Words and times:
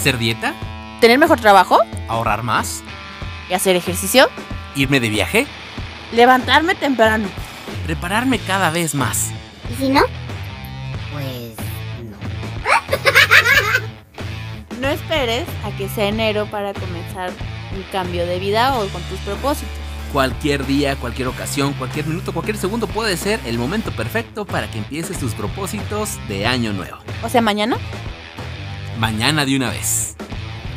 ¿Hacer 0.00 0.16
dieta? 0.16 0.54
¿Tener 1.02 1.18
mejor 1.18 1.40
trabajo? 1.40 1.78
¿Ahorrar 2.08 2.42
más? 2.42 2.82
¿Y 3.50 3.52
hacer 3.52 3.76
ejercicio? 3.76 4.30
¿Irme 4.74 4.98
de 4.98 5.10
viaje? 5.10 5.46
Levantarme 6.12 6.74
temprano. 6.74 7.28
¿Prepararme 7.84 8.38
cada 8.38 8.70
vez 8.70 8.94
más? 8.94 9.30
¿Y 9.70 9.74
si 9.74 9.90
no? 9.90 10.00
Pues 11.12 11.54
no. 12.02 12.16
No 14.80 14.88
esperes 14.88 15.46
a 15.66 15.76
que 15.76 15.86
sea 15.90 16.08
enero 16.08 16.46
para 16.46 16.72
comenzar 16.72 17.30
un 17.76 17.82
cambio 17.92 18.24
de 18.24 18.38
vida 18.38 18.78
o 18.78 18.88
con 18.88 19.02
tus 19.02 19.18
propósitos. 19.18 19.68
Cualquier 20.14 20.64
día, 20.64 20.96
cualquier 20.96 21.28
ocasión, 21.28 21.74
cualquier 21.74 22.06
minuto, 22.06 22.32
cualquier 22.32 22.56
segundo 22.56 22.86
puede 22.86 23.18
ser 23.18 23.38
el 23.44 23.58
momento 23.58 23.92
perfecto 23.92 24.46
para 24.46 24.70
que 24.70 24.78
empieces 24.78 25.18
tus 25.18 25.34
propósitos 25.34 26.16
de 26.26 26.46
año 26.46 26.72
nuevo. 26.72 26.96
O 27.22 27.28
sea, 27.28 27.42
mañana. 27.42 27.76
Mañana 28.98 29.44
de 29.46 29.56
una 29.56 29.70
vez. 29.70 30.16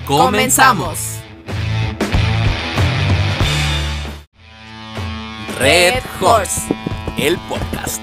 ¡Comenzamos! 0.06 1.20
Red 5.60 6.02
Horse, 6.22 6.62
el 7.18 7.38
podcast. 7.50 8.02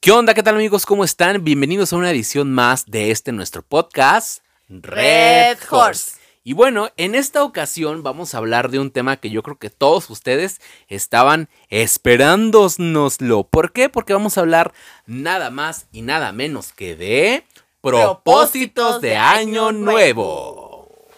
¿Qué 0.00 0.12
onda? 0.12 0.34
¿Qué 0.34 0.42
tal 0.42 0.56
amigos? 0.56 0.84
¿Cómo 0.84 1.04
están? 1.04 1.42
Bienvenidos 1.44 1.92
a 1.92 1.96
una 1.96 2.10
edición 2.10 2.52
más 2.52 2.86
de 2.86 3.10
este 3.10 3.32
nuestro 3.32 3.62
podcast, 3.62 4.42
Red 4.68 5.58
Horse. 5.70 6.23
Y 6.46 6.52
bueno, 6.52 6.90
en 6.98 7.14
esta 7.14 7.42
ocasión 7.42 8.02
vamos 8.02 8.34
a 8.34 8.38
hablar 8.38 8.70
de 8.70 8.78
un 8.78 8.90
tema 8.90 9.16
que 9.16 9.30
yo 9.30 9.42
creo 9.42 9.58
que 9.58 9.70
todos 9.70 10.10
ustedes 10.10 10.60
estaban 10.88 11.48
esperándonoslo. 11.70 13.44
¿Por 13.44 13.72
qué? 13.72 13.88
Porque 13.88 14.12
vamos 14.12 14.36
a 14.36 14.42
hablar 14.42 14.74
nada 15.06 15.48
más 15.48 15.86
y 15.90 16.02
nada 16.02 16.32
menos 16.32 16.74
que 16.74 16.96
de 16.96 17.44
propósitos 17.80 19.00
de 19.00 19.16
año 19.16 19.72
nuevo. 19.72 21.08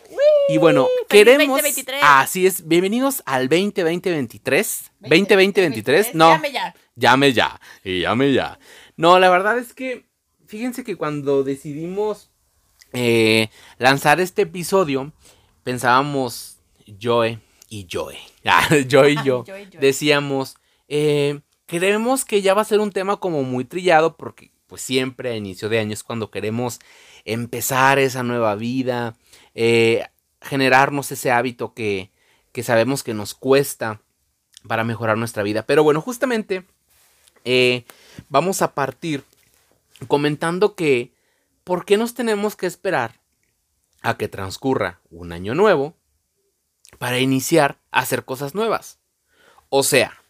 Y 0.49 0.59
bueno, 0.59 0.87
¡Feliz 1.09 1.25
queremos... 1.35 1.57
2023! 1.57 2.01
Así 2.05 2.47
es, 2.47 2.69
bienvenidos 2.69 3.25
al 3.27 3.49
2020-23. 3.49 4.91
2020-23, 5.01 6.11
no. 6.13 6.31
Llame 6.37 6.53
ya. 6.53 6.75
Llame 6.95 7.33
ya, 7.33 7.61
y 7.83 8.03
llame 8.03 8.33
ya. 8.33 8.61
No, 8.97 9.19
la 9.19 9.29
verdad 9.29 9.59
es 9.59 9.75
que, 9.75 10.07
fíjense 10.47 10.85
que 10.85 10.95
cuando 10.95 11.43
decidimos 11.43 12.31
eh, 12.93 13.51
lanzar 13.79 14.21
este 14.21 14.43
episodio, 14.43 15.13
pensábamos 15.63 16.59
Joe 17.01 17.39
y 17.69 17.87
Joe. 17.91 18.17
Ah, 18.49 18.69
Joe 18.89 19.11
y 19.11 19.17
yo. 19.25 19.45
Joe 19.47 19.63
y 19.63 19.67
Joe. 19.67 19.81
Decíamos, 19.81 20.57
eh, 20.87 21.41
creemos 21.67 22.25
que 22.25 22.43
ya 22.43 22.55
va 22.55 22.63
a 22.63 22.67
ser 22.67 22.79
un 22.79 22.93
tema 22.93 23.17
como 23.17 23.43
muy 23.43 23.65
trillado 23.65 24.17
porque 24.17 24.53
pues 24.69 24.83
siempre 24.83 25.31
a 25.31 25.37
inicio 25.37 25.69
de 25.69 25.81
año 25.81 25.93
es 25.93 26.03
cuando 26.03 26.31
queremos 26.31 26.79
empezar 27.25 27.99
esa 27.99 28.23
nueva 28.23 28.55
vida, 28.55 29.17
eh, 29.55 30.07
generarnos 30.41 31.11
ese 31.13 31.31
hábito 31.31 31.75
que, 31.75 32.11
que 32.53 32.63
sabemos 32.63 33.03
que 33.03 33.15
nos 33.15 33.35
cuesta 33.35 34.01
para 34.67 34.85
mejorar 34.85 35.19
nuestra 35.19 35.43
vida. 35.43 35.65
Pero 35.65 35.83
bueno, 35.83 36.01
justamente 36.01 36.65
eh, 37.45 37.85
vamos 38.29 38.63
a 38.63 38.75
partir 38.75 39.25
comentando 40.09 40.75
que 40.75 41.13
¿por 41.67 41.85
qué 41.85 41.97
nos 41.97 42.15
tenemos 42.15 42.55
que 42.55 42.67
esperar 42.67 43.21
a 44.01 44.17
que 44.17 44.29
transcurra 44.29 45.01
un 45.11 45.33
año 45.33 45.53
nuevo 45.57 45.97
para 46.99 47.19
iniciar 47.19 47.81
a 47.91 47.99
hacer 47.99 48.25
cosas 48.25 48.55
nuevas? 48.55 49.01
O 49.69 49.83
sea, 49.83 50.23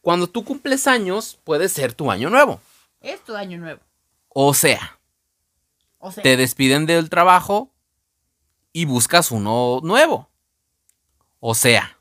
cuando 0.00 0.26
tú 0.26 0.44
cumples 0.44 0.88
años 0.88 1.38
puede 1.44 1.68
ser 1.68 1.92
tu 1.92 2.10
año 2.10 2.30
nuevo. 2.30 2.60
Es 3.00 3.22
tu 3.22 3.36
año 3.36 3.58
nuevo. 3.58 3.80
O 4.28 4.54
sea, 4.54 4.98
O 6.00 6.10
sea, 6.10 6.24
te 6.24 6.36
despiden 6.36 6.84
del 6.84 7.10
trabajo 7.10 7.72
y 8.72 8.86
buscas 8.86 9.30
uno 9.30 9.78
nuevo. 9.84 10.28
O 11.38 11.54
sea, 11.54 12.00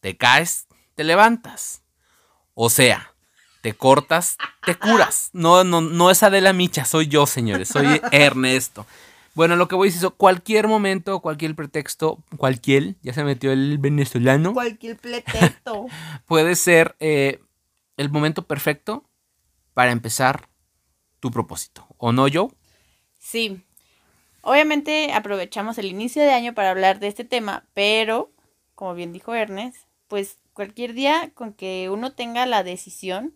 te 0.00 0.16
caes, 0.16 0.66
te 0.96 1.04
levantas. 1.04 1.84
O 2.54 2.68
sea, 2.68 3.11
te 3.62 3.72
cortas, 3.74 4.36
te 4.66 4.74
curas. 4.74 5.30
No, 5.32 5.64
no, 5.64 5.80
no 5.80 6.10
es 6.10 6.22
Adela 6.22 6.52
Micha, 6.52 6.84
soy 6.84 7.06
yo, 7.06 7.26
señores, 7.26 7.68
soy 7.68 7.86
Ernesto. 8.12 8.86
Bueno, 9.34 9.56
lo 9.56 9.66
que 9.66 9.76
voy 9.76 9.88
a 9.88 9.90
decir 9.90 10.04
es 10.06 10.12
cualquier 10.16 10.68
momento, 10.68 11.20
cualquier 11.20 11.54
pretexto, 11.54 12.18
cualquier, 12.36 12.96
ya 13.02 13.14
se 13.14 13.24
metió 13.24 13.50
el 13.52 13.78
venezolano, 13.78 14.52
cualquier 14.52 14.98
pretexto. 14.98 15.86
puede 16.26 16.54
ser 16.54 16.96
eh, 17.00 17.40
el 17.96 18.10
momento 18.10 18.46
perfecto 18.46 19.08
para 19.72 19.92
empezar 19.92 20.48
tu 21.20 21.30
propósito. 21.30 21.86
¿O 21.96 22.12
no, 22.12 22.28
yo? 22.28 22.50
Sí. 23.18 23.62
Obviamente 24.42 25.12
aprovechamos 25.12 25.78
el 25.78 25.86
inicio 25.86 26.20
de 26.20 26.32
año 26.32 26.52
para 26.52 26.70
hablar 26.70 26.98
de 26.98 27.06
este 27.06 27.24
tema, 27.24 27.64
pero, 27.74 28.32
como 28.74 28.94
bien 28.94 29.12
dijo 29.12 29.34
Ernest, 29.34 29.86
pues 30.08 30.40
cualquier 30.52 30.94
día 30.94 31.30
con 31.34 31.54
que 31.54 31.88
uno 31.88 32.12
tenga 32.12 32.44
la 32.44 32.64
decisión, 32.64 33.32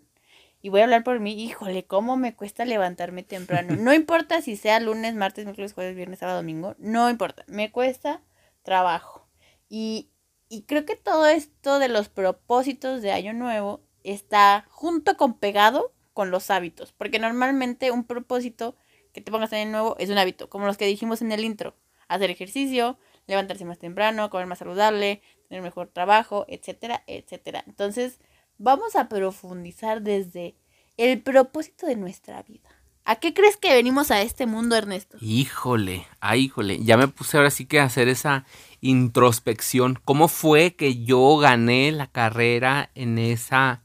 y 0.62 0.68
voy 0.68 0.80
a 0.80 0.84
hablar 0.84 1.04
por 1.04 1.20
mí, 1.20 1.32
híjole, 1.42 1.86
cómo 1.86 2.16
me 2.16 2.34
cuesta 2.34 2.64
levantarme 2.64 3.22
temprano. 3.22 3.76
No 3.80 3.94
importa 3.94 4.40
si 4.42 4.56
sea 4.56 4.80
lunes, 4.80 5.14
martes, 5.14 5.44
miércoles, 5.44 5.72
jueves, 5.72 5.96
viernes, 5.96 6.18
sábado, 6.18 6.38
domingo, 6.38 6.74
no 6.78 7.08
importa, 7.10 7.44
me 7.46 7.70
cuesta 7.70 8.22
trabajo. 8.62 9.28
Y, 9.68 10.10
y 10.48 10.62
creo 10.62 10.84
que 10.84 10.96
todo 10.96 11.26
esto 11.26 11.78
de 11.78 11.88
los 11.88 12.08
propósitos 12.08 13.02
de 13.02 13.12
año 13.12 13.32
nuevo 13.32 13.80
está 14.04 14.66
junto 14.68 15.16
con 15.16 15.38
pegado 15.38 15.92
con 16.12 16.30
los 16.30 16.50
hábitos, 16.50 16.92
porque 16.92 17.18
normalmente 17.18 17.90
un 17.90 18.04
propósito 18.04 18.76
que 19.12 19.20
te 19.20 19.30
pongas 19.30 19.52
en 19.52 19.60
año 19.60 19.70
nuevo 19.70 19.96
es 19.98 20.10
un 20.10 20.18
hábito, 20.18 20.48
como 20.48 20.66
los 20.66 20.76
que 20.76 20.86
dijimos 20.86 21.22
en 21.22 21.32
el 21.32 21.44
intro, 21.44 21.74
hacer 22.08 22.30
ejercicio, 22.30 22.98
levantarse 23.26 23.64
más 23.64 23.78
temprano, 23.78 24.30
comer 24.30 24.46
más 24.46 24.58
saludable, 24.58 25.22
tener 25.48 25.62
mejor 25.62 25.88
trabajo, 25.88 26.44
etcétera, 26.48 27.02
etcétera. 27.06 27.64
Entonces, 27.66 28.20
vamos 28.58 28.96
a 28.96 29.08
profundizar 29.08 30.02
desde 30.02 30.56
el 30.96 31.20
propósito 31.22 31.86
de 31.86 31.96
nuestra 31.96 32.42
vida. 32.42 32.68
¿A 33.04 33.16
qué 33.16 33.32
crees 33.32 33.56
que 33.56 33.72
venimos 33.72 34.10
a 34.10 34.20
este 34.20 34.46
mundo, 34.46 34.74
Ernesto? 34.74 35.16
Híjole, 35.20 36.08
ay, 36.18 36.46
híjole, 36.46 36.82
ya 36.82 36.96
me 36.96 37.06
puse 37.06 37.36
ahora 37.36 37.50
sí 37.50 37.64
que 37.64 37.78
a 37.78 37.84
hacer 37.84 38.08
esa 38.08 38.44
introspección. 38.80 39.96
¿Cómo 40.04 40.26
fue 40.26 40.74
que 40.74 41.04
yo 41.04 41.36
gané 41.36 41.92
la 41.92 42.08
carrera 42.08 42.90
en 42.96 43.18
esa 43.18 43.84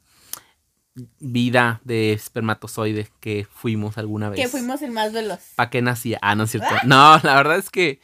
vida 1.20 1.82
de 1.84 2.14
espermatozoide 2.14 3.10
que 3.20 3.46
fuimos 3.46 4.00
alguna 4.00 4.30
vez? 4.30 4.40
Que 4.40 4.48
fuimos 4.48 4.82
el 4.82 4.92
más 4.92 5.14
veloz. 5.14 5.40
¿Para 5.56 5.70
qué 5.70 5.84
nacía? 5.84 6.18
Ah, 6.24 6.34
no 6.34 6.46
es 6.46 6.52
cierto. 6.52 6.74
No, 6.88 7.20
la 7.22 7.36
verdad 7.36 7.58
es 7.58 7.70
que 7.70 8.00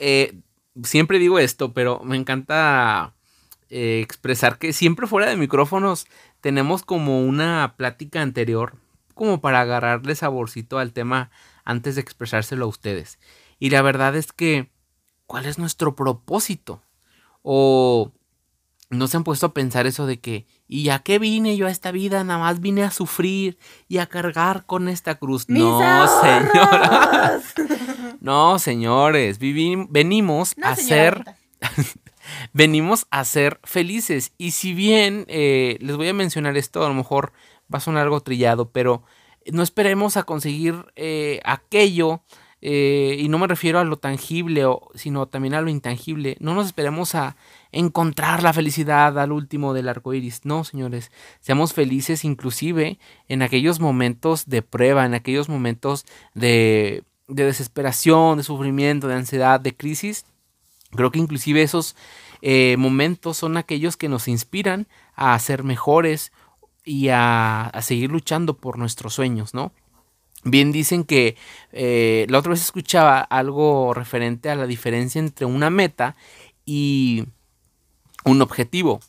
eh, 0.00 0.40
siempre 0.82 1.20
digo 1.20 1.38
esto, 1.38 1.72
pero 1.74 2.00
me 2.00 2.16
encanta 2.16 3.14
eh, 3.70 4.00
expresar 4.02 4.58
que 4.58 4.72
siempre 4.72 5.06
fuera 5.06 5.28
de 5.28 5.36
micrófonos 5.36 6.06
tenemos 6.40 6.82
como 6.82 7.20
una 7.20 7.74
plática 7.76 8.22
anterior, 8.22 8.76
como 9.14 9.40
para 9.40 9.60
agarrarle 9.60 10.14
saborcito 10.14 10.78
al 10.78 10.92
tema 10.92 11.30
antes 11.64 11.94
de 11.96 12.00
expresárselo 12.00 12.66
a 12.66 12.68
ustedes. 12.68 13.18
Y 13.58 13.70
la 13.70 13.82
verdad 13.82 14.14
es 14.16 14.32
que, 14.32 14.70
¿cuál 15.26 15.46
es 15.46 15.58
nuestro 15.58 15.96
propósito? 15.96 16.82
O 17.42 18.12
no 18.90 19.08
se 19.08 19.16
han 19.16 19.24
puesto 19.24 19.46
a 19.46 19.54
pensar 19.54 19.86
eso 19.86 20.06
de 20.06 20.20
que, 20.20 20.46
¿y 20.68 20.90
a 20.90 21.00
qué 21.00 21.18
vine 21.18 21.56
yo 21.56 21.66
a 21.66 21.70
esta 21.70 21.90
vida? 21.90 22.22
Nada 22.22 22.38
más 22.38 22.60
vine 22.60 22.84
a 22.84 22.90
sufrir 22.90 23.58
y 23.88 23.98
a 23.98 24.06
cargar 24.06 24.64
con 24.66 24.88
esta 24.88 25.16
cruz. 25.16 25.48
¡Mis 25.48 25.62
no, 25.62 25.82
ahorros! 25.82 26.20
señora. 26.52 27.40
no, 28.20 28.58
señores, 28.58 29.38
venimos 29.40 30.56
No, 30.56 30.68
a 30.68 30.76
ser. 30.76 31.24
venimos 32.52 33.06
a 33.10 33.24
ser 33.24 33.60
felices. 33.64 34.32
Y 34.38 34.52
si 34.52 34.74
bien 34.74 35.24
eh, 35.28 35.78
les 35.80 35.96
voy 35.96 36.08
a 36.08 36.14
mencionar 36.14 36.56
esto, 36.56 36.84
a 36.84 36.88
lo 36.88 36.94
mejor 36.94 37.32
va 37.72 37.78
a 37.78 37.80
sonar 37.80 38.04
algo 38.04 38.20
trillado, 38.20 38.70
pero 38.70 39.02
no 39.52 39.62
esperemos 39.62 40.16
a 40.16 40.24
conseguir 40.24 40.86
eh, 40.96 41.40
aquello, 41.44 42.22
eh, 42.62 43.16
y 43.20 43.28
no 43.28 43.38
me 43.38 43.46
refiero 43.46 43.78
a 43.78 43.84
lo 43.84 43.98
tangible, 43.98 44.64
sino 44.94 45.26
también 45.26 45.54
a 45.54 45.60
lo 45.60 45.70
intangible. 45.70 46.36
No 46.40 46.54
nos 46.54 46.66
esperemos 46.66 47.14
a 47.14 47.36
encontrar 47.70 48.42
la 48.42 48.52
felicidad 48.52 49.18
al 49.18 49.32
último 49.32 49.74
del 49.74 49.88
arco 49.88 50.14
iris. 50.14 50.44
No, 50.44 50.64
señores, 50.64 51.12
seamos 51.40 51.74
felices 51.74 52.24
inclusive 52.24 52.98
en 53.28 53.42
aquellos 53.42 53.78
momentos 53.78 54.46
de 54.46 54.62
prueba, 54.62 55.04
en 55.04 55.14
aquellos 55.14 55.48
momentos 55.48 56.06
de, 56.34 57.04
de 57.28 57.44
desesperación, 57.44 58.38
de 58.38 58.44
sufrimiento, 58.44 59.06
de 59.06 59.14
ansiedad, 59.14 59.60
de 59.60 59.76
crisis. 59.76 60.24
Creo 60.92 61.10
que 61.10 61.18
inclusive 61.18 61.62
esos 61.62 61.96
eh, 62.42 62.76
momentos 62.78 63.36
son 63.36 63.56
aquellos 63.56 63.96
que 63.96 64.08
nos 64.08 64.28
inspiran 64.28 64.86
a 65.14 65.38
ser 65.38 65.64
mejores 65.64 66.32
y 66.84 67.08
a, 67.08 67.66
a 67.66 67.82
seguir 67.82 68.10
luchando 68.10 68.56
por 68.58 68.78
nuestros 68.78 69.14
sueños, 69.14 69.52
¿no? 69.54 69.72
Bien 70.44 70.70
dicen 70.70 71.04
que 71.04 71.36
eh, 71.72 72.26
la 72.28 72.38
otra 72.38 72.50
vez 72.50 72.62
escuchaba 72.62 73.20
algo 73.20 73.92
referente 73.94 74.48
a 74.48 74.54
la 74.54 74.66
diferencia 74.66 75.18
entre 75.18 75.44
una 75.46 75.70
meta 75.70 76.14
y 76.64 77.24
un 78.24 78.40
objetivo. 78.42 79.00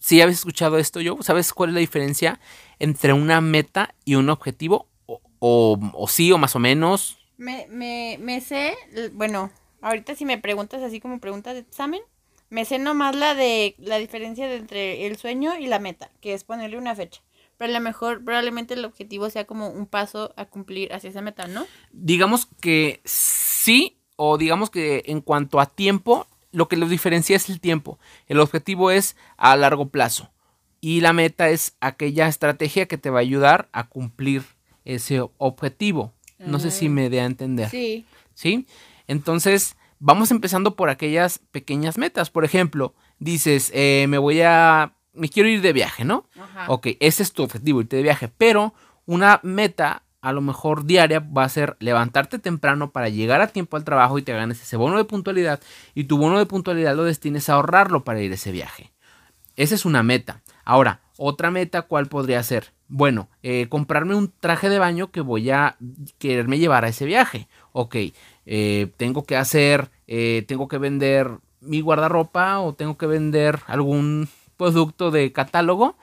¿Sí 0.00 0.20
habéis 0.20 0.38
escuchado 0.38 0.78
esto 0.78 1.00
yo? 1.00 1.18
¿Sabes 1.20 1.52
cuál 1.52 1.70
es 1.70 1.74
la 1.74 1.80
diferencia 1.80 2.40
entre 2.80 3.12
una 3.12 3.40
meta 3.40 3.94
y 4.04 4.16
un 4.16 4.28
objetivo? 4.28 4.88
O, 5.06 5.20
O, 5.38 5.78
o 5.94 6.08
sí, 6.08 6.32
o 6.32 6.38
más 6.38 6.56
o 6.56 6.58
menos. 6.58 7.16
Me, 7.38 7.66
me, 7.70 8.18
me 8.20 8.40
sé, 8.40 8.76
bueno, 9.12 9.50
ahorita 9.82 10.14
si 10.14 10.24
me 10.24 10.38
preguntas 10.38 10.82
así 10.82 11.00
como 11.00 11.20
preguntas 11.20 11.54
de 11.54 11.60
examen, 11.60 12.00
me 12.48 12.64
sé 12.64 12.78
nomás 12.78 13.14
la 13.14 13.34
de 13.34 13.74
la 13.78 13.98
diferencia 13.98 14.48
de 14.48 14.56
entre 14.56 15.06
el 15.06 15.16
sueño 15.16 15.56
y 15.58 15.66
la 15.66 15.78
meta, 15.78 16.10
que 16.20 16.34
es 16.34 16.44
ponerle 16.44 16.78
una 16.78 16.94
fecha. 16.94 17.22
Pero 17.56 17.70
a 17.70 17.74
lo 17.74 17.80
mejor 17.80 18.24
probablemente 18.24 18.74
el 18.74 18.84
objetivo 18.84 19.30
sea 19.30 19.46
como 19.46 19.68
un 19.68 19.86
paso 19.86 20.32
a 20.36 20.46
cumplir 20.46 20.92
hacia 20.92 21.10
esa 21.10 21.20
meta, 21.20 21.46
¿no? 21.46 21.66
Digamos 21.92 22.48
que 22.60 23.00
sí, 23.04 23.98
o 24.16 24.38
digamos 24.38 24.70
que 24.70 25.02
en 25.06 25.20
cuanto 25.20 25.60
a 25.60 25.66
tiempo, 25.66 26.26
lo 26.52 26.68
que 26.68 26.76
los 26.76 26.90
diferencia 26.90 27.36
es 27.36 27.48
el 27.48 27.60
tiempo. 27.60 27.98
El 28.26 28.40
objetivo 28.40 28.90
es 28.90 29.14
a 29.36 29.56
largo 29.56 29.90
plazo. 29.90 30.30
Y 30.80 31.02
la 31.02 31.12
meta 31.12 31.50
es 31.50 31.76
aquella 31.80 32.26
estrategia 32.26 32.86
que 32.86 32.96
te 32.96 33.10
va 33.10 33.18
a 33.18 33.20
ayudar 33.20 33.68
a 33.72 33.88
cumplir 33.88 34.42
ese 34.84 35.20
objetivo. 35.36 36.14
No 36.38 36.58
sé 36.58 36.70
si 36.70 36.88
me 36.88 37.10
dé 37.10 37.20
a 37.20 37.26
entender. 37.26 37.68
Sí. 37.68 38.06
¿sí? 38.40 38.66
Entonces, 39.10 39.76
vamos 39.98 40.30
empezando 40.30 40.76
por 40.76 40.88
aquellas 40.88 41.40
pequeñas 41.50 41.98
metas. 41.98 42.30
Por 42.30 42.44
ejemplo, 42.44 42.94
dices, 43.18 43.72
eh, 43.74 44.06
me 44.08 44.18
voy 44.18 44.40
a, 44.40 44.94
me 45.14 45.28
quiero 45.28 45.48
ir 45.48 45.62
de 45.62 45.72
viaje, 45.72 46.04
¿no? 46.04 46.28
Ajá. 46.40 46.66
Ok, 46.68 46.90
ese 47.00 47.24
es 47.24 47.32
tu 47.32 47.42
objetivo, 47.42 47.80
irte 47.80 47.96
de 47.96 48.04
viaje. 48.04 48.28
Pero 48.28 48.72
una 49.06 49.40
meta, 49.42 50.04
a 50.20 50.32
lo 50.32 50.40
mejor 50.42 50.84
diaria, 50.84 51.18
va 51.18 51.42
a 51.42 51.48
ser 51.48 51.76
levantarte 51.80 52.38
temprano 52.38 52.92
para 52.92 53.08
llegar 53.08 53.40
a 53.40 53.48
tiempo 53.48 53.76
al 53.76 53.82
trabajo 53.82 54.16
y 54.16 54.22
te 54.22 54.32
ganes 54.32 54.62
ese 54.62 54.76
bono 54.76 54.96
de 54.96 55.04
puntualidad. 55.04 55.60
Y 55.92 56.04
tu 56.04 56.16
bono 56.16 56.38
de 56.38 56.46
puntualidad 56.46 56.94
lo 56.94 57.02
destines 57.02 57.48
a 57.48 57.54
ahorrarlo 57.54 58.04
para 58.04 58.20
ir 58.20 58.30
a 58.30 58.36
ese 58.36 58.52
viaje. 58.52 58.92
Esa 59.56 59.74
es 59.74 59.84
una 59.84 60.04
meta. 60.04 60.40
Ahora, 60.64 61.00
otra 61.16 61.50
meta, 61.50 61.82
¿cuál 61.82 62.06
podría 62.06 62.40
ser? 62.44 62.72
Bueno, 62.86 63.28
eh, 63.42 63.66
comprarme 63.68 64.14
un 64.14 64.32
traje 64.40 64.68
de 64.68 64.78
baño 64.78 65.10
que 65.10 65.20
voy 65.20 65.50
a 65.50 65.76
quererme 66.18 66.58
llevar 66.58 66.84
a 66.84 66.88
ese 66.88 67.04
viaje. 67.04 67.48
Ok, 67.72 67.96
eh, 68.46 68.92
tengo 68.96 69.24
que 69.24 69.36
hacer, 69.36 69.90
eh, 70.06 70.44
tengo 70.48 70.68
que 70.68 70.78
vender 70.78 71.38
mi 71.60 71.80
guardarropa 71.80 72.60
o 72.60 72.74
tengo 72.74 72.96
que 72.96 73.06
vender 73.06 73.60
algún 73.66 74.28
producto 74.56 75.10
de 75.10 75.32
catálogo 75.32 75.96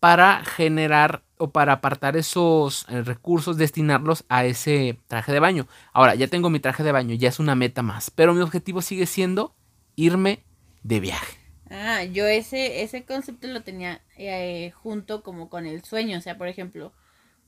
para 0.00 0.44
generar 0.44 1.22
o 1.38 1.50
para 1.50 1.74
apartar 1.74 2.16
esos 2.16 2.86
eh, 2.88 3.02
recursos, 3.02 3.56
destinarlos 3.56 4.24
a 4.28 4.44
ese 4.44 4.98
traje 5.06 5.32
de 5.32 5.40
baño. 5.40 5.66
Ahora, 5.92 6.14
ya 6.14 6.28
tengo 6.28 6.50
mi 6.50 6.60
traje 6.60 6.82
de 6.82 6.92
baño, 6.92 7.14
ya 7.14 7.28
es 7.28 7.38
una 7.38 7.54
meta 7.54 7.82
más, 7.82 8.10
pero 8.10 8.34
mi 8.34 8.40
objetivo 8.40 8.82
sigue 8.82 9.06
siendo 9.06 9.54
irme 9.96 10.44
de 10.82 11.00
viaje. 11.00 11.38
Ah, 11.70 12.02
yo 12.04 12.26
ese, 12.26 12.82
ese 12.82 13.04
concepto 13.04 13.46
lo 13.46 13.62
tenía 13.62 14.00
eh, 14.16 14.72
junto 14.82 15.22
como 15.22 15.50
con 15.50 15.66
el 15.66 15.84
sueño. 15.84 16.18
O 16.18 16.20
sea, 16.20 16.38
por 16.38 16.48
ejemplo, 16.48 16.92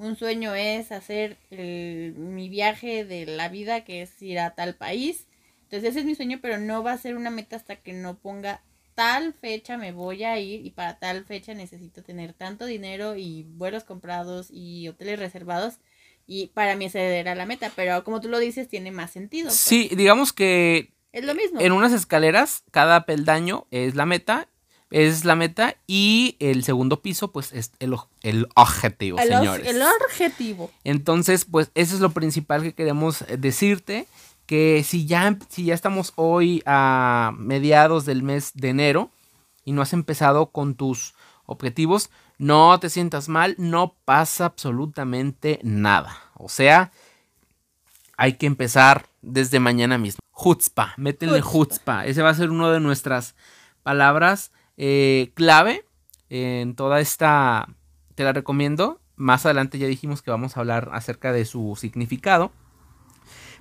un 0.00 0.17
sueño 0.17 0.55
es 0.55 0.93
hacer 0.93 1.37
el- 1.50 2.14
mi 2.17 2.49
viaje 2.49 3.05
de 3.05 3.26
la 3.26 3.49
vida, 3.49 3.85
que 3.85 4.02
es 4.02 4.20
ir 4.23 4.38
a 4.38 4.55
tal 4.55 4.75
país. 4.75 5.26
Entonces 5.64 5.91
ese 5.91 6.00
es 6.00 6.05
mi 6.06 6.14
sueño, 6.14 6.38
pero 6.43 6.58
no 6.58 6.82
va 6.82 6.93
a 6.93 6.99
ser 6.99 7.17
una 7.17 7.31
meta 7.31 7.56
hasta 7.56 7.76
que 7.76 7.93
no 7.93 8.19
ponga 8.19 8.62
tal 8.94 9.32
fecha 9.35 9.79
me 9.79 9.93
voy 9.93 10.25
a 10.25 10.38
ir 10.38 10.67
y 10.67 10.70
para 10.70 10.99
tal 10.99 11.25
fecha 11.25 11.55
necesito 11.55 12.02
tener 12.02 12.32
tanto 12.32 12.67
dinero 12.67 13.17
y 13.17 13.44
vuelos 13.44 13.85
comprados 13.85 14.49
y 14.50 14.88
hoteles 14.88 15.19
reservados. 15.19 15.79
Y 16.26 16.49
para 16.49 16.76
mí 16.76 16.87
esa 16.87 17.00
era 17.00 17.35
la 17.35 17.47
meta, 17.47 17.73
pero 17.76 18.02
como 18.05 18.20
tú 18.20 18.29
lo 18.29 18.38
dices, 18.38 18.69
tiene 18.69 18.91
más 18.91 19.11
sentido. 19.11 19.47
pues. 19.49 19.56
Sí, 19.58 19.91
digamos 19.97 20.32
que 20.32 20.93
Es 21.12 21.25
lo 21.25 21.35
mismo. 21.35 21.61
en 21.61 21.73
unas 21.73 21.93
escaleras 21.93 22.62
cada 22.70 23.05
peldaño 23.06 23.67
es 23.70 23.94
la 23.94 24.06
meta, 24.06 24.49
es 24.91 25.25
la 25.25 25.37
meta 25.37 25.77
y 25.87 26.37
el 26.41 26.65
segundo 26.65 27.01
piso 27.01 27.31
pues 27.31 27.53
es 27.53 27.73
el, 27.79 27.97
el 28.23 28.49
objetivo, 28.57 29.19
el, 29.19 29.29
señores. 29.29 29.67
el 29.67 29.83
objetivo. 29.83 30.71
Entonces, 30.85 31.45
pues 31.45 31.71
eso 31.75 31.95
es 31.95 32.01
lo 32.01 32.11
principal 32.11 32.63
que 32.63 32.75
queremos 32.75 33.23
eh, 33.23 33.37
decirte, 33.37 34.07
que 34.47 34.85
si 34.85 35.07
ya, 35.07 35.39
si 35.49 35.65
ya 35.65 35.75
estamos 35.75 36.13
hoy 36.17 36.63
a 36.67 37.33
mediados 37.39 38.05
del 38.05 38.25
mes 38.25 38.51
de 38.55 38.71
enero 38.71 39.11
y 39.65 39.73
no 39.73 39.81
has 39.81 39.93
empezado 39.93 40.47
con 40.47 40.75
tus 40.75 41.15
objetivos, 41.47 42.11
no 42.39 42.79
te 42.81 42.91
sientas 42.91 43.29
mal, 43.29 43.55
no 43.59 43.95
pasa 44.05 44.47
absolutamente 44.47 45.61
nada. 45.63 46.19
O 46.35 46.49
sea, 46.49 46.91
hay 48.17 48.39
que 48.39 48.47
empezar 48.47 49.07
desde 49.23 49.61
mañana 49.61 49.99
mismo. 49.99 50.19
Hutzpa, 50.33 50.95
métele 50.97 51.43
hutzpa. 51.43 52.07
Ese 52.07 52.23
va 52.23 52.31
a 52.31 52.35
ser 52.35 52.51
una 52.51 52.73
de 52.73 52.81
nuestras 52.81 53.37
palabras 53.83 54.51
eh, 54.82 55.31
clave 55.35 55.85
en 56.31 56.75
toda 56.75 57.00
esta. 57.00 57.69
Te 58.15 58.25
la 58.25 58.32
recomiendo. 58.32 58.99
Más 59.15 59.44
adelante 59.44 59.79
ya 59.79 59.87
dijimos 59.87 60.23
que 60.23 60.31
vamos 60.31 60.56
a 60.56 60.61
hablar 60.61 60.88
acerca 60.94 61.32
de 61.32 61.44
su 61.44 61.77
significado. 61.79 62.50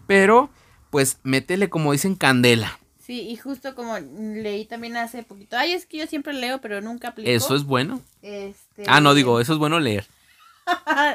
Pero, 0.07 0.50
pues, 0.89 1.19
métele, 1.24 1.69
como 1.69 1.92
dicen, 1.92 2.16
candela. 2.16 2.80
Sí, 3.00 3.27
y 3.27 3.36
justo 3.36 3.75
como 3.75 4.00
leí 4.00 4.63
también 4.63 4.95
hace 4.95 5.24
poquito. 5.24 5.57
Ay, 5.57 5.74
es 5.74 5.86
que 5.86 5.98
yo 5.98 6.07
siempre 6.07 6.31
leo, 6.31 6.62
pero 6.62 6.80
nunca 6.80 7.10
aplico. 7.10 7.30
Eso 7.30 7.54
es 7.54 7.65
bueno. 7.65 8.01
Este... 8.22 8.86
Ah, 8.88 9.01
no, 9.01 9.13
digo, 9.13 9.39
eso 9.42 9.51
es 9.51 9.60
bueno 9.60 9.81
leer. 9.81 10.07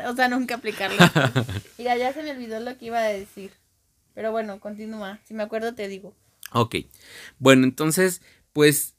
o 0.06 0.14
sea, 0.14 0.28
nunca 0.28 0.56
aplicarlo. 0.56 0.98
Mira, 1.78 1.96
ya 1.96 2.12
se 2.12 2.22
me 2.22 2.32
olvidó 2.32 2.60
lo 2.60 2.76
que 2.76 2.86
iba 2.86 2.98
a 2.98 3.04
decir. 3.04 3.52
Pero 4.12 4.32
bueno, 4.32 4.60
continúa. 4.60 5.20
Si 5.24 5.32
me 5.32 5.42
acuerdo, 5.42 5.74
te 5.74 5.88
digo. 5.88 6.14
Ok. 6.52 6.76
Bueno, 7.38 7.64
entonces, 7.64 8.20
pues 8.52 8.93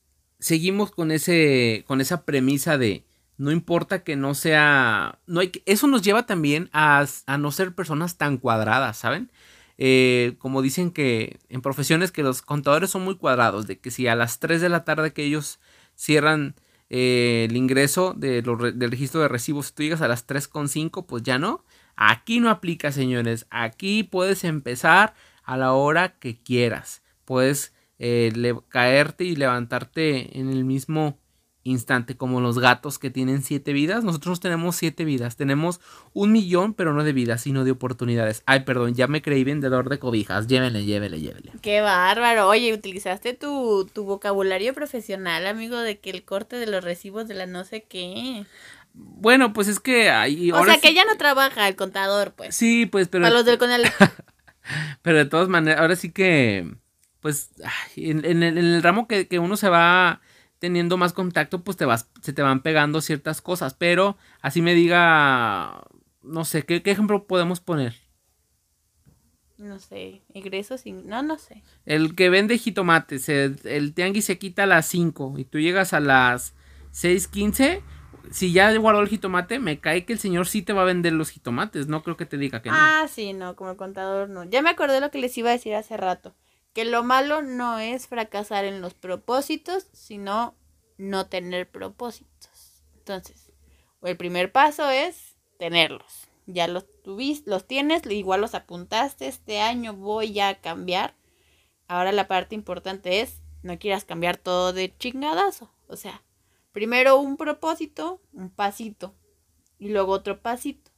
seguimos 0.45 0.91
con 0.91 1.11
ese. 1.11 1.83
con 1.87 2.01
esa 2.01 2.23
premisa 2.23 2.77
de. 2.77 3.03
No 3.37 3.51
importa 3.51 4.03
que 4.03 4.15
no 4.15 4.35
sea. 4.35 5.19
No 5.27 5.39
hay 5.41 5.49
que- 5.49 5.63
eso 5.65 5.87
nos 5.87 6.03
lleva 6.03 6.25
también 6.27 6.69
a, 6.71 7.05
no 7.39 7.51
ser 7.51 7.73
personas 7.75 8.17
tan 8.17 8.37
cuadradas, 8.37 8.97
¿saben? 8.97 9.31
Eh, 9.77 10.35
como 10.39 10.61
dicen 10.61 10.91
que 10.91 11.39
en 11.49 11.61
profesiones 11.61 12.11
que 12.11 12.23
los 12.23 12.41
contadores 12.43 12.91
son 12.91 13.03
muy 13.03 13.15
cuadrados, 13.17 13.67
de 13.67 13.79
que 13.79 13.91
si 13.91 14.07
a 14.07 14.15
las 14.15 14.39
3 14.39 14.61
de 14.61 14.69
la 14.69 14.85
tarde 14.85 15.13
que 15.13 15.23
ellos 15.25 15.59
cierran 15.95 16.55
eh, 16.89 17.47
el 17.49 17.57
ingreso 17.57 18.13
del 18.15 18.45
registro 18.91 19.21
de 19.21 19.27
recibos, 19.27 19.73
tú 19.73 19.83
llegas 19.83 20.01
a 20.01 20.07
las 20.07 20.27
3.5, 20.27 21.05
pues 21.07 21.23
ya 21.23 21.39
no. 21.39 21.65
Aquí 21.95 22.39
no 22.39 22.49
aplica, 22.51 22.91
señores. 22.91 23.47
Aquí 23.49 24.03
puedes 24.03 24.43
empezar 24.43 25.15
a 25.43 25.57
la 25.57 25.73
hora 25.73 26.17
que 26.19 26.37
quieras. 26.37 27.01
Puedes 27.25 27.73
eh, 27.99 28.31
le- 28.35 28.59
caerte 28.69 29.23
y 29.23 29.35
levantarte 29.35 30.39
en 30.39 30.49
el 30.49 30.65
mismo 30.65 31.19
instante, 31.67 32.15
como 32.15 32.41
los 32.41 32.59
gatos 32.59 32.99
que 32.99 33.09
tienen 33.09 33.41
siete 33.41 33.73
vidas. 33.73 34.03
Nosotros 34.03 34.39
tenemos 34.39 34.75
siete 34.75 35.03
vidas. 35.03 35.35
Tenemos 35.35 35.81
un 36.13 36.31
millón, 36.31 36.75
pero 36.75 36.93
no 36.93 37.03
de 37.03 37.11
vidas, 37.11 37.41
sino 37.41 37.63
de 37.63 37.71
oportunidades. 37.71 38.43
Ay, 38.45 38.59
perdón, 38.65 38.93
ya 38.93 39.07
me 39.07 39.23
creí 39.23 39.43
vendedor 39.43 39.89
de 39.89 39.97
cobijas. 39.97 40.45
Llévele, 40.45 40.85
llévele, 40.85 41.19
llévele. 41.19 41.53
Qué 41.63 41.81
bárbaro. 41.81 42.47
Oye, 42.49 42.71
utilizaste 42.71 43.33
tu, 43.33 43.89
tu 43.91 44.03
vocabulario 44.05 44.75
profesional, 44.75 45.47
amigo, 45.47 45.79
de 45.79 45.99
que 45.99 46.11
el 46.11 46.23
corte 46.23 46.55
de 46.57 46.67
los 46.67 46.83
recibos 46.83 47.27
de 47.27 47.33
la 47.33 47.47
no 47.47 47.63
sé 47.63 47.81
qué. 47.89 48.45
Bueno, 48.93 49.51
pues 49.51 49.67
es 49.67 49.79
que 49.79 50.11
hay. 50.11 50.51
O 50.51 50.57
ahora 50.57 50.73
sea, 50.73 50.81
que 50.81 50.89
sí- 50.89 50.93
ya 50.93 51.03
no 51.05 51.17
trabaja 51.17 51.67
el 51.67 51.75
contador, 51.75 52.33
pues. 52.35 52.55
Sí, 52.55 52.85
pues, 52.85 53.07
pero. 53.07 53.23
Para 53.23 53.33
los 53.33 53.45
del 53.45 53.57
Conalep. 53.57 53.91
Pero 55.01 55.17
de 55.17 55.25
todas 55.25 55.47
maneras, 55.49 55.81
ahora 55.81 55.95
sí 55.95 56.11
que, 56.11 56.75
pues, 57.25 57.49
en, 57.95 58.23
en 58.23 58.43
el, 58.43 58.55
en 58.59 58.65
el 58.65 58.83
ramo 58.83 59.07
que, 59.07 59.27
que 59.27 59.39
uno 59.39 59.57
se 59.57 59.67
va 59.67 60.21
teniendo 60.59 60.95
más 60.95 61.11
contacto, 61.11 61.63
pues 61.63 61.75
te 61.75 61.83
vas, 61.83 62.07
se 62.21 62.33
te 62.33 62.43
van 62.43 62.61
pegando 62.61 63.01
ciertas 63.01 63.41
cosas. 63.41 63.73
Pero 63.73 64.15
así 64.43 64.61
me 64.61 64.75
diga, 64.75 65.85
no 66.21 66.45
sé, 66.45 66.67
¿qué, 66.67 66.83
qué 66.83 66.91
ejemplo 66.91 67.25
podemos 67.25 67.61
poner? 67.61 67.95
No 69.57 69.79
sé, 69.79 70.21
ingresos 70.35 70.81
sin... 70.81 71.07
No, 71.07 71.23
no 71.23 71.39
sé. 71.39 71.63
El 71.87 72.13
que 72.13 72.29
vende 72.29 72.59
jitomates, 72.59 73.27
el, 73.27 73.59
el 73.63 73.95
tianguis 73.95 74.25
se 74.25 74.37
quita 74.37 74.65
a 74.65 74.67
las 74.67 74.85
5 74.85 75.39
y 75.39 75.45
tú 75.45 75.59
llegas 75.59 75.93
a 75.93 76.01
las 76.01 76.53
6.15. 76.93 77.81
Si 78.29 78.53
ya 78.53 78.71
guardó 78.77 79.01
el 79.01 79.09
jitomate, 79.09 79.57
me 79.57 79.79
cae 79.79 80.05
que 80.05 80.13
el 80.13 80.19
señor 80.19 80.45
sí 80.45 80.61
te 80.61 80.73
va 80.73 80.83
a 80.83 80.85
vender 80.85 81.13
los 81.13 81.31
jitomates. 81.31 81.87
No 81.87 82.03
creo 82.03 82.17
que 82.17 82.27
te 82.27 82.37
diga 82.37 82.61
que 82.61 82.69
no. 82.69 82.75
Ah, 82.77 83.07
sí, 83.09 83.33
no, 83.33 83.55
como 83.55 83.71
el 83.71 83.77
contador 83.77 84.29
no. 84.29 84.43
Ya 84.43 84.61
me 84.61 84.69
acordé 84.69 85.01
lo 85.01 85.09
que 85.09 85.17
les 85.17 85.35
iba 85.39 85.49
a 85.49 85.53
decir 85.53 85.73
hace 85.73 85.97
rato. 85.97 86.35
Que 86.75 86.85
lo 86.85 87.03
malo 87.03 87.41
no 87.41 87.79
es 87.79 88.05
fracasar 88.05 88.65
en 88.65 88.81
los 88.81 88.93
propósitos, 88.93 89.87
sino 89.93 90.55
no 90.97 91.25
tener 91.27 91.71
propósitos. 91.71 92.83
Entonces, 92.97 93.51
el 94.03 94.17
primer 94.17 94.51
paso 94.51 94.89
es 94.89 95.37
tenerlos. 95.57 96.27
Ya 96.45 96.67
los 96.67 96.85
tuviste, 97.01 97.49
los 97.49 97.65
tienes, 97.65 98.05
igual 98.05 98.41
los 98.41 98.53
apuntaste, 98.53 99.27
este 99.27 99.61
año 99.61 99.93
voy 99.93 100.39
a 100.39 100.61
cambiar. 100.61 101.15
Ahora 101.87 102.11
la 102.11 102.27
parte 102.27 102.53
importante 102.55 103.21
es, 103.21 103.41
no 103.63 103.79
quieras 103.79 104.05
cambiar 104.05 104.37
todo 104.37 104.73
de 104.73 104.95
chingadazo. 104.97 105.71
O 105.87 105.95
sea, 105.95 106.23
primero 106.71 107.17
un 107.17 107.37
propósito, 107.37 108.21
un 108.33 108.49
pasito, 108.49 109.15
y 109.79 109.89
luego 109.89 110.11
otro 110.11 110.41
pasito. 110.41 110.91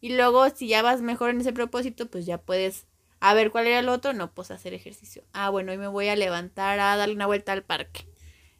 Y 0.00 0.16
luego, 0.16 0.48
si 0.50 0.66
ya 0.66 0.82
vas 0.82 1.02
mejor 1.02 1.30
en 1.30 1.40
ese 1.40 1.52
propósito, 1.52 2.10
pues 2.10 2.26
ya 2.26 2.38
puedes, 2.38 2.86
a 3.20 3.34
ver 3.34 3.50
cuál 3.50 3.66
era 3.66 3.78
el 3.78 3.88
otro, 3.88 4.12
no, 4.12 4.32
pues 4.32 4.50
hacer 4.50 4.74
ejercicio. 4.74 5.22
Ah, 5.32 5.50
bueno, 5.50 5.72
hoy 5.72 5.78
me 5.78 5.86
voy 5.86 6.08
a 6.08 6.16
levantar 6.16 6.80
a 6.80 6.96
darle 6.96 7.14
una 7.14 7.26
vuelta 7.26 7.52
al 7.52 7.62
parque. 7.62 8.06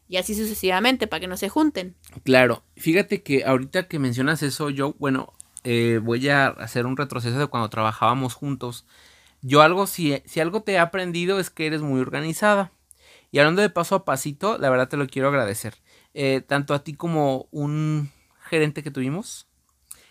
Y 0.07 0.17
así 0.17 0.35
sucesivamente, 0.35 1.07
para 1.07 1.21
que 1.21 1.27
no 1.27 1.37
se 1.37 1.49
junten. 1.49 1.95
Claro, 2.23 2.63
fíjate 2.75 3.23
que 3.23 3.43
ahorita 3.45 3.87
que 3.87 3.97
mencionas 3.97 4.43
eso, 4.43 4.69
yo, 4.69 4.93
bueno, 4.99 5.33
eh, 5.63 5.99
voy 6.03 6.27
a 6.29 6.47
hacer 6.47 6.85
un 6.85 6.97
retroceso 6.97 7.39
de 7.39 7.47
cuando 7.47 7.69
trabajábamos 7.69 8.33
juntos. 8.33 8.85
Yo 9.41 9.61
algo, 9.61 9.87
si, 9.87 10.21
si 10.25 10.39
algo 10.39 10.61
te 10.63 10.73
he 10.73 10.79
aprendido 10.79 11.39
es 11.39 11.49
que 11.49 11.65
eres 11.65 11.81
muy 11.81 12.01
organizada. 12.01 12.71
Y 13.31 13.39
hablando 13.39 13.61
de 13.61 13.69
paso 13.69 13.95
a 13.95 14.05
pasito, 14.05 14.57
la 14.57 14.69
verdad 14.69 14.89
te 14.89 14.97
lo 14.97 15.07
quiero 15.07 15.29
agradecer. 15.29 15.75
Eh, 16.13 16.41
tanto 16.45 16.73
a 16.73 16.83
ti 16.83 16.93
como 16.93 17.47
un 17.51 18.11
gerente 18.43 18.83
que 18.83 18.91
tuvimos, 18.91 19.47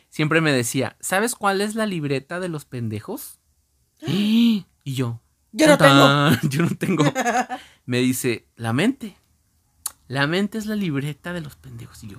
siempre 0.09 0.41
me 0.41 0.53
decía, 0.53 0.97
¿sabes 1.01 1.35
cuál 1.35 1.61
es 1.61 1.75
la 1.75 1.85
libreta 1.85 2.41
de 2.41 2.49
los 2.49 2.65
pendejos? 2.65 3.40
y 4.07 4.65
yo, 4.85 5.21
Yo 5.53 5.67
no 5.67 5.79
tengo. 5.79 6.05
"Tan, 6.07 6.41
Yo 6.51 6.63
no 6.63 6.71
tengo. 6.77 7.05
Me 7.87 7.99
dice, 7.99 8.47
la 8.57 8.73
mente. 8.73 9.17
La 10.09 10.27
mente 10.27 10.59
es 10.59 10.67
la 10.67 10.75
libreta 10.77 11.33
de 11.33 11.41
los 11.41 11.57
pendejos. 11.57 12.03
Y 12.05 12.09
yo, 12.09 12.19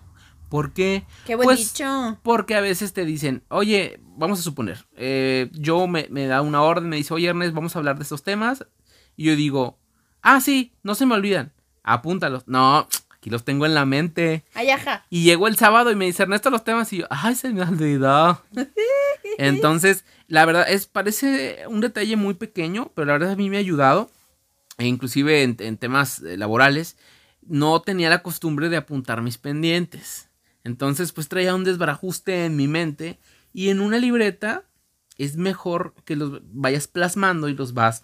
¿por 0.50 0.72
qué? 0.74 1.06
Qué 1.26 1.36
buen 1.36 1.46
Pues, 1.46 1.74
dicho. 1.74 2.18
Porque 2.24 2.56
a 2.56 2.62
veces 2.62 2.94
te 2.94 3.06
dicen, 3.06 3.44
oye, 3.50 4.00
vamos 4.16 4.40
a 4.40 4.44
suponer, 4.44 4.86
eh, 4.96 5.50
yo 5.54 5.88
me, 5.88 6.08
me 6.10 6.28
da 6.28 6.42
una 6.42 6.62
orden, 6.62 6.90
me 6.90 6.96
dice, 6.98 7.14
oye 7.14 7.28
Ernest, 7.28 7.54
vamos 7.54 7.76
a 7.76 7.80
hablar 7.80 7.98
de 7.98 8.04
estos 8.04 8.24
temas. 8.24 8.66
Y 9.18 9.26
yo 9.26 9.36
digo, 9.36 9.78
ah, 10.22 10.40
sí, 10.42 10.74
no 10.84 10.96
se 10.96 11.06
me 11.06 11.16
olvidan. 11.16 11.54
Apúntalos. 11.84 12.44
No, 12.48 12.88
aquí 13.22 13.30
los 13.30 13.46
tengo 13.46 13.68
en 13.68 13.76
la 13.76 13.86
mente. 13.86 14.44
Ay, 14.56 14.72
ajá. 14.72 15.06
Y 15.12 15.24
llegó 15.24 15.48
el 15.48 15.56
sábado 15.56 15.92
y 15.92 15.96
me 15.96 16.06
dice, 16.06 16.24
Ernesto, 16.24 16.50
los 16.50 16.64
temas. 16.64 16.92
Y 16.92 16.98
yo, 16.98 17.06
ay, 17.12 17.36
se 17.36 17.54
me 17.54 17.62
olvidó. 17.62 18.42
Entonces, 19.38 20.06
la 20.28 20.44
verdad, 20.44 20.66
es, 20.68 20.88
parece 20.88 21.68
un 21.68 21.82
detalle 21.82 22.16
muy 22.16 22.34
pequeño, 22.34 22.92
pero 22.96 23.06
la 23.06 23.14
verdad 23.14 23.32
a 23.32 23.36
mí 23.36 23.52
me 23.52 23.58
ha 23.58 23.60
ayudado. 23.60 24.10
E 24.80 24.88
inclusive 24.88 25.44
en, 25.44 25.56
en 25.60 25.78
temas 25.78 26.20
eh, 26.22 26.36
laborales, 26.36 26.98
no 27.44 27.80
tenía 27.84 28.10
la 28.10 28.24
costumbre 28.24 28.70
de 28.70 28.78
apuntar 28.78 29.22
mis 29.22 29.38
pendientes. 29.38 30.30
Entonces, 30.64 31.12
pues 31.12 31.30
traía 31.30 31.54
un 31.54 31.64
desbarajuste 31.64 32.46
en 32.46 32.56
mi 32.56 32.68
mente. 32.68 33.20
Y 33.54 33.70
en 33.70 33.82
una 33.82 34.00
libreta 34.00 34.64
es 35.20 35.38
mejor 35.38 35.94
que 36.06 36.16
los 36.16 36.42
vayas 36.46 36.88
plasmando 36.88 37.50
y 37.50 37.54
los 37.54 37.76
vas 37.76 38.02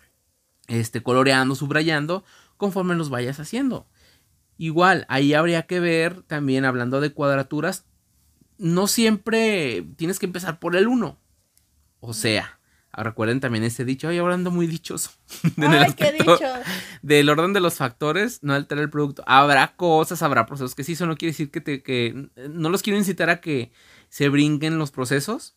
este, 0.68 1.02
coloreando, 1.02 1.56
subrayando, 1.56 2.24
conforme 2.58 2.94
los 2.94 3.10
vayas 3.10 3.40
haciendo. 3.40 3.88
Igual, 4.58 5.06
ahí 5.10 5.34
habría 5.34 5.64
que 5.68 5.80
ver 5.80 6.24
también 6.24 6.66
hablando 6.66 7.00
de 7.00 7.14
cuadraturas, 7.14 7.86
no 8.58 8.88
siempre 8.88 9.86
tienes 9.98 10.20
que 10.20 10.26
empezar 10.26 10.60
por 10.60 10.76
el 10.76 10.88
1. 10.88 11.20
O 12.00 12.14
sea, 12.14 12.60
ah, 12.92 13.04
recuerden 13.04 13.40
también 13.40 13.64
ese 13.64 13.86
dicho, 13.86 14.08
ay, 14.08 14.18
ahora 14.18 14.34
ando 14.34 14.52
muy 14.52 14.68
dichoso. 14.68 15.12
Ay, 15.58 15.94
qué 15.94 16.14
dicho. 16.14 16.40
Del 17.02 17.30
orden 17.30 17.54
de 17.54 17.60
los 17.60 17.76
factores, 17.76 18.40
no 18.44 18.54
altera 18.54 18.82
el 18.82 18.90
producto. 18.90 19.24
Habrá 19.28 19.76
cosas, 19.76 20.22
habrá 20.22 20.46
procesos 20.46 20.76
que 20.76 20.84
sí, 20.84 20.94
eso 20.94 21.06
no 21.06 21.18
quiere 21.18 21.32
decir 21.32 21.52
que 21.52 21.62
te, 21.62 21.84
que 21.84 22.30
no 22.50 22.70
los 22.70 22.82
quiero 22.82 22.98
incitar 22.98 23.30
a 23.30 23.42
que 23.42 23.72
se 24.10 24.30
brinquen 24.30 24.80
los 24.80 24.92
procesos, 24.92 25.56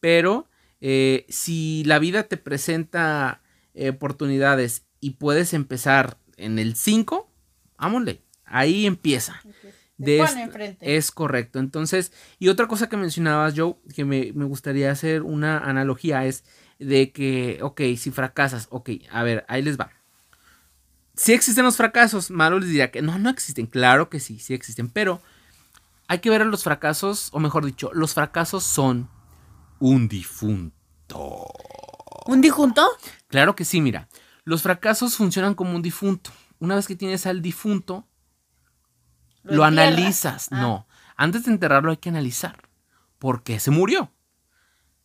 pero 0.00 0.48
eh, 0.80 1.26
si 1.28 1.84
la 1.84 1.98
vida 1.98 2.24
te 2.24 2.36
presenta 2.36 3.42
eh, 3.74 3.90
oportunidades 3.90 4.84
y 5.00 5.10
puedes 5.12 5.54
empezar 5.54 6.18
en 6.36 6.58
el 6.58 6.74
5, 6.74 7.30
vámonos, 7.78 8.16
ahí 8.52 8.86
empieza. 8.86 9.40
De. 9.96 10.24
Es 10.80 11.10
correcto. 11.10 11.58
Entonces, 11.58 12.12
y 12.38 12.48
otra 12.48 12.66
cosa 12.66 12.88
que 12.88 12.96
mencionabas, 12.96 13.54
Joe, 13.56 13.76
que 13.94 14.04
me, 14.04 14.32
me 14.34 14.44
gustaría 14.44 14.90
hacer 14.90 15.22
una 15.22 15.58
analogía 15.58 16.24
es 16.24 16.44
de 16.78 17.12
que, 17.12 17.58
ok, 17.62 17.80
si 17.96 18.10
fracasas, 18.10 18.68
ok, 18.70 18.90
a 19.10 19.22
ver, 19.22 19.44
ahí 19.48 19.62
les 19.62 19.78
va. 19.78 19.90
Sí 21.14 21.32
existen 21.32 21.64
los 21.64 21.76
fracasos, 21.76 22.30
Malo 22.30 22.58
les 22.58 22.68
diría 22.68 22.90
que 22.90 23.02
no, 23.02 23.18
no 23.18 23.30
existen, 23.30 23.66
claro 23.66 24.08
que 24.08 24.18
sí, 24.18 24.38
sí 24.38 24.54
existen, 24.54 24.88
pero 24.88 25.20
hay 26.08 26.18
que 26.18 26.30
ver 26.30 26.42
a 26.42 26.46
los 26.46 26.64
fracasos, 26.64 27.28
o 27.32 27.38
mejor 27.38 27.64
dicho, 27.64 27.90
los 27.92 28.14
fracasos 28.14 28.64
son 28.64 29.08
un 29.78 30.08
difunto. 30.08 31.52
¿Un 32.26 32.40
dijunto? 32.40 32.86
Claro 33.28 33.54
que 33.54 33.64
sí, 33.64 33.80
mira. 33.80 34.08
Los 34.44 34.62
fracasos 34.62 35.16
funcionan 35.16 35.54
como 35.54 35.74
un 35.74 35.82
difunto. 35.82 36.30
Una 36.58 36.76
vez 36.76 36.86
que 36.86 36.96
tienes 36.96 37.26
al 37.26 37.42
difunto, 37.42 38.06
Lo 39.44 39.64
analizas. 39.64 40.48
Ah. 40.50 40.60
No. 40.60 40.86
Antes 41.16 41.44
de 41.44 41.52
enterrarlo 41.52 41.90
hay 41.90 41.96
que 41.98 42.08
analizar. 42.08 42.68
¿Por 43.18 43.42
qué 43.42 43.60
se 43.60 43.70
murió? 43.70 44.12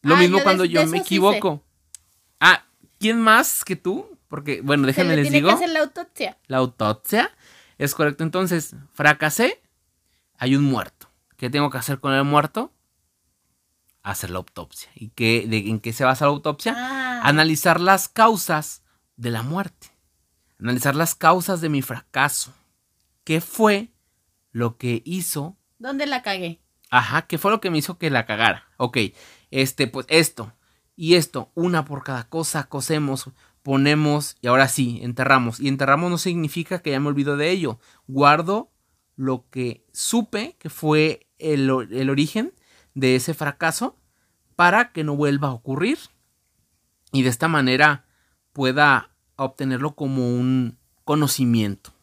Lo 0.01 0.15
Ah, 0.15 0.19
mismo 0.19 0.37
yo 0.39 0.43
cuando 0.43 0.63
de 0.63 0.69
yo 0.69 0.85
me 0.87 0.97
sí 0.97 1.03
equivoco. 1.03 1.63
Ah, 2.39 2.65
¿quién 2.99 3.19
más 3.21 3.63
que 3.65 3.75
tú? 3.75 4.17
Porque, 4.27 4.61
bueno, 4.61 4.85
déjenme 4.87 5.11
le 5.15 5.23
les 5.23 5.31
tiene 5.31 5.37
digo. 5.37 5.49
que 5.49 5.55
hacer 5.55 5.69
la 5.69 5.79
autopsia. 5.81 6.37
La 6.47 6.57
autopsia. 6.57 7.31
Es 7.77 7.93
correcto. 7.95 8.23
Entonces, 8.23 8.75
fracasé. 8.93 9.61
Hay 10.37 10.55
un 10.55 10.63
muerto. 10.63 11.09
¿Qué 11.37 11.49
tengo 11.49 11.69
que 11.69 11.77
hacer 11.77 11.99
con 11.99 12.13
el 12.13 12.23
muerto? 12.23 12.73
Hacer 14.03 14.29
la 14.29 14.37
autopsia. 14.37 14.89
¿Y 14.95 15.09
qué, 15.09 15.45
de, 15.47 15.57
en 15.69 15.79
qué 15.79 15.93
se 15.93 16.03
basa 16.05 16.25
la 16.25 16.31
autopsia? 16.31 16.73
Ah, 16.77 17.21
analizar 17.27 17.79
las 17.81 18.07
causas 18.07 18.83
de 19.17 19.31
la 19.31 19.41
muerte, 19.43 19.87
analizar 20.59 20.95
las 20.95 21.13
causas 21.15 21.59
de 21.61 21.69
mi 21.69 21.81
fracaso. 21.81 22.53
¿Qué 23.23 23.41
fue 23.41 23.91
lo 24.57 24.77
que 24.77 25.03
hizo? 25.05 25.55
¿Dónde 25.77 26.07
la 26.07 26.23
cagué? 26.23 26.59
Ajá, 26.89 27.27
¿qué 27.27 27.37
fue 27.37 27.51
lo 27.51 27.61
que 27.61 27.69
me 27.69 27.77
hizo 27.77 27.99
que 27.99 28.09
la 28.09 28.25
cagara? 28.25 28.65
Ok, 28.77 28.97
este, 29.51 29.87
pues 29.87 30.07
esto 30.09 30.51
y 30.95 31.13
esto, 31.13 31.51
una 31.53 31.85
por 31.85 32.03
cada 32.03 32.27
cosa, 32.27 32.67
cosemos, 32.67 33.29
ponemos 33.61 34.35
y 34.41 34.47
ahora 34.47 34.67
sí, 34.67 34.99
enterramos. 35.03 35.59
Y 35.59 35.67
enterramos 35.67 36.09
no 36.09 36.17
significa 36.17 36.79
que 36.79 36.89
ya 36.89 36.99
me 36.99 37.07
olvido 37.07 37.37
de 37.37 37.51
ello. 37.51 37.79
Guardo 38.07 38.71
lo 39.15 39.45
que 39.51 39.85
supe 39.93 40.55
que 40.57 40.71
fue 40.71 41.27
el, 41.37 41.69
el 41.91 42.09
origen 42.09 42.53
de 42.95 43.15
ese 43.15 43.35
fracaso 43.35 43.95
para 44.55 44.91
que 44.91 45.03
no 45.03 45.15
vuelva 45.15 45.49
a 45.49 45.53
ocurrir 45.53 45.99
y 47.11 47.21
de 47.21 47.29
esta 47.29 47.47
manera 47.47 48.05
pueda 48.53 49.11
obtenerlo 49.35 49.93
como 49.93 50.33
un 50.33 50.79
conocimiento. 51.03 51.93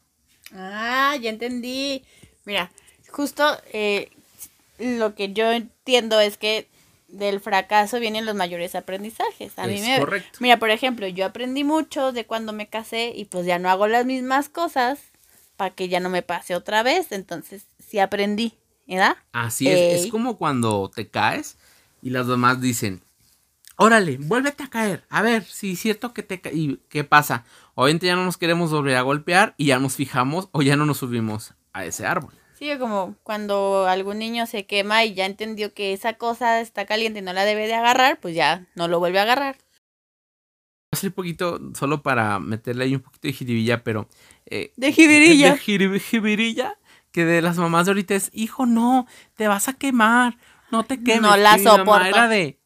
Ah, 0.53 1.17
ya 1.21 1.31
entendí. 1.31 2.05
Mira, 2.45 2.71
justo 3.11 3.45
eh, 3.73 4.11
lo 4.79 5.15
que 5.15 5.33
yo 5.33 5.51
entiendo 5.53 6.21
es 6.21 6.37
que 6.37 6.69
del 7.09 7.41
fracaso 7.41 8.01
vienen 8.01 8.27
los 8.27 8.35
mayores 8.35 8.75
aprendizajes. 8.75 9.59
A 9.59 9.67
mí 9.67 9.75
Es 9.75 9.83
me, 9.87 9.99
correcto. 10.01 10.39
Mira, 10.41 10.59
por 10.59 10.71
ejemplo, 10.71 11.07
yo 11.07 11.25
aprendí 11.27 11.65
mucho 11.65 12.13
de 12.13 12.27
cuando 12.27 12.53
me 12.53 12.69
casé 12.69 13.13
y 13.15 13.25
pues 13.27 13.47
ya 13.47 13.59
no 13.59 13.71
hago 13.71 13.87
las 13.87 14.05
mismas 14.05 14.49
cosas 14.49 14.99
para 15.57 15.71
que 15.71 15.89
ya 15.89 16.01
no 16.01 16.11
me 16.11 16.23
pase 16.23 16.55
otra 16.57 16.83
vez. 16.83 17.13
Entonces, 17.13 17.67
sí 17.89 17.99
aprendí, 17.99 18.55
¿verdad? 18.87 19.17
Así 19.33 19.69
es, 19.69 19.81
Ey. 19.81 19.93
es 19.93 20.07
como 20.09 20.37
cuando 20.37 20.91
te 20.95 21.09
caes 21.09 21.57
y 22.03 22.11
las 22.11 22.27
demás 22.27 22.61
dicen, 22.61 23.01
órale, 23.77 24.19
vuélvete 24.19 24.65
a 24.65 24.71
caer, 24.71 25.05
a 25.09 25.23
ver 25.23 25.45
si 25.45 25.73
es 25.73 25.81
cierto 25.81 26.13
que 26.13 26.23
te. 26.25 26.41
¿Y 26.53 26.81
qué 26.89 27.05
pasa? 27.05 27.45
Obviamente 27.75 28.07
ya 28.07 28.17
no 28.17 28.25
nos 28.25 28.37
queremos 28.37 28.71
volver 28.73 28.97
a 28.97 29.03
golpear 29.03 29.55
y 29.57 29.67
ya 29.67 29.79
nos 29.79 29.95
fijamos 29.95 30.49
o 30.53 30.63
ya 30.63 30.77
no 30.77 30.85
nos 30.85 30.99
subimos 30.99 31.55
a 31.75 31.85
ese 31.85 32.07
árbol. 32.07 32.33
Sí, 32.59 32.71
como 32.79 33.17
cuando 33.25 33.87
algún 33.87 34.19
niño 34.21 34.47
se 34.47 34.65
quema 34.65 35.05
y 35.05 35.13
ya 35.15 35.27
entendió 35.27 35.75
que 35.75 35.93
esa 35.93 36.15
cosa 36.15 36.61
está 36.61 36.87
caliente 36.87 37.19
y 37.19 37.23
no 37.23 37.33
la 37.35 37.45
debe 37.45 37.67
de 37.67 37.75
agarrar, 37.75 38.19
pues 38.21 38.35
ya 38.35 38.67
no 38.77 38.89
lo 38.89 38.99
vuelve 39.01 39.19
a 39.19 39.23
agarrar. 39.23 39.57
Voy 39.57 40.91
a 40.93 40.97
hacer 40.97 41.11
un 41.11 41.15
poquito, 41.15 41.61
solo 41.75 42.03
para 42.03 42.39
meterle 42.39 42.85
ahí 42.85 42.95
un 42.95 43.01
poquito 43.03 43.27
de 43.29 43.33
jiribilla, 43.35 43.83
pero... 43.83 44.09
eh, 44.47 44.73
De 44.77 44.93
jibirilla. 44.93 45.55
de 45.55 45.59
jiri- 45.61 46.01
jiribilla, 46.01 46.79
que 47.11 47.25
de 47.25 47.43
las 47.43 47.59
mamás 47.59 47.87
de 47.87 47.91
ahorita 47.91 48.15
es, 48.15 48.31
hijo, 48.33 48.67
no, 48.67 49.07
te 49.35 49.49
vas 49.49 49.67
a 49.69 49.73
quemar, 49.73 50.39
no 50.71 50.85
te 50.85 51.03
quemes. 51.03 51.23
No 51.23 51.37
la 51.37 51.59
soporto. 51.59 52.07
Era 52.07 52.29
de, 52.29 52.61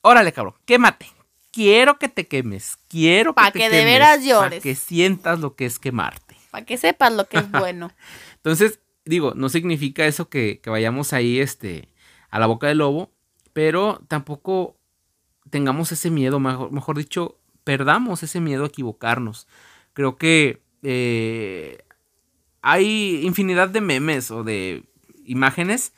órale, 0.00 0.32
cabrón, 0.32 0.54
quémate. 0.66 1.06
Quiero 1.52 1.98
que 1.98 2.08
te 2.08 2.26
quemes, 2.26 2.76
quiero 2.88 3.34
Pa' 3.34 3.46
que 3.46 3.52
te 3.52 3.58
que 3.60 3.64
de 3.66 3.70
quemes, 3.78 3.92
veras 3.92 4.16
Para 4.18 4.26
llores. 4.26 4.62
que 4.62 4.74
sientas 4.74 5.38
lo 5.38 5.54
que 5.54 5.66
es 5.66 5.78
quemarte. 5.78 6.31
Para 6.52 6.64
que 6.64 6.76
sepas 6.76 7.12
lo 7.12 7.26
que 7.26 7.38
es 7.38 7.50
bueno. 7.50 7.90
Entonces, 8.36 8.78
digo, 9.04 9.32
no 9.34 9.48
significa 9.48 10.06
eso 10.06 10.28
que, 10.28 10.60
que 10.60 10.70
vayamos 10.70 11.12
ahí, 11.12 11.40
este, 11.40 11.88
a 12.30 12.38
la 12.38 12.46
boca 12.46 12.68
del 12.68 12.78
lobo, 12.78 13.10
pero 13.52 14.00
tampoco 14.06 14.76
tengamos 15.50 15.90
ese 15.90 16.10
miedo, 16.10 16.38
mejor, 16.38 16.70
mejor 16.70 16.98
dicho, 16.98 17.38
perdamos 17.64 18.22
ese 18.22 18.40
miedo 18.40 18.64
a 18.64 18.68
equivocarnos. 18.68 19.48
Creo 19.92 20.16
que 20.16 20.62
eh, 20.82 21.78
hay 22.60 23.22
infinidad 23.24 23.68
de 23.68 23.80
memes 23.80 24.30
o 24.30 24.44
de 24.44 24.84
imágenes 25.24 25.92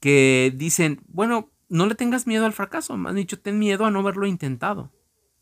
que 0.00 0.52
dicen, 0.54 1.00
bueno, 1.08 1.50
no 1.68 1.86
le 1.86 1.94
tengas 1.96 2.26
miedo 2.26 2.46
al 2.46 2.52
fracaso, 2.52 2.96
más 2.96 3.14
dicho, 3.14 3.38
ten 3.38 3.58
miedo 3.58 3.84
a 3.84 3.90
no 3.90 4.00
haberlo 4.00 4.26
intentado. 4.26 4.92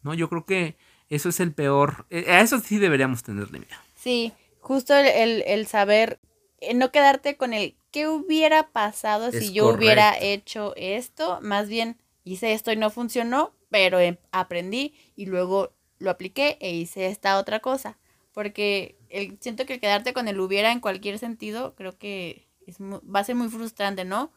¿No? 0.03 0.15
Yo 0.15 0.29
creo 0.29 0.45
que 0.45 0.77
eso 1.09 1.29
es 1.29 1.41
el 1.41 1.53
peor, 1.53 2.07
eh, 2.11 2.27
a 2.29 2.41
eso 2.41 2.59
sí 2.61 2.79
deberíamos 2.79 3.23
tenerle 3.23 3.61
miedo. 3.61 3.77
Sí, 3.95 4.33
justo 4.65 4.95
el, 4.95 5.07
el, 5.07 5.43
el 5.47 5.67
saber, 5.67 6.21
eh, 6.61 6.75
no 6.75 6.91
quedarte 6.91 7.37
con 7.37 7.53
el 7.53 7.77
qué 7.91 8.09
hubiera 8.09 8.73
pasado 8.73 9.31
si 9.33 9.53
yo 9.53 9.69
hubiera 9.69 10.19
hecho 10.19 10.75
esto, 10.77 11.39
más 11.43 11.69
bien 11.69 11.97
hice 12.25 12.53
esto 12.53 12.73
y 12.73 12.77
no 12.77 12.91
funcionó, 12.91 13.55
pero 13.71 14.01
em- 14.01 14.19
aprendí 14.33 14.95
y 15.17 15.27
luego 15.27 15.73
lo 15.99 16.11
apliqué 16.11 16.59
e 16.61 16.73
hice 16.73 17.07
esta 17.07 17.39
otra 17.39 17.61
cosa. 17.61 17.99
Porque 18.33 18.97
el, 19.11 19.39
siento 19.41 19.65
que 19.67 19.75
el 19.75 19.81
quedarte 19.81 20.13
con 20.13 20.27
el 20.29 20.41
hubiera 20.41 20.73
en 20.73 20.81
cualquier 20.81 21.19
sentido, 21.19 21.75
creo 21.77 21.97
que 21.99 22.49
es 22.67 22.81
mu- 22.81 23.01
va 23.09 23.21
a 23.21 23.25
ser 23.25 23.37
muy 23.37 23.49
frustrante, 23.49 24.05
¿no? 24.05 24.33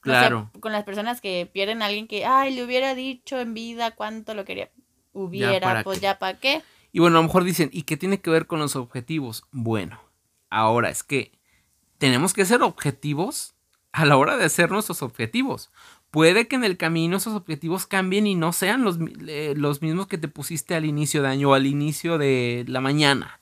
Claro. 0.00 0.50
con 0.60 0.72
las 0.72 0.84
personas 0.84 1.20
que 1.20 1.48
pierden 1.52 1.82
a 1.82 1.86
alguien 1.86 2.08
que, 2.08 2.24
ay, 2.24 2.54
le 2.54 2.64
hubiera 2.64 2.94
dicho 2.94 3.40
en 3.40 3.54
vida 3.54 3.92
cuánto 3.92 4.34
lo 4.34 4.44
quería. 4.44 4.70
Hubiera, 5.12 5.60
¿para 5.60 5.84
pues 5.84 6.00
qué? 6.00 6.06
ya 6.06 6.18
para 6.18 6.38
qué. 6.40 6.62
Y 6.92 7.00
bueno, 7.00 7.18
a 7.18 7.20
lo 7.20 7.26
mejor 7.26 7.44
dicen, 7.44 7.70
¿y 7.72 7.82
qué 7.82 7.96
tiene 7.96 8.20
que 8.20 8.30
ver 8.30 8.46
con 8.46 8.58
los 8.58 8.76
objetivos? 8.76 9.44
Bueno, 9.50 9.98
ahora 10.50 10.90
es 10.90 11.02
que 11.02 11.32
tenemos 11.98 12.34
que 12.34 12.44
ser 12.44 12.62
objetivos 12.62 13.54
a 13.92 14.04
la 14.04 14.16
hora 14.16 14.36
de 14.36 14.44
hacer 14.44 14.70
nuestros 14.70 15.02
objetivos. 15.02 15.70
Puede 16.10 16.46
que 16.46 16.56
en 16.56 16.64
el 16.64 16.76
camino 16.76 17.16
esos 17.16 17.34
objetivos 17.34 17.86
cambien 17.86 18.26
y 18.26 18.34
no 18.34 18.52
sean 18.52 18.84
los, 18.84 18.98
los 18.98 19.80
mismos 19.80 20.06
que 20.06 20.18
te 20.18 20.28
pusiste 20.28 20.74
al 20.74 20.84
inicio 20.84 21.22
de 21.22 21.28
año 21.28 21.50
o 21.50 21.54
al 21.54 21.66
inicio 21.66 22.18
de 22.18 22.64
la 22.68 22.82
mañana. 22.82 23.40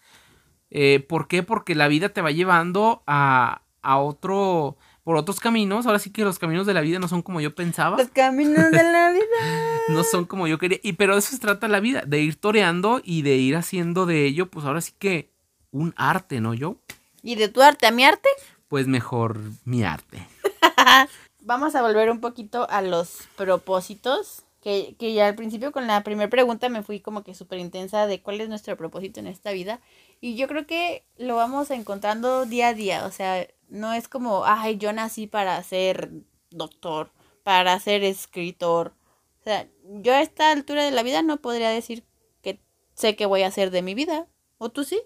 Eh, 0.70 1.04
¿Por 1.08 1.26
qué? 1.26 1.42
Porque 1.42 1.74
la 1.74 1.88
vida 1.88 2.10
te 2.10 2.22
va 2.22 2.30
llevando 2.30 3.02
a, 3.08 3.62
a 3.82 3.98
otro, 3.98 4.76
por 5.04 5.16
otros 5.16 5.40
caminos. 5.40 5.86
Ahora 5.86 5.98
sí 5.98 6.10
que 6.10 6.24
los 6.24 6.38
caminos 6.38 6.66
de 6.66 6.74
la 6.74 6.80
vida 6.80 6.98
no 6.98 7.08
son 7.08 7.22
como 7.22 7.40
yo 7.40 7.54
pensaba 7.54 7.96
Los 7.96 8.10
caminos 8.10 8.70
de 8.70 8.82
la 8.82 9.12
vida. 9.12 9.24
no 9.88 10.04
son 10.04 10.24
como 10.24 10.46
yo 10.46 10.58
quería. 10.58 10.78
Y 10.82 10.94
pero 10.94 11.14
de 11.14 11.20
eso 11.20 11.30
se 11.30 11.38
trata 11.38 11.68
la 11.68 11.80
vida, 11.80 12.02
de 12.06 12.20
ir 12.20 12.36
toreando 12.36 13.00
y 13.04 13.22
de 13.22 13.36
ir 13.36 13.56
haciendo 13.56 14.06
de 14.06 14.26
ello, 14.26 14.50
pues 14.50 14.66
ahora 14.66 14.80
sí 14.80 14.92
que 14.98 15.30
un 15.70 15.94
arte, 15.96 16.40
¿no? 16.40 16.54
Yo, 16.54 16.76
¿Y 17.22 17.34
de 17.34 17.48
tu 17.48 17.62
arte 17.62 17.86
a 17.86 17.90
mi 17.90 18.04
arte? 18.04 18.28
pues 18.68 18.86
mejor 18.86 19.40
mi 19.64 19.82
arte. 19.82 20.24
Vamos 21.40 21.74
a 21.74 21.82
volver 21.82 22.08
un 22.08 22.20
poquito 22.20 22.70
a 22.70 22.82
los 22.82 23.28
propósitos. 23.36 24.44
Que, 24.62 24.94
que 24.98 25.14
ya 25.14 25.26
al 25.26 25.34
principio 25.34 25.72
con 25.72 25.86
la 25.86 26.02
primera 26.02 26.28
pregunta 26.28 26.68
me 26.68 26.82
fui 26.82 27.00
como 27.00 27.24
que 27.24 27.34
súper 27.34 27.58
intensa 27.58 28.06
de 28.06 28.20
cuál 28.20 28.42
es 28.42 28.48
nuestro 28.50 28.76
propósito 28.76 29.18
en 29.18 29.26
esta 29.26 29.50
vida. 29.52 29.80
Y 30.20 30.36
yo 30.36 30.46
creo 30.46 30.66
que 30.66 31.02
lo 31.16 31.34
vamos 31.34 31.70
encontrando 31.70 32.44
día 32.44 32.68
a 32.68 32.74
día. 32.74 33.06
O 33.06 33.10
sea, 33.10 33.46
no 33.70 33.92
es 33.92 34.08
como, 34.08 34.44
ay, 34.44 34.76
yo 34.76 34.92
nací 34.92 35.26
para 35.26 35.62
ser 35.62 36.10
doctor, 36.50 37.10
para 37.42 37.78
ser 37.80 38.02
escritor. 38.04 38.94
O 39.40 39.44
sea, 39.44 39.66
yo 40.02 40.12
a 40.12 40.20
esta 40.22 40.50
altura 40.52 40.84
de 40.84 40.90
la 40.90 41.02
vida 41.02 41.22
no 41.22 41.38
podría 41.40 41.70
decir 41.70 42.04
que 42.42 42.60
sé 42.94 43.16
qué 43.16 43.26
voy 43.26 43.42
a 43.42 43.46
hacer 43.48 43.70
de 43.70 43.82
mi 43.82 43.94
vida. 43.94 44.26
¿O 44.58 44.68
tú 44.68 44.84
sí? 44.84 45.00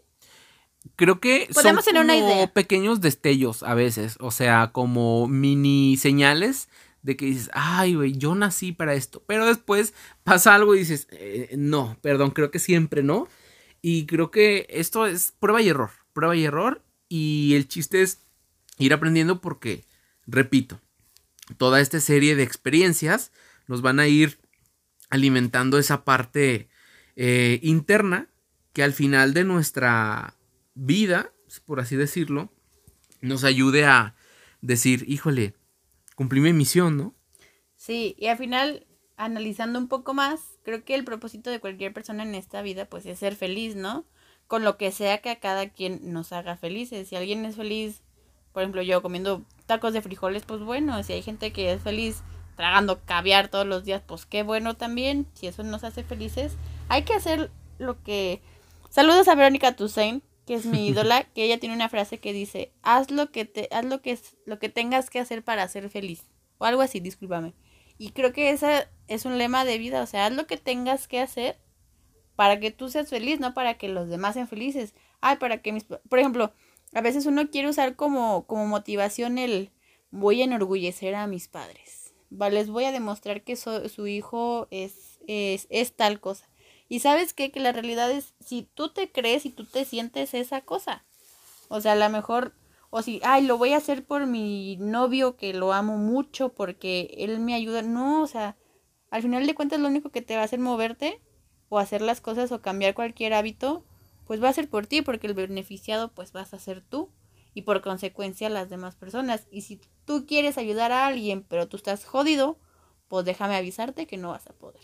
Creo 0.97 1.21
que 1.21 1.49
Podemos 1.54 1.85
son 1.85 1.94
tener 1.94 2.04
una 2.04 2.14
como 2.14 2.26
idea. 2.35 2.52
pequeños 2.52 3.00
destellos 3.00 3.62
a 3.62 3.75
veces, 3.75 4.16
o 4.21 4.30
sea, 4.30 4.71
como 4.73 5.26
mini 5.28 5.97
señales 5.97 6.68
de 7.02 7.16
que 7.16 7.26
dices, 7.26 7.50
ay, 7.52 7.94
güey, 7.94 8.12
yo 8.12 8.35
nací 8.35 8.73
para 8.73 8.94
esto. 8.94 9.23
Pero 9.26 9.47
después 9.47 9.94
pasa 10.25 10.54
algo 10.54 10.75
y 10.75 10.80
dices, 10.80 11.06
"Eh, 11.11 11.54
no, 11.56 11.97
perdón, 12.00 12.30
creo 12.33 12.50
que 12.50 12.59
siempre 12.59 13.02
no. 13.02 13.28
Y 13.83 14.06
creo 14.06 14.30
que 14.30 14.66
esto 14.71 15.06
es 15.06 15.33
prueba 15.38 15.61
y 15.62 15.68
error, 15.68 15.90
prueba 16.12 16.35
y 16.37 16.44
error. 16.44 16.83
Y 17.09 17.54
el 17.54 17.68
chiste 17.68 18.02
es 18.02 18.21
ir 18.78 18.93
aprendiendo 18.93 19.40
porque, 19.40 19.85
repito, 20.26 20.81
toda 21.57 21.81
esta 21.81 22.00
serie 22.00 22.37
de 22.37 22.43
experiencias 22.43 23.33
nos 23.66 23.83
van 23.83 24.00
a 24.00 24.09
ir 24.09 24.38
alimentando 25.11 25.78
esa 25.78 26.04
parte 26.04 26.69
eh, 27.16 27.61
interna 27.62 28.28
que 28.73 28.83
al 28.83 28.93
final 28.93 29.35
de 29.35 29.45
nuestra 29.45 30.35
vida, 30.75 31.33
por 31.64 31.81
así 31.81 31.97
decirlo, 31.97 32.52
nos 33.21 33.45
ayude 33.45 33.85
a 33.85 34.16
decir, 34.61 35.04
híjole, 35.07 35.54
cumplí 36.16 36.40
mi 36.40 36.52
misión, 36.52 36.97
¿no? 36.97 37.14
Sí, 37.76 38.16
y 38.19 38.26
al 38.26 38.38
final, 38.38 38.87
analizando 39.16 39.78
un 39.78 39.88
poco 39.88 40.14
más, 40.14 40.40
creo 40.62 40.85
que 40.85 40.95
el 40.95 41.04
propósito 41.04 41.50
de 41.50 41.61
cualquier 41.61 41.93
persona 41.93 42.23
en 42.23 42.35
esta 42.35 42.62
vida, 42.62 42.87
pues 42.87 43.07
es 43.07 43.19
ser 43.19 43.37
feliz, 43.37 43.76
¿no? 43.76 44.07
Con 44.47 44.64
lo 44.64 44.76
que 44.76 44.90
sea 44.90 45.19
que 45.19 45.31
a 45.31 45.40
cada 45.40 45.69
quien 45.71 46.12
nos 46.12 46.33
haga 46.33 46.57
felices. 46.57 47.09
Si 47.09 47.16
alguien 47.16 47.45
es 47.45 47.57
feliz, 47.57 48.02
por 48.54 48.62
ejemplo, 48.62 48.82
yo 48.82 49.02
comiendo 49.02 49.42
tacos 49.66 49.92
de 49.92 50.00
frijoles, 50.00 50.44
pues 50.44 50.61
bueno. 50.61 51.02
Si 51.02 51.12
hay 51.12 51.23
gente 51.23 51.52
que 51.52 51.73
es 51.73 51.82
feliz 51.82 52.23
tragando 52.56 53.00
caviar 53.04 53.49
todos 53.49 53.66
los 53.66 53.84
días, 53.84 54.00
pues 54.06 54.26
qué 54.26 54.44
bueno 54.44 54.75
también. 54.75 55.26
Si 55.34 55.49
eso 55.49 55.64
nos 55.64 55.82
hace 55.82 56.04
felices, 56.04 56.52
hay 56.88 57.02
que 57.02 57.14
hacer 57.14 57.50
lo 57.78 58.00
que... 58.04 58.40
Saludos 58.90 59.26
a 59.26 59.34
Verónica 59.34 59.75
Toussaint, 59.75 60.23
que 60.47 60.54
es 60.54 60.67
mi 60.67 60.86
ídola, 60.90 61.25
que 61.25 61.43
ella 61.45 61.58
tiene 61.58 61.75
una 61.75 61.88
frase 61.88 62.19
que 62.19 62.32
dice, 62.32 62.71
haz 62.82 63.10
lo 63.10 63.32
que 63.32 63.45
te, 63.45 63.69
haz 63.73 63.84
lo 63.86 64.00
que 64.00 64.17
lo 64.47 64.60
que 64.60 64.69
tengas 64.69 65.10
que 65.10 65.19
hacer 65.19 65.43
para 65.43 65.67
ser 65.67 65.90
feliz. 65.90 66.23
O 66.58 66.64
algo 66.64 66.80
así, 66.80 67.00
discúlpame. 67.00 67.54
Y 67.99 68.10
creo 68.10 68.32
que 68.32 68.50
ese 68.50 68.86
es 69.08 69.25
un 69.25 69.36
lema 69.36 69.64
de 69.64 69.78
vida, 69.78 70.00
o 70.00 70.06
sea, 70.06 70.26
haz 70.26 70.32
lo 70.32 70.47
que 70.47 70.58
tengas 70.58 71.08
que 71.08 71.21
hacer 71.21 71.58
para 72.36 72.60
que 72.60 72.71
tú 72.71 72.88
seas 72.88 73.10
feliz, 73.10 73.40
no 73.40 73.52
para 73.52 73.75
que 73.75 73.88
los 73.88 74.08
demás 74.08 74.34
sean 74.34 74.47
felices. 74.47 74.95
Ay, 75.21 75.38
para 75.38 75.60
que 75.60 75.73
mis... 75.73 75.82
Por 75.82 76.21
ejemplo, 76.21 76.52
a 76.95 77.00
veces 77.00 77.26
uno 77.26 77.50
quiere 77.50 77.69
usar 77.69 77.97
como, 77.97 78.47
como 78.47 78.67
motivación 78.67 79.39
el 79.39 79.71
voy 80.11 80.41
a 80.41 80.45
enorgullecer 80.45 81.15
a 81.15 81.26
mis 81.26 81.49
padres. 81.49 82.15
Les 82.30 82.69
voy 82.69 82.85
a 82.85 82.93
demostrar 82.93 83.43
que 83.43 83.57
so- 83.57 83.89
su 83.89 84.07
hijo 84.07 84.67
es, 84.71 85.19
es, 85.26 85.67
es 85.71 85.95
tal 85.95 86.21
cosa. 86.21 86.49
Y 86.89 87.00
sabes 87.00 87.35
qué? 87.35 87.50
Que 87.50 87.61
la 87.61 87.73
realidad 87.73 88.11
es, 88.11 88.35
si 88.41 88.69
tú 88.75 88.93
te 88.93 89.11
crees 89.11 89.47
y 89.47 89.50
tú 89.50 89.65
te 89.67 89.85
sientes 89.85 90.35
esa 90.35 90.61
cosa. 90.61 91.04
O 91.69 91.80
sea, 91.80 91.93
a 91.93 91.97
lo 91.97 92.09
mejor, 92.11 92.54
o 92.91 93.02
si, 93.02 93.21
ay, 93.25 93.45
lo 93.47 93.59
voy 93.59 93.73
a 93.73 93.78
hacer 93.78 94.04
por 94.04 94.26
mi 94.26 94.76
novio 94.78 95.37
que 95.37 95.54
lo 95.54 95.73
amo 95.73 95.97
mucho 95.97 96.50
porque 96.54 97.15
él 97.19 97.41
me 97.41 97.54
ayuda. 97.54 97.83
No, 97.83 98.23
o 98.23 98.26
sea, 98.26 98.57
al 99.11 99.23
final 99.23 99.47
de 99.47 99.54
cuentas 99.54 99.80
lo 99.80 99.89
único 99.89 100.11
que 100.11 100.23
te 100.23 100.37
va 100.37 100.43
a 100.43 100.45
hacer 100.45 100.61
moverte 100.61 101.21
o 101.69 101.78
hacer 101.78 102.02
las 102.02 102.21
cosas 102.21 102.52
o 102.52 102.61
cambiar 102.63 102.95
cualquier 102.95 103.35
hábito, 103.35 103.85
pues 104.26 104.43
va 104.43 104.49
a 104.49 104.52
ser 104.52 104.69
por 104.69 104.87
ti, 104.87 105.02
porque 105.02 105.26
el 105.26 105.34
beneficiado 105.34 106.13
pues 106.13 106.32
vas 106.32 106.54
a 106.54 106.58
ser 106.58 106.80
tú 106.82 107.10
y 107.54 107.63
por 107.63 107.80
consecuencia 107.82 108.49
las 108.49 108.69
demás 108.69 108.97
personas. 108.97 109.47
Y 109.50 109.63
si 109.63 109.80
tú 110.04 110.26
quieres 110.26 110.58
ayudar 110.58 110.93
a 110.93 111.06
alguien, 111.06 111.45
pero 111.49 111.69
tú 111.69 111.76
estás 111.76 112.04
jodido, 112.04 112.58
pues 113.08 113.25
déjame 113.25 113.56
avisarte 113.56 114.06
que 114.06 114.17
no 114.17 114.30
vas 114.30 114.47
a 114.49 114.52
poder. 114.52 114.82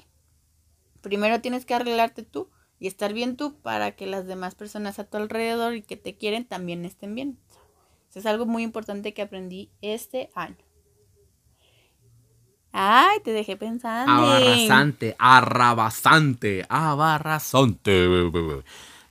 Primero 1.00 1.40
tienes 1.40 1.64
que 1.64 1.74
arreglarte 1.74 2.22
tú 2.22 2.50
y 2.78 2.86
estar 2.86 3.12
bien 3.12 3.36
tú 3.36 3.54
para 3.60 3.92
que 3.96 4.06
las 4.06 4.26
demás 4.26 4.54
personas 4.54 4.98
a 4.98 5.04
tu 5.04 5.16
alrededor 5.16 5.74
y 5.74 5.82
que 5.82 5.96
te 5.96 6.16
quieren 6.16 6.46
también 6.46 6.84
estén 6.84 7.14
bien. 7.14 7.38
Eso 8.08 8.18
es 8.18 8.26
algo 8.26 8.46
muy 8.46 8.62
importante 8.62 9.14
que 9.14 9.22
aprendí 9.22 9.70
este 9.80 10.30
año. 10.34 10.56
Ay, 12.72 13.18
te 13.24 13.32
dejé 13.32 13.56
pensando. 13.56 14.12
Abarrasante, 14.12 15.16
arrabasante, 15.18 16.64
abarrasante. 16.68 18.06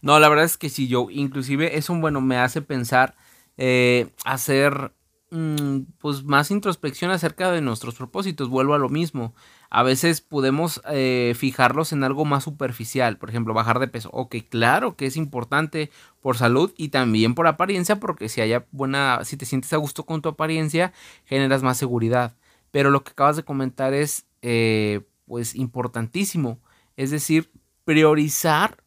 No, 0.01 0.19
la 0.19 0.29
verdad 0.29 0.45
es 0.45 0.57
que 0.57 0.69
sí, 0.69 0.87
yo, 0.87 1.07
inclusive 1.09 1.77
es 1.77 1.89
un 1.89 2.01
bueno, 2.01 2.21
me 2.21 2.37
hace 2.37 2.61
pensar 2.61 3.15
eh, 3.57 4.07
hacer 4.23 4.93
mm, 5.31 5.79
pues 5.97 6.23
más 6.23 6.51
introspección 6.51 7.11
acerca 7.11 7.51
de 7.51 7.61
nuestros 7.61 7.95
propósitos. 7.95 8.49
Vuelvo 8.49 8.73
a 8.73 8.77
lo 8.77 8.87
mismo. 8.89 9.33
A 9.69 9.83
veces 9.83 10.21
podemos 10.21 10.81
eh, 10.89 11.33
fijarlos 11.37 11.91
en 11.91 12.03
algo 12.03 12.25
más 12.25 12.45
superficial, 12.45 13.17
por 13.17 13.29
ejemplo, 13.29 13.53
bajar 13.53 13.79
de 13.79 13.89
peso. 13.89 14.09
Ok, 14.13 14.37
claro 14.49 14.95
que 14.95 15.05
es 15.05 15.17
importante 15.17 15.91
por 16.21 16.37
salud 16.37 16.73
y 16.77 16.89
también 16.89 17.35
por 17.35 17.47
apariencia, 17.47 17.99
porque 17.99 18.29
si 18.29 18.41
haya 18.41 18.65
buena, 18.71 19.19
si 19.25 19.37
te 19.37 19.45
sientes 19.45 19.73
a 19.73 19.77
gusto 19.77 20.05
con 20.05 20.21
tu 20.21 20.29
apariencia, 20.29 20.93
generas 21.25 21.61
más 21.63 21.77
seguridad. 21.77 22.35
Pero 22.71 22.89
lo 22.89 23.03
que 23.03 23.11
acabas 23.11 23.35
de 23.35 23.43
comentar 23.43 23.93
es 23.93 24.25
eh, 24.41 25.01
pues 25.25 25.55
importantísimo. 25.55 26.59
Es 26.97 27.11
decir, 27.11 27.51
priorizar 27.85 28.77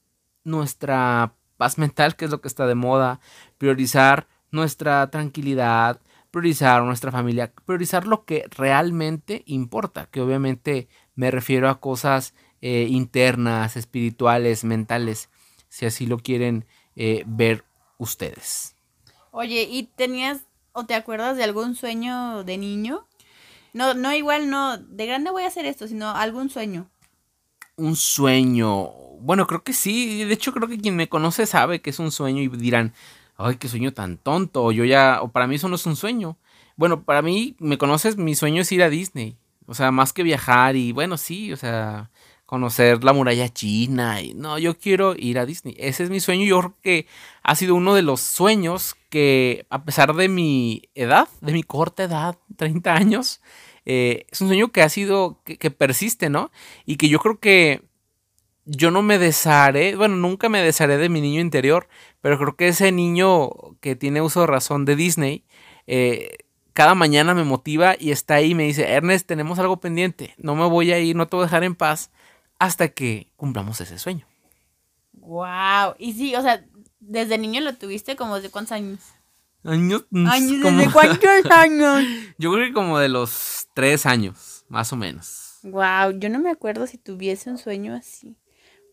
nuestra 0.44 1.34
paz 1.56 1.78
mental, 1.78 2.16
que 2.16 2.24
es 2.24 2.30
lo 2.30 2.40
que 2.40 2.48
está 2.48 2.66
de 2.66 2.74
moda, 2.74 3.20
priorizar 3.58 4.26
nuestra 4.50 5.10
tranquilidad, 5.10 6.00
priorizar 6.30 6.82
nuestra 6.82 7.12
familia, 7.12 7.52
priorizar 7.66 8.06
lo 8.06 8.24
que 8.24 8.46
realmente 8.50 9.42
importa, 9.46 10.06
que 10.06 10.20
obviamente 10.20 10.88
me 11.14 11.30
refiero 11.30 11.68
a 11.68 11.80
cosas 11.80 12.34
eh, 12.60 12.86
internas, 12.88 13.76
espirituales, 13.76 14.64
mentales, 14.64 15.28
si 15.68 15.86
así 15.86 16.06
lo 16.06 16.18
quieren 16.18 16.66
eh, 16.96 17.22
ver 17.26 17.64
ustedes. 17.98 18.74
Oye, 19.30 19.68
¿y 19.70 19.84
tenías 19.84 20.40
o 20.72 20.86
te 20.86 20.94
acuerdas 20.94 21.36
de 21.36 21.44
algún 21.44 21.74
sueño 21.74 22.44
de 22.44 22.58
niño? 22.58 23.06
No, 23.72 23.94
no 23.94 24.12
igual, 24.12 24.50
no, 24.50 24.76
de 24.76 25.06
grande 25.06 25.30
voy 25.30 25.44
a 25.44 25.48
hacer 25.48 25.64
esto, 25.64 25.88
sino 25.88 26.10
algún 26.10 26.50
sueño. 26.50 26.90
Un 27.76 27.96
sueño. 27.96 29.01
Bueno, 29.22 29.46
creo 29.46 29.62
que 29.62 29.72
sí. 29.72 30.24
De 30.24 30.34
hecho, 30.34 30.52
creo 30.52 30.68
que 30.68 30.78
quien 30.78 30.96
me 30.96 31.08
conoce 31.08 31.46
sabe 31.46 31.80
que 31.80 31.90
es 31.90 31.98
un 32.00 32.10
sueño 32.10 32.42
y 32.42 32.48
dirán, 32.48 32.92
ay, 33.36 33.56
qué 33.56 33.68
sueño 33.68 33.92
tan 33.92 34.18
tonto. 34.18 34.64
O 34.64 34.72
yo 34.72 34.84
ya, 34.84 35.20
o 35.22 35.28
para 35.28 35.46
mí 35.46 35.56
eso 35.56 35.68
no 35.68 35.76
es 35.76 35.86
un 35.86 35.96
sueño. 35.96 36.36
Bueno, 36.76 37.04
para 37.04 37.22
mí, 37.22 37.54
me 37.60 37.78
conoces, 37.78 38.16
mi 38.16 38.34
sueño 38.34 38.62
es 38.62 38.72
ir 38.72 38.82
a 38.82 38.90
Disney. 38.90 39.36
O 39.66 39.74
sea, 39.74 39.92
más 39.92 40.12
que 40.12 40.24
viajar 40.24 40.74
y 40.76 40.92
bueno, 40.92 41.16
sí, 41.18 41.52
o 41.52 41.56
sea, 41.56 42.10
conocer 42.46 43.04
la 43.04 43.12
muralla 43.12 43.48
china. 43.48 44.20
Y, 44.22 44.34
no, 44.34 44.58
yo 44.58 44.76
quiero 44.76 45.14
ir 45.16 45.38
a 45.38 45.46
Disney. 45.46 45.76
Ese 45.78 46.02
es 46.02 46.10
mi 46.10 46.18
sueño. 46.18 46.44
Yo 46.44 46.58
creo 46.58 46.76
que 46.82 47.06
ha 47.44 47.54
sido 47.54 47.76
uno 47.76 47.94
de 47.94 48.02
los 48.02 48.20
sueños 48.20 48.96
que, 49.08 49.66
a 49.70 49.84
pesar 49.84 50.14
de 50.14 50.28
mi 50.28 50.82
edad, 50.96 51.28
de 51.40 51.52
mi 51.52 51.62
corta 51.62 52.02
edad, 52.04 52.36
30 52.56 52.94
años, 52.94 53.40
eh, 53.86 54.26
es 54.30 54.40
un 54.40 54.48
sueño 54.48 54.72
que 54.72 54.82
ha 54.82 54.88
sido, 54.88 55.40
que, 55.44 55.58
que, 55.58 55.70
persiste, 55.70 56.28
¿no? 56.28 56.50
Y 56.86 56.96
que 56.96 57.08
yo 57.08 57.20
creo 57.20 57.38
que 57.38 57.91
yo 58.64 58.90
no 58.90 59.02
me 59.02 59.18
desharé, 59.18 59.96
bueno, 59.96 60.16
nunca 60.16 60.48
me 60.48 60.62
desharé 60.62 60.96
de 60.98 61.08
mi 61.08 61.20
niño 61.20 61.40
interior, 61.40 61.88
pero 62.20 62.38
creo 62.38 62.56
que 62.56 62.68
ese 62.68 62.92
niño 62.92 63.50
que 63.80 63.96
tiene 63.96 64.20
uso 64.20 64.42
de 64.42 64.46
razón 64.46 64.84
de 64.84 64.96
Disney, 64.96 65.44
eh, 65.86 66.38
cada 66.72 66.94
mañana 66.94 67.34
me 67.34 67.44
motiva 67.44 67.96
y 67.98 68.12
está 68.12 68.34
ahí 68.36 68.50
y 68.50 68.54
me 68.54 68.64
dice, 68.64 68.90
Ernest, 68.92 69.26
tenemos 69.26 69.58
algo 69.58 69.78
pendiente, 69.80 70.34
no 70.38 70.54
me 70.54 70.64
voy 70.66 70.92
a 70.92 70.98
ir, 70.98 71.16
no 71.16 71.26
te 71.26 71.36
voy 71.36 71.42
a 71.44 71.46
dejar 71.46 71.64
en 71.64 71.74
paz 71.74 72.10
hasta 72.58 72.88
que 72.88 73.30
cumplamos 73.36 73.80
ese 73.80 73.98
sueño. 73.98 74.26
Wow. 75.12 75.94
Y 75.98 76.12
sí, 76.14 76.34
o 76.34 76.42
sea, 76.42 76.64
desde 77.00 77.38
niño 77.38 77.60
lo 77.60 77.74
tuviste 77.74 78.16
como 78.16 78.40
de 78.40 78.50
cuántos 78.50 78.72
años. 78.72 79.00
Años, 79.64 80.04
Años, 80.12 80.62
como- 80.62 80.78
¿desde 80.78 80.92
cuántos 80.92 81.50
años? 81.50 82.04
Yo 82.38 82.52
creo 82.52 82.66
que 82.66 82.72
como 82.72 82.98
de 82.98 83.08
los 83.08 83.68
tres 83.74 84.06
años, 84.06 84.64
más 84.68 84.92
o 84.92 84.96
menos. 84.96 85.58
Wow, 85.62 86.18
yo 86.18 86.28
no 86.28 86.40
me 86.40 86.50
acuerdo 86.50 86.88
si 86.88 86.98
tuviese 86.98 87.48
un 87.48 87.56
sueño 87.58 87.94
así. 87.94 88.36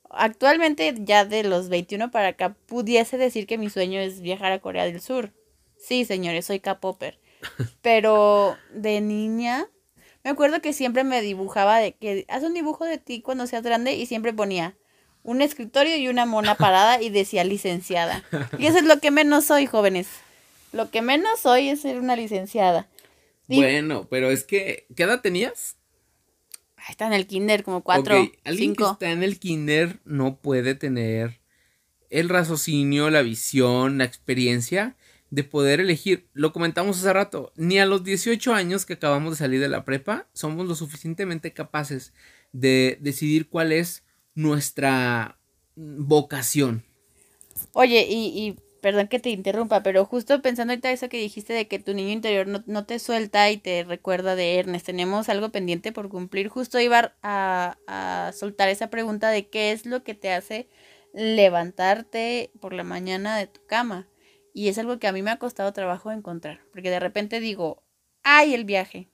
Actualmente, 0.09 0.93
ya 0.99 1.25
de 1.25 1.43
los 1.43 1.69
21 1.69 2.11
para 2.11 2.29
acá, 2.29 2.55
pudiese 2.65 3.17
decir 3.17 3.45
que 3.47 3.57
mi 3.57 3.69
sueño 3.69 3.99
es 3.99 4.21
viajar 4.21 4.51
a 4.51 4.59
Corea 4.59 4.85
del 4.85 5.01
Sur. 5.01 5.31
Sí, 5.77 6.05
señores, 6.05 6.45
soy 6.45 6.59
K-Popper. 6.59 7.19
Pero 7.81 8.57
de 8.73 9.01
niña, 9.01 9.67
me 10.23 10.31
acuerdo 10.31 10.61
que 10.61 10.73
siempre 10.73 11.03
me 11.03 11.21
dibujaba 11.21 11.77
de 11.79 11.93
que 11.93 12.25
haz 12.27 12.43
un 12.43 12.53
dibujo 12.53 12.85
de 12.85 12.97
ti 12.97 13.21
cuando 13.21 13.47
seas 13.47 13.63
grande 13.63 13.93
y 13.93 14.05
siempre 14.05 14.33
ponía 14.33 14.75
un 15.23 15.41
escritorio 15.41 15.95
y 15.97 16.07
una 16.07 16.25
mona 16.25 16.55
parada 16.57 17.01
y 17.01 17.09
decía 17.09 17.43
licenciada. 17.43 18.23
Y 18.57 18.65
eso 18.67 18.77
es 18.79 18.85
lo 18.85 18.99
que 18.99 19.11
menos 19.11 19.45
soy, 19.45 19.65
jóvenes. 19.67 20.07
Lo 20.71 20.91
que 20.91 21.01
menos 21.01 21.39
soy 21.39 21.69
es 21.69 21.81
ser 21.81 21.99
una 21.99 22.15
licenciada. 22.15 22.87
Y- 23.47 23.57
Bueno, 23.57 24.07
pero 24.09 24.29
es 24.31 24.43
que, 24.43 24.85
¿qué 24.95 25.03
edad 25.03 25.21
tenías? 25.21 25.77
Está 26.89 27.07
en 27.07 27.13
el 27.13 27.27
kinder, 27.27 27.63
como 27.63 27.81
cuatro, 27.83 28.21
Ok, 28.21 28.33
Alguien 28.43 28.75
que 28.75 28.83
cinco. 28.83 28.91
está 28.93 29.11
en 29.11 29.23
el 29.23 29.39
kinder 29.39 29.99
no 30.05 30.37
puede 30.37 30.75
tener 30.75 31.39
el 32.09 32.29
raciocinio, 32.29 33.09
la 33.09 33.21
visión, 33.21 33.99
la 33.99 34.05
experiencia 34.05 34.95
de 35.29 35.43
poder 35.43 35.79
elegir. 35.79 36.27
Lo 36.33 36.51
comentamos 36.51 36.97
hace 36.97 37.13
rato, 37.13 37.53
ni 37.55 37.77
a 37.79 37.85
los 37.85 38.03
18 38.03 38.53
años 38.53 38.85
que 38.85 38.93
acabamos 38.93 39.31
de 39.31 39.37
salir 39.37 39.59
de 39.59 39.69
la 39.69 39.85
prepa 39.85 40.27
somos 40.33 40.67
lo 40.67 40.73
suficientemente 40.75 41.53
capaces 41.53 42.13
de 42.51 42.97
decidir 43.01 43.47
cuál 43.47 43.71
es 43.71 44.03
nuestra 44.33 45.37
vocación. 45.75 46.83
Oye, 47.73 48.07
y, 48.09 48.25
y 48.27 48.55
perdón 48.81 49.07
que 49.07 49.19
te 49.19 49.29
interrumpa, 49.29 49.83
pero 49.83 50.05
justo 50.05 50.41
pensando 50.41 50.73
ahorita 50.73 50.91
eso 50.91 51.09
que 51.09 51.17
dijiste 51.17 51.53
de 51.53 51.67
que 51.67 51.79
tu 51.79 51.93
niño 51.93 52.11
interior 52.11 52.47
no, 52.47 52.63
no 52.65 52.85
te 52.85 52.99
suelta 52.99 53.49
y 53.51 53.57
te 53.57 53.83
recuerda 53.83 54.35
de 54.35 54.57
Ernest, 54.59 54.85
tenemos 54.85 55.29
algo 55.29 55.49
pendiente 55.49 55.91
por 55.91 56.09
cumplir. 56.09 56.49
Justo 56.49 56.79
iba 56.79 57.13
a, 57.21 57.77
a 57.87 58.31
soltar 58.33 58.69
esa 58.69 58.89
pregunta 58.89 59.29
de 59.29 59.47
qué 59.47 59.71
es 59.71 59.85
lo 59.85 60.03
que 60.03 60.13
te 60.13 60.31
hace 60.31 60.67
levantarte 61.13 62.51
por 62.59 62.73
la 62.73 62.83
mañana 62.83 63.37
de 63.37 63.47
tu 63.47 63.65
cama. 63.65 64.07
Y 64.53 64.67
es 64.67 64.77
algo 64.77 64.99
que 64.99 65.07
a 65.07 65.11
mí 65.11 65.21
me 65.21 65.31
ha 65.31 65.37
costado 65.37 65.73
trabajo 65.73 66.11
encontrar, 66.11 66.61
porque 66.71 66.89
de 66.89 66.99
repente 66.99 67.39
digo, 67.39 67.83
ay, 68.23 68.53
el 68.53 68.65
viaje. 68.65 69.09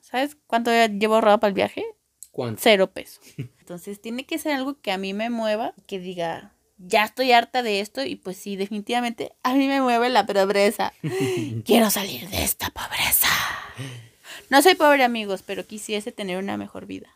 ¿Sabes 0.00 0.36
cuánto 0.46 0.70
llevo 0.86 1.14
ahorrado 1.14 1.40
para 1.40 1.48
el 1.48 1.54
viaje? 1.54 1.84
¿Cuánto? 2.30 2.60
cero 2.62 2.90
pesos. 2.92 3.20
Entonces 3.58 4.00
tiene 4.00 4.24
que 4.24 4.38
ser 4.38 4.52
algo 4.52 4.80
que 4.80 4.92
a 4.92 4.98
mí 4.98 5.12
me 5.14 5.30
mueva, 5.30 5.74
que 5.86 5.98
diga, 5.98 6.54
ya 6.78 7.04
estoy 7.04 7.32
harta 7.32 7.62
de 7.62 7.80
esto 7.80 8.04
y 8.04 8.16
pues 8.16 8.36
sí, 8.36 8.56
definitivamente 8.56 9.32
a 9.42 9.54
mí 9.54 9.66
me 9.66 9.80
mueve 9.80 10.08
la 10.08 10.26
pobreza. 10.26 10.92
Quiero 11.64 11.90
salir 11.90 12.28
de 12.28 12.44
esta 12.44 12.70
pobreza. 12.70 13.28
No 14.50 14.62
soy 14.62 14.74
pobre 14.74 15.04
amigos, 15.04 15.42
pero 15.42 15.66
quisiese 15.66 16.12
tener 16.12 16.38
una 16.42 16.56
mejor 16.56 16.86
vida. 16.86 17.08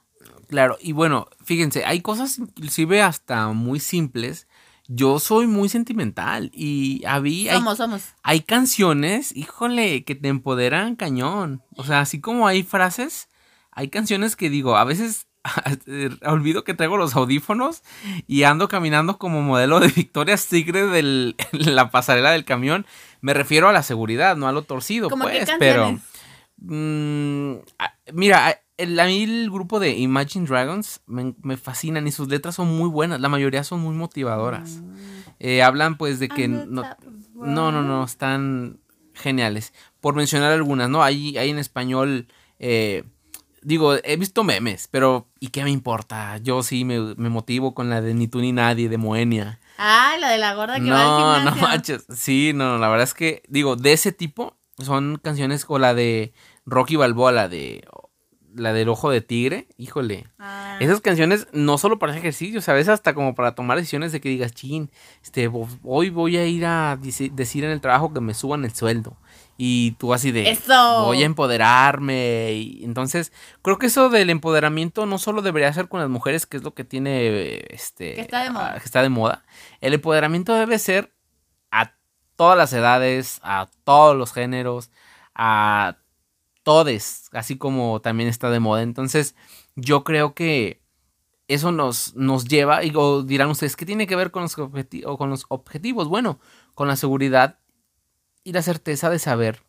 Claro, 0.48 0.77
y 0.81 0.92
bueno, 0.92 1.29
fíjense, 1.44 1.85
hay 1.85 2.01
cosas 2.01 2.38
inclusive 2.38 3.03
hasta 3.03 3.48
muy 3.48 3.81
simples. 3.81 4.46
Yo 4.88 5.18
soy 5.20 5.46
muy 5.46 5.68
sentimental 5.68 6.51
y 6.53 7.03
había, 7.07 7.53
hay, 7.53 7.59
Somos, 7.59 7.79
somos. 7.79 8.03
hay 8.22 8.40
canciones, 8.40 9.35
híjole, 9.35 10.05
que 10.05 10.14
te 10.14 10.29
empoderan 10.29 10.96
cañón. 10.96 11.62
O 11.77 11.85
sea, 11.85 12.01
así 12.01 12.20
como 12.20 12.46
hay 12.46 12.62
frases, 12.62 13.29
hay 13.70 13.88
canciones 13.88 14.37
que 14.37 14.51
digo, 14.51 14.77
a 14.77 14.85
veces 14.85 15.27
olvido 16.24 16.64
que 16.64 16.74
traigo 16.74 16.96
los 16.96 17.16
audífonos 17.16 17.83
y 18.26 18.44
ando 18.44 18.68
caminando 18.68 19.18
como 19.18 19.42
modelo 19.42 19.81
de 19.81 19.88
Victoria's 19.88 20.42
Secret 20.42 20.90
de 20.90 21.35
la 21.52 21.90
pasarela 21.90 22.31
del 22.33 22.44
camión. 22.44 22.87
Me 23.20 23.35
refiero 23.35 23.68
a 23.68 23.72
la 23.72 23.83
seguridad, 23.83 24.37
no 24.37 24.48
a 24.48 24.52
lo 24.52 24.62
torcido, 24.62 25.11
¿Cómo 25.11 25.26
qué 25.26 25.42
pues, 25.44 25.50
pero... 25.59 25.98
Mm, 26.59 27.55
mira, 28.12 28.61
el, 28.76 28.98
a 28.98 29.07
mí 29.07 29.22
el 29.24 29.50
grupo 29.50 29.81
de 29.81 29.90
Imagine 29.98 30.46
Dragons 30.46 31.00
me, 31.07 31.35
me 31.42 31.57
fascinan 31.57 32.07
y 32.07 32.12
sus 32.12 32.28
letras 32.28 32.55
son 32.55 32.68
muy 32.76 32.88
buenas. 32.88 33.20
La 33.20 33.28
mayoría 33.28 33.64
son 33.64 33.81
muy 33.81 33.94
motivadoras. 33.94 34.81
Eh, 35.38 35.62
hablan 35.62 35.96
pues 35.96 36.18
de 36.20 36.28
que 36.28 36.48
no, 36.48 36.83
no, 37.35 37.72
no, 37.72 37.83
no, 37.83 38.05
están 38.05 38.78
geniales. 39.14 39.72
Por 40.00 40.14
mencionar 40.14 40.52
algunas, 40.52 40.88
¿no? 40.88 41.02
Hay, 41.02 41.37
hay 41.37 41.50
en 41.50 41.59
español, 41.59 42.28
eh, 42.59 43.05
digo, 43.62 43.94
he 44.05 44.16
visto 44.16 44.44
memes, 44.44 44.88
pero 44.90 45.29
¿y 45.40 45.48
qué 45.48 45.64
me 45.64 45.70
importa? 45.70 46.38
Yo 46.38 46.62
sí 46.62 46.85
me, 46.85 47.14
me 47.16 47.29
motivo 47.29 47.75
con 47.75 47.90
la 47.90 48.01
de 48.01 48.14
Ni 48.14 48.29
tú 48.29 48.40
ni 48.40 48.53
nadie 48.53 48.88
de 48.88 48.98
Moenia. 48.98 49.59
Ah, 49.79 50.16
la 50.20 50.29
de 50.31 50.38
la 50.38 50.55
gorda 50.55 50.75
que 50.81 50.90
va 50.90 51.05
No, 51.05 51.33
al 51.33 51.44
no 51.44 51.53
gimnasio. 51.53 51.68
manches. 51.68 52.07
Sí, 52.14 52.53
no, 52.55 52.79
la 52.79 52.88
verdad 52.88 53.05
es 53.05 53.14
que, 53.14 53.42
digo, 53.48 53.77
de 53.77 53.92
ese 53.92 54.12
tipo 54.12 54.57
son 54.79 55.18
canciones 55.22 55.64
o 55.68 55.79
la 55.79 55.94
de 55.94 56.33
Rocky 56.66 56.96
Balboa, 56.96 57.33
la 57.33 57.48
de 57.48 57.85
la 58.55 58.75
del 58.75 58.90
ojo 58.90 59.11
de 59.11 59.22
tigre, 59.22 59.66
híjole. 59.79 60.27
Ah. 60.38 60.77
Esas 60.79 61.01
canciones 61.01 61.46
no 61.53 61.79
solo 61.79 61.98
para 61.98 62.14
ejercicio, 62.16 62.61
a 62.66 62.72
veces 62.75 62.90
hasta 62.90 63.14
como 63.14 63.35
para 63.35 63.55
tomar 63.55 63.79
decisiones 63.79 64.12
de 64.12 64.20
que 64.20 64.29
digas, 64.29 64.53
chin, 64.53 64.90
este, 65.22 65.51
hoy 65.83 66.11
voy 66.11 66.37
a 66.37 66.44
ir 66.46 66.66
a 66.66 66.98
decir 67.01 67.64
en 67.64 67.70
el 67.70 67.81
trabajo 67.81 68.12
que 68.12 68.20
me 68.20 68.35
suban 68.35 68.64
el 68.66 68.75
sueldo. 68.75 69.16
Y 69.64 69.92
tú 69.92 70.12
así 70.12 70.33
de, 70.33 70.51
Eso. 70.51 71.05
voy 71.05 71.22
a 71.22 71.25
empoderarme. 71.27 72.51
Y 72.53 72.83
entonces, 72.83 73.33
creo 73.62 73.79
que 73.79 73.87
eso 73.87 74.11
del 74.11 74.29
empoderamiento 74.29 75.07
no 75.07 75.18
solo 75.18 75.40
debería 75.40 75.72
ser 75.72 75.87
con 75.87 76.01
las 76.01 76.09
mujeres, 76.09 76.46
que 76.46 76.57
es 76.57 76.64
lo 76.64 76.75
que 76.75 76.83
tiene, 76.83 77.62
este, 77.68 78.14
Que 78.16 78.22
está 78.22 78.42
de 78.42 78.51
moda. 78.51 78.72
ah, 78.75 78.79
que 78.81 78.85
está 78.85 79.03
de 79.03 79.09
moda. 79.09 79.44
El 79.81 79.94
empoderamiento 79.94 80.53
debe 80.55 80.81
ser 80.81 81.12
a 81.70 81.94
todas 82.35 82.59
las 82.59 82.72
edades, 82.72 83.38
a 83.44 83.68
todos 83.85 84.16
los 84.16 84.33
géneros, 84.33 84.90
a 85.33 85.96
todes, 86.64 87.29
así 87.31 87.57
como 87.57 88.01
también 88.01 88.29
está 88.29 88.51
de 88.51 88.59
moda. 88.59 88.83
Entonces, 88.83 89.37
yo 89.77 90.03
creo 90.03 90.35
que 90.35 90.83
eso 91.46 91.70
nos, 91.70 92.16
nos 92.16 92.46
lleva, 92.46 92.83
y 92.83 92.92
dirán 93.27 93.51
ustedes, 93.51 93.77
¿qué 93.77 93.87
tiene 93.87 94.09
que 94.09 94.16
ver 94.16 94.33
con 94.33 94.42
los, 94.42 94.57
con 94.57 95.31
los 95.31 95.46
objetivos? 95.46 96.09
Bueno, 96.09 96.40
con 96.75 96.88
la 96.88 96.96
seguridad 96.96 97.61
y 98.44 98.52
la 98.52 98.62
certeza 98.62 99.11
de 99.11 99.18
saber 99.18 99.62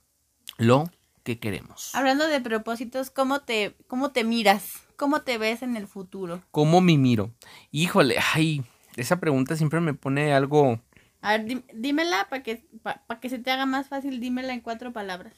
lo 0.57 0.89
que 1.23 1.39
queremos. 1.39 1.93
Hablando 1.95 2.27
de 2.27 2.41
propósitos, 2.41 3.09
¿cómo 3.09 3.41
te, 3.41 3.75
¿cómo 3.87 4.11
te 4.11 4.23
miras? 4.23 4.81
¿Cómo 4.97 5.21
te 5.21 5.37
ves 5.37 5.61
en 5.61 5.75
el 5.77 5.87
futuro? 5.87 6.41
¿Cómo 6.51 6.81
me 6.81 6.97
miro? 6.97 7.31
Híjole, 7.71 8.17
ay, 8.33 8.63
esa 8.95 9.19
pregunta 9.19 9.55
siempre 9.55 9.79
me 9.79 9.93
pone 9.93 10.33
algo... 10.33 10.79
A 11.21 11.37
ver, 11.37 11.63
dímela 11.73 12.27
para 12.29 12.43
que, 12.43 12.65
pa- 12.81 13.01
pa 13.07 13.19
que 13.19 13.29
se 13.29 13.39
te 13.39 13.49
haga 13.51 13.65
más 13.65 13.87
fácil, 13.87 14.19
dímela 14.19 14.53
en 14.53 14.59
cuatro 14.61 14.91
palabras. 14.91 15.33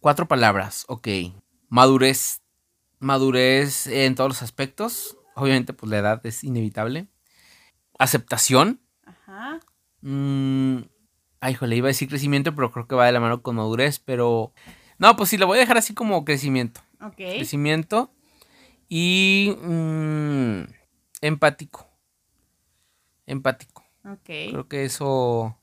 Cuatro 0.00 0.26
palabras, 0.26 0.84
ok. 0.88 1.08
Madurez. 1.68 2.40
Madurez 2.98 3.86
en 3.86 4.14
todos 4.14 4.30
los 4.30 4.42
aspectos. 4.42 5.18
Obviamente, 5.34 5.72
pues 5.74 5.90
la 5.90 5.98
edad 5.98 6.24
es 6.24 6.42
inevitable. 6.42 7.06
Aceptación. 7.98 8.80
Ajá. 9.04 9.60
Mm, 10.00 10.78
ay, 11.40 11.52
híjole, 11.52 11.76
iba 11.76 11.86
a 11.86 11.88
decir 11.88 12.08
crecimiento, 12.08 12.54
pero 12.54 12.70
creo 12.70 12.86
que 12.86 12.94
va 12.94 13.06
de 13.06 13.12
la 13.12 13.20
mano 13.20 13.42
con 13.42 13.56
madurez, 13.56 13.98
pero... 13.98 14.52
No, 14.98 15.16
pues 15.16 15.30
sí, 15.30 15.36
lo 15.36 15.46
voy 15.46 15.58
a 15.58 15.60
dejar 15.60 15.78
así 15.78 15.94
como 15.94 16.24
crecimiento. 16.24 16.80
Ok. 17.00 17.16
Crecimiento 17.16 18.12
y... 18.88 19.56
mm, 19.62 20.62
empático. 21.20 21.86
Empático. 23.26 23.84
Ok. 24.04 24.24
Creo 24.24 24.68
que 24.68 24.84
eso 24.84 25.56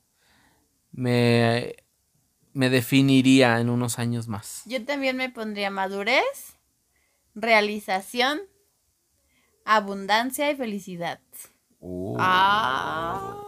me, 0.92 1.76
me 2.52 2.70
definiría 2.70 3.60
en 3.60 3.68
unos 3.68 3.98
años 3.98 4.28
más. 4.28 4.62
Yo 4.64 4.84
también 4.84 5.16
me 5.16 5.28
pondría 5.28 5.70
madurez, 5.70 6.56
realización, 7.34 8.40
abundancia 9.64 10.50
y 10.50 10.56
felicidad. 10.56 11.20
Oh. 11.80 12.16
Ah, 12.18 13.45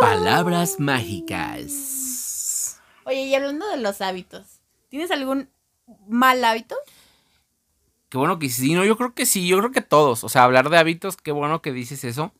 Palabras 0.00 0.80
mágicas. 0.80 2.80
Oye, 3.04 3.24
y 3.24 3.34
hablando 3.34 3.68
de 3.68 3.76
los 3.76 4.00
hábitos, 4.00 4.60
¿tienes 4.88 5.10
algún 5.10 5.50
mal 6.08 6.42
hábito? 6.42 6.74
Qué 8.08 8.18
bueno 8.18 8.38
que 8.38 8.48
sí, 8.48 8.74
no, 8.74 8.84
yo 8.84 8.96
creo 8.96 9.14
que 9.14 9.26
sí, 9.26 9.46
yo 9.46 9.58
creo 9.58 9.70
que 9.70 9.82
todos. 9.82 10.24
O 10.24 10.28
sea, 10.28 10.44
hablar 10.44 10.70
de 10.70 10.78
hábitos, 10.78 11.16
qué 11.16 11.32
bueno 11.32 11.62
que 11.62 11.72
dices 11.72 12.02
eso. 12.04 12.32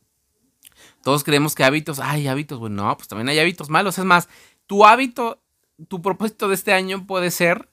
Todos 1.03 1.23
creemos 1.23 1.55
que 1.55 1.63
hábitos, 1.63 1.99
ay, 1.99 2.27
hábitos, 2.27 2.59
bueno, 2.59 2.83
no, 2.83 2.97
pues 2.97 3.07
también 3.07 3.29
hay 3.29 3.39
hábitos 3.39 3.69
malos. 3.69 3.97
Es 3.97 4.05
más, 4.05 4.27
tu 4.67 4.85
hábito, 4.85 5.41
tu 5.87 6.01
propósito 6.01 6.47
de 6.47 6.55
este 6.55 6.73
año 6.73 7.05
puede 7.05 7.31
ser 7.31 7.69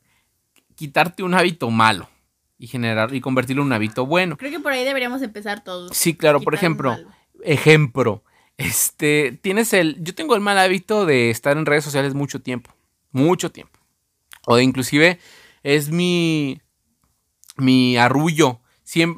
quitarte 0.74 1.22
un 1.22 1.34
hábito 1.34 1.70
malo 1.70 2.08
y 2.58 2.66
generar 2.66 3.14
y 3.14 3.20
convertirlo 3.20 3.62
en 3.62 3.68
un 3.68 3.72
hábito 3.72 4.06
bueno. 4.06 4.36
Creo 4.36 4.50
que 4.50 4.60
por 4.60 4.72
ahí 4.72 4.84
deberíamos 4.84 5.22
empezar 5.22 5.64
todos. 5.64 5.96
Sí, 5.96 6.14
claro, 6.14 6.40
por 6.40 6.54
ejemplo, 6.54 6.96
ejemplo, 7.42 8.22
este, 8.58 9.38
tienes 9.42 9.72
el, 9.72 10.02
yo 10.04 10.14
tengo 10.14 10.34
el 10.36 10.42
mal 10.42 10.58
hábito 10.58 11.06
de 11.06 11.30
estar 11.30 11.56
en 11.56 11.66
redes 11.66 11.84
sociales 11.84 12.14
mucho 12.14 12.40
tiempo, 12.42 12.72
mucho 13.12 13.52
tiempo. 13.52 13.78
O 14.46 14.58
inclusive 14.60 15.20
es 15.64 15.90
mi, 15.90 16.60
mi 17.56 17.96
arrullo. 17.96 18.60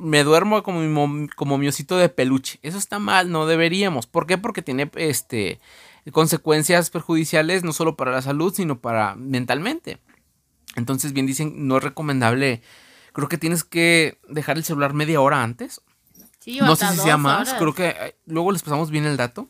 Me 0.00 0.24
duermo 0.24 0.62
como 0.64 0.80
mi, 0.80 0.88
mo- 0.88 1.28
como 1.36 1.56
mi 1.58 1.68
osito 1.68 1.96
de 1.96 2.08
peluche. 2.08 2.58
Eso 2.62 2.78
está 2.78 2.98
mal, 2.98 3.30
no 3.30 3.46
deberíamos. 3.46 4.06
¿Por 4.06 4.26
qué? 4.26 4.36
Porque 4.36 4.62
tiene 4.62 4.90
este, 4.96 5.60
consecuencias 6.12 6.90
perjudiciales 6.90 7.62
no 7.62 7.72
solo 7.72 7.96
para 7.96 8.10
la 8.10 8.22
salud, 8.22 8.52
sino 8.52 8.80
para 8.80 9.14
mentalmente. 9.14 9.98
Entonces, 10.76 11.12
bien 11.12 11.26
dicen, 11.26 11.68
no 11.68 11.78
es 11.78 11.84
recomendable. 11.84 12.62
Creo 13.12 13.28
que 13.28 13.38
tienes 13.38 13.64
que 13.64 14.18
dejar 14.28 14.56
el 14.58 14.64
celular 14.64 14.94
media 14.94 15.20
hora 15.20 15.42
antes. 15.42 15.82
Sí, 16.40 16.58
No 16.60 16.74
sé 16.76 16.86
si 16.88 16.96
sea 16.96 17.16
más. 17.16 17.48
horas. 17.48 17.60
Creo 17.60 17.74
que 17.74 17.88
eh, 17.88 18.16
luego 18.26 18.50
les 18.52 18.62
pasamos 18.62 18.90
bien 18.90 19.04
el 19.06 19.16
dato. 19.16 19.48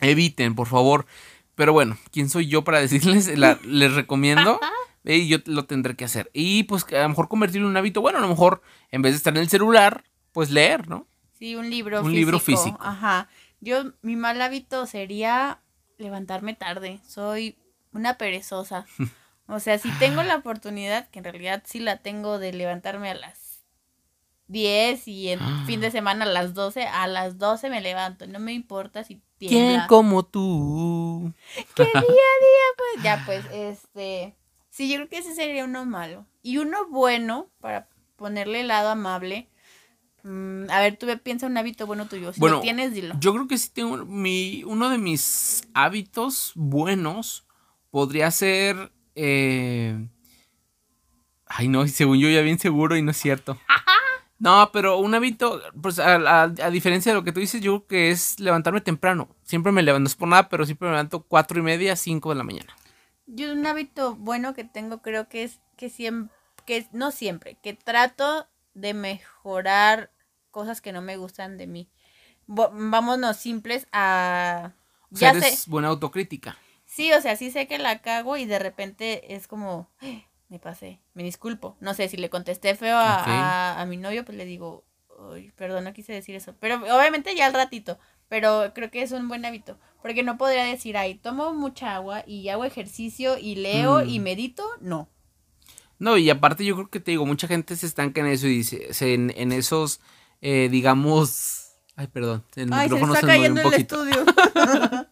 Eviten, 0.00 0.54
por 0.54 0.66
favor. 0.68 1.06
Pero 1.54 1.72
bueno, 1.72 1.96
¿quién 2.12 2.28
soy 2.30 2.46
yo 2.48 2.62
para 2.64 2.80
decirles? 2.80 3.36
La- 3.38 3.58
les 3.64 3.94
recomiendo. 3.94 4.60
Y 5.04 5.26
yo 5.26 5.38
lo 5.46 5.64
tendré 5.64 5.96
que 5.96 6.04
hacer. 6.04 6.30
Y 6.32 6.62
pues 6.62 6.84
a 6.92 7.02
lo 7.02 7.08
mejor 7.08 7.26
convertirlo 7.26 7.66
en 7.66 7.72
un 7.72 7.76
hábito. 7.76 8.00
Bueno, 8.00 8.18
a 8.18 8.20
lo 8.20 8.28
mejor 8.28 8.62
en 8.92 9.02
vez 9.02 9.14
de 9.14 9.16
estar 9.16 9.34
en 9.34 9.42
el 9.42 9.48
celular, 9.48 10.04
pues 10.30 10.50
leer, 10.50 10.86
¿no? 10.88 11.08
Sí, 11.40 11.56
un 11.56 11.70
libro 11.70 11.98
Un 11.98 12.04
físico. 12.04 12.16
libro 12.16 12.38
físico. 12.38 12.78
Ajá. 12.80 13.28
Yo, 13.60 13.82
mi 14.02 14.14
mal 14.14 14.40
hábito 14.40 14.86
sería 14.86 15.58
levantarme 15.98 16.54
tarde. 16.54 17.00
Soy 17.08 17.58
una 17.92 18.16
perezosa. 18.16 18.86
O 19.48 19.58
sea, 19.58 19.76
si 19.76 19.90
tengo 19.98 20.22
la 20.22 20.36
oportunidad, 20.36 21.10
que 21.10 21.18
en 21.18 21.24
realidad 21.24 21.64
sí 21.66 21.80
la 21.80 21.96
tengo 21.98 22.38
de 22.38 22.52
levantarme 22.52 23.10
a 23.10 23.14
las 23.14 23.51
10 24.52 25.08
y 25.08 25.30
en 25.30 25.40
fin 25.66 25.80
de 25.80 25.90
semana 25.90 26.24
a 26.24 26.28
las 26.28 26.54
12, 26.54 26.84
a 26.86 27.06
las 27.06 27.38
12 27.38 27.70
me 27.70 27.80
levanto. 27.80 28.26
No 28.26 28.38
me 28.38 28.52
importa 28.52 29.02
si 29.02 29.20
¿Quién 29.38 29.50
tiembla. 29.66 29.86
como 29.88 30.24
tú? 30.24 31.32
que 31.74 31.82
día 31.84 31.90
a 31.92 32.02
día, 32.04 32.68
pues, 32.76 33.02
ya, 33.02 33.22
pues, 33.26 33.44
este, 33.52 34.36
sí, 34.70 34.88
yo 34.88 34.96
creo 34.96 35.08
que 35.08 35.18
ese 35.18 35.34
sería 35.34 35.64
uno 35.64 35.84
malo. 35.84 36.26
Y 36.42 36.58
uno 36.58 36.88
bueno, 36.88 37.50
para 37.60 37.88
ponerle 38.16 38.60
el 38.60 38.68
lado 38.68 38.90
amable, 38.90 39.48
mm, 40.22 40.70
a 40.70 40.80
ver, 40.80 40.96
tú 40.96 41.06
piensa 41.24 41.46
un 41.46 41.56
hábito 41.56 41.86
bueno 41.86 42.06
tuyo, 42.06 42.32
si 42.32 42.38
Bueno, 42.38 42.56
lo 42.56 42.62
tienes, 42.62 42.92
dilo. 42.94 43.14
Yo 43.18 43.32
creo 43.32 43.48
que 43.48 43.58
sí 43.58 43.70
tengo 43.72 43.96
mi, 44.04 44.62
uno 44.64 44.90
de 44.90 44.98
mis 44.98 45.62
hábitos 45.74 46.52
buenos 46.54 47.44
podría 47.90 48.30
ser... 48.30 48.92
eh, 49.16 50.06
Ay, 51.54 51.68
no, 51.68 51.86
según 51.86 52.18
yo 52.18 52.30
ya 52.30 52.40
bien 52.40 52.58
seguro 52.58 52.96
y 52.96 53.02
no 53.02 53.10
es 53.10 53.18
cierto. 53.18 53.58
No, 54.42 54.70
pero 54.72 54.98
un 54.98 55.14
hábito, 55.14 55.60
pues 55.80 56.00
a, 56.00 56.16
a- 56.16 56.42
a 56.42 56.70
diferencia 56.70 57.12
de 57.12 57.16
lo 57.16 57.22
que 57.22 57.30
tú 57.30 57.38
dices, 57.38 57.60
yo 57.60 57.78
creo 57.78 57.86
que 57.86 58.10
es 58.10 58.40
levantarme 58.40 58.80
temprano. 58.80 59.28
Siempre 59.44 59.70
me 59.70 59.82
levanto, 59.82 60.00
no 60.02 60.06
es 60.08 60.16
por 60.16 60.26
nada, 60.28 60.48
pero 60.48 60.66
siempre 60.66 60.88
me 60.88 60.92
levanto 60.94 61.22
cuatro 61.22 61.60
y 61.60 61.62
media, 61.62 61.94
cinco 61.94 62.30
de 62.30 62.34
la 62.34 62.42
mañana. 62.42 62.74
Yo 63.26 63.52
un 63.52 63.64
hábito 63.66 64.16
bueno 64.16 64.52
que 64.52 64.64
tengo 64.64 65.00
creo 65.00 65.28
que 65.28 65.44
es 65.44 65.60
que 65.76 65.88
siempre, 65.90 66.34
que 66.66 66.86
no 66.92 67.12
siempre, 67.12 67.56
que 67.62 67.72
trato 67.74 68.48
de 68.74 68.94
mejorar 68.94 70.10
cosas 70.50 70.80
que 70.80 70.92
no 70.92 71.02
me 71.02 71.16
gustan 71.16 71.56
de 71.56 71.68
mí. 71.68 71.88
Bo- 72.48 72.70
vámonos 72.72 73.36
simples 73.36 73.86
a... 73.92 74.72
O 75.12 75.16
sea, 75.16 75.32
Ya 75.34 75.40
sé, 75.40 75.70
buena 75.70 75.88
autocrítica. 75.88 76.56
Sí, 76.84 77.12
o 77.12 77.20
sea, 77.20 77.36
sí 77.36 77.50
sé 77.52 77.68
que 77.68 77.78
la 77.78 78.00
cago 78.02 78.36
y 78.36 78.44
de 78.44 78.58
repente 78.58 79.34
es 79.34 79.46
como, 79.46 79.88
"Ah, 80.00 80.22
me 80.52 80.58
pasé, 80.58 81.00
me 81.14 81.22
disculpo. 81.22 81.76
No 81.80 81.94
sé, 81.94 82.08
si 82.10 82.18
le 82.18 82.28
contesté 82.28 82.74
feo 82.74 82.94
a, 82.98 83.24
a- 83.24 83.80
a 83.80 83.86
mi 83.86 83.96
novio, 83.96 84.22
pues 84.22 84.36
le 84.36 84.44
digo, 84.44 84.84
"Ay, 85.32 85.50
perdón, 85.56 85.84
no 85.84 85.94
quise 85.94 86.12
decir 86.12 86.34
eso. 86.36 86.54
Pero 86.60 86.76
obviamente 86.76 87.34
ya 87.34 87.46
al 87.46 87.54
ratito, 87.54 87.98
pero 88.28 88.72
creo 88.74 88.90
que 88.90 89.00
es 89.02 89.12
un 89.12 89.28
buen 89.28 89.46
hábito. 89.46 89.78
Porque 90.02 90.22
no 90.22 90.36
podría 90.36 90.64
decir, 90.64 90.98
ay, 90.98 91.14
tomo 91.14 91.54
mucha 91.54 91.94
agua 91.94 92.22
y 92.26 92.50
hago 92.50 92.66
ejercicio 92.66 93.38
y 93.38 93.54
leo 93.54 94.04
Mm. 94.04 94.08
y 94.10 94.18
medito. 94.20 94.62
No. 94.82 95.08
No, 95.98 96.18
y 96.18 96.28
aparte 96.28 96.66
yo 96.66 96.74
creo 96.74 96.90
que 96.90 97.00
te 97.00 97.12
digo, 97.12 97.24
mucha 97.24 97.48
gente 97.48 97.74
se 97.76 97.86
estanca 97.86 98.20
en 98.20 98.26
eso 98.26 98.46
y 98.46 98.56
dice, 98.58 98.92
se- 98.92 99.14
en, 99.14 99.32
en 99.36 99.52
esos, 99.52 100.00
eh, 100.42 100.68
digamos... 100.70 101.70
Ay, 101.96 102.08
perdón, 102.08 102.44
el 102.56 102.70
Ay, 102.74 102.88
se 102.88 102.94
micrófono 102.94 103.14
está 103.14 103.26
se, 103.26 103.38
movió 103.38 103.54
cayendo 103.54 103.68
el 103.68 103.74
estudio. 103.80 104.24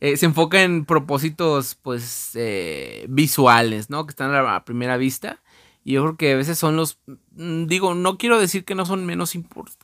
Eh, 0.00 0.16
se 0.16 0.26
enfoca 0.26 0.62
en 0.62 0.86
propósitos, 0.86 1.74
pues, 1.74 2.30
eh, 2.34 3.04
visuales, 3.08 3.90
¿no? 3.90 4.06
Que 4.06 4.10
están 4.10 4.34
a 4.34 4.42
la 4.42 4.64
primera 4.64 4.96
vista. 4.96 5.40
Y 5.84 5.92
yo 5.92 6.02
creo 6.02 6.16
que 6.16 6.32
a 6.32 6.36
veces 6.36 6.58
son 6.58 6.76
los, 6.76 6.98
mm, 7.32 7.66
digo, 7.66 7.94
no 7.94 8.18
quiero 8.18 8.40
decir 8.40 8.64
que 8.64 8.74
no 8.74 8.86
son 8.86 9.04
menos, 9.06 9.32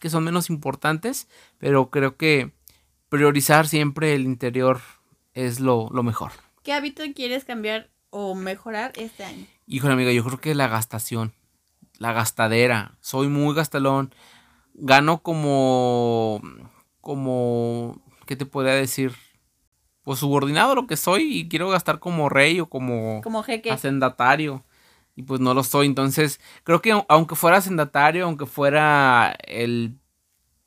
que 0.00 0.10
son 0.10 0.24
menos 0.24 0.50
importantes, 0.50 1.28
pero 1.58 1.90
creo 1.90 2.16
que 2.16 2.52
priorizar 3.08 3.66
siempre 3.66 4.14
el 4.14 4.22
interior 4.22 4.80
es 5.34 5.60
lo, 5.60 5.88
lo 5.92 6.02
mejor. 6.02 6.32
¿Qué 6.62 6.72
hábito 6.72 7.02
quieres 7.14 7.44
cambiar 7.44 7.90
o 8.10 8.34
mejorar 8.34 8.92
este 8.96 9.24
año? 9.24 9.46
Híjole, 9.66 9.94
amiga, 9.94 10.12
yo 10.12 10.24
creo 10.24 10.40
que 10.40 10.54
la 10.54 10.68
gastación, 10.68 11.32
la 11.98 12.12
gastadera. 12.12 12.96
Soy 13.00 13.28
muy 13.28 13.54
gastalón. 13.54 14.14
Gano 14.74 15.22
como, 15.22 16.42
como, 17.00 18.02
¿qué 18.26 18.36
te 18.36 18.46
podría 18.46 18.74
decir? 18.74 19.12
Pues 20.06 20.20
subordinado 20.20 20.70
a 20.70 20.74
lo 20.76 20.86
que 20.86 20.96
soy 20.96 21.36
y 21.36 21.48
quiero 21.48 21.68
gastar 21.68 21.98
como 21.98 22.28
rey 22.28 22.60
o 22.60 22.68
como, 22.68 23.22
Como 23.24 23.42
jeque. 23.42 23.72
hacendatario. 23.72 24.62
Y 25.16 25.24
pues 25.24 25.40
no 25.40 25.52
lo 25.52 25.64
soy. 25.64 25.86
Entonces, 25.86 26.38
creo 26.62 26.80
que 26.80 26.94
au- 26.94 27.04
aunque 27.08 27.34
fuera 27.34 27.56
hacendatario, 27.56 28.24
aunque 28.26 28.46
fuera 28.46 29.36
el 29.48 29.96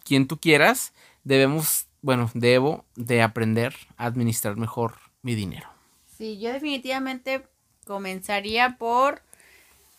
quien 0.03 0.27
tú 0.27 0.37
quieras, 0.41 0.91
debemos, 1.23 1.85
bueno, 2.01 2.29
debo 2.33 2.83
de 2.97 3.21
aprender 3.21 3.73
a 3.95 4.07
administrar 4.07 4.57
mejor 4.57 4.95
mi 5.21 5.35
dinero. 5.35 5.69
Sí, 6.17 6.37
yo 6.41 6.51
definitivamente 6.51 7.47
comenzaría 7.85 8.75
por 8.77 9.21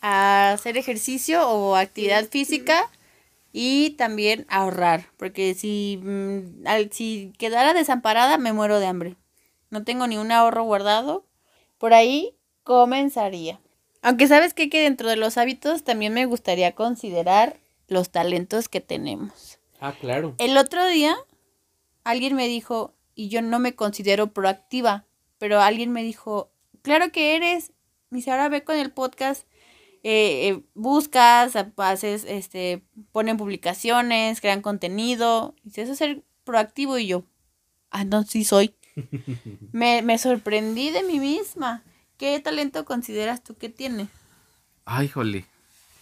hacer 0.03 0.77
ejercicio 0.77 1.49
o 1.49 1.77
actividad 1.77 2.27
física 2.29 2.91
y 3.55 3.93
también 3.97 4.45
ahorrar, 4.51 5.07
porque 5.17 5.55
si, 5.55 5.99
mm, 6.03 6.67
al- 6.67 6.93
si 6.93 7.33
quedara 7.39 7.73
desamparada 7.73 8.37
me 8.37 8.53
muero 8.53 8.79
de 8.81 8.87
hambre. 8.87 9.17
No 9.71 9.85
tengo 9.85 10.07
ni 10.07 10.19
un 10.19 10.33
ahorro 10.33 10.65
guardado. 10.65 11.27
Por 11.79 11.95
ahí 11.95 12.37
comenzaría. 12.63 13.61
Aunque 14.03 14.27
sabes 14.27 14.55
qué? 14.55 14.69
que 14.69 14.83
dentro 14.83 15.09
de 15.09 15.17
los 15.17 15.39
hábitos 15.39 15.85
también 15.85 16.13
me 16.13 16.27
gustaría 16.27 16.75
considerar 16.75 17.59
los 17.89 18.11
talentos 18.11 18.69
que 18.69 18.81
tenemos. 18.81 19.59
Ah, 19.81 19.95
claro. 19.99 20.35
El 20.39 20.57
otro 20.57 20.87
día 20.87 21.17
alguien 22.05 22.35
me 22.35 22.49
dijo, 22.49 22.95
y 23.15 23.29
yo 23.29 23.43
no 23.43 23.59
me 23.59 23.75
considero 23.75 24.33
proactiva, 24.33 25.07
pero 25.39 25.61
alguien 25.61 25.93
me 25.93 26.03
dijo, 26.03 26.51
claro 26.83 27.13
que 27.13 27.37
eres. 27.37 27.73
Me 28.11 28.19
dice, 28.19 28.31
ahora 28.31 28.49
ve 28.49 28.65
con 28.65 28.77
el 28.77 28.93
podcast, 28.93 29.47
eh, 30.03 30.49
eh, 30.49 30.63
buscas, 30.75 31.55
haces, 31.77 32.25
este, 32.27 32.83
ponen 33.13 33.37
publicaciones, 33.37 34.41
crean 34.41 34.63
contenido. 34.63 35.55
Dice, 35.63 35.83
eso 35.83 35.93
es 35.93 35.99
ser 35.99 36.25
proactivo 36.45 36.99
y 36.99 37.07
yo, 37.07 37.25
ah, 37.91 38.05
no, 38.05 38.23
sí 38.25 38.45
soy. 38.45 38.75
Me, 39.73 40.03
me 40.03 40.19
sorprendí 40.19 40.91
de 40.91 41.03
mí 41.03 41.19
misma. 41.19 41.83
¿Qué 42.17 42.39
talento 42.41 42.85
consideras 42.85 43.43
tú 43.43 43.57
que 43.57 43.69
tienes? 43.69 44.09
Ay, 44.85 45.09
jole. 45.09 45.47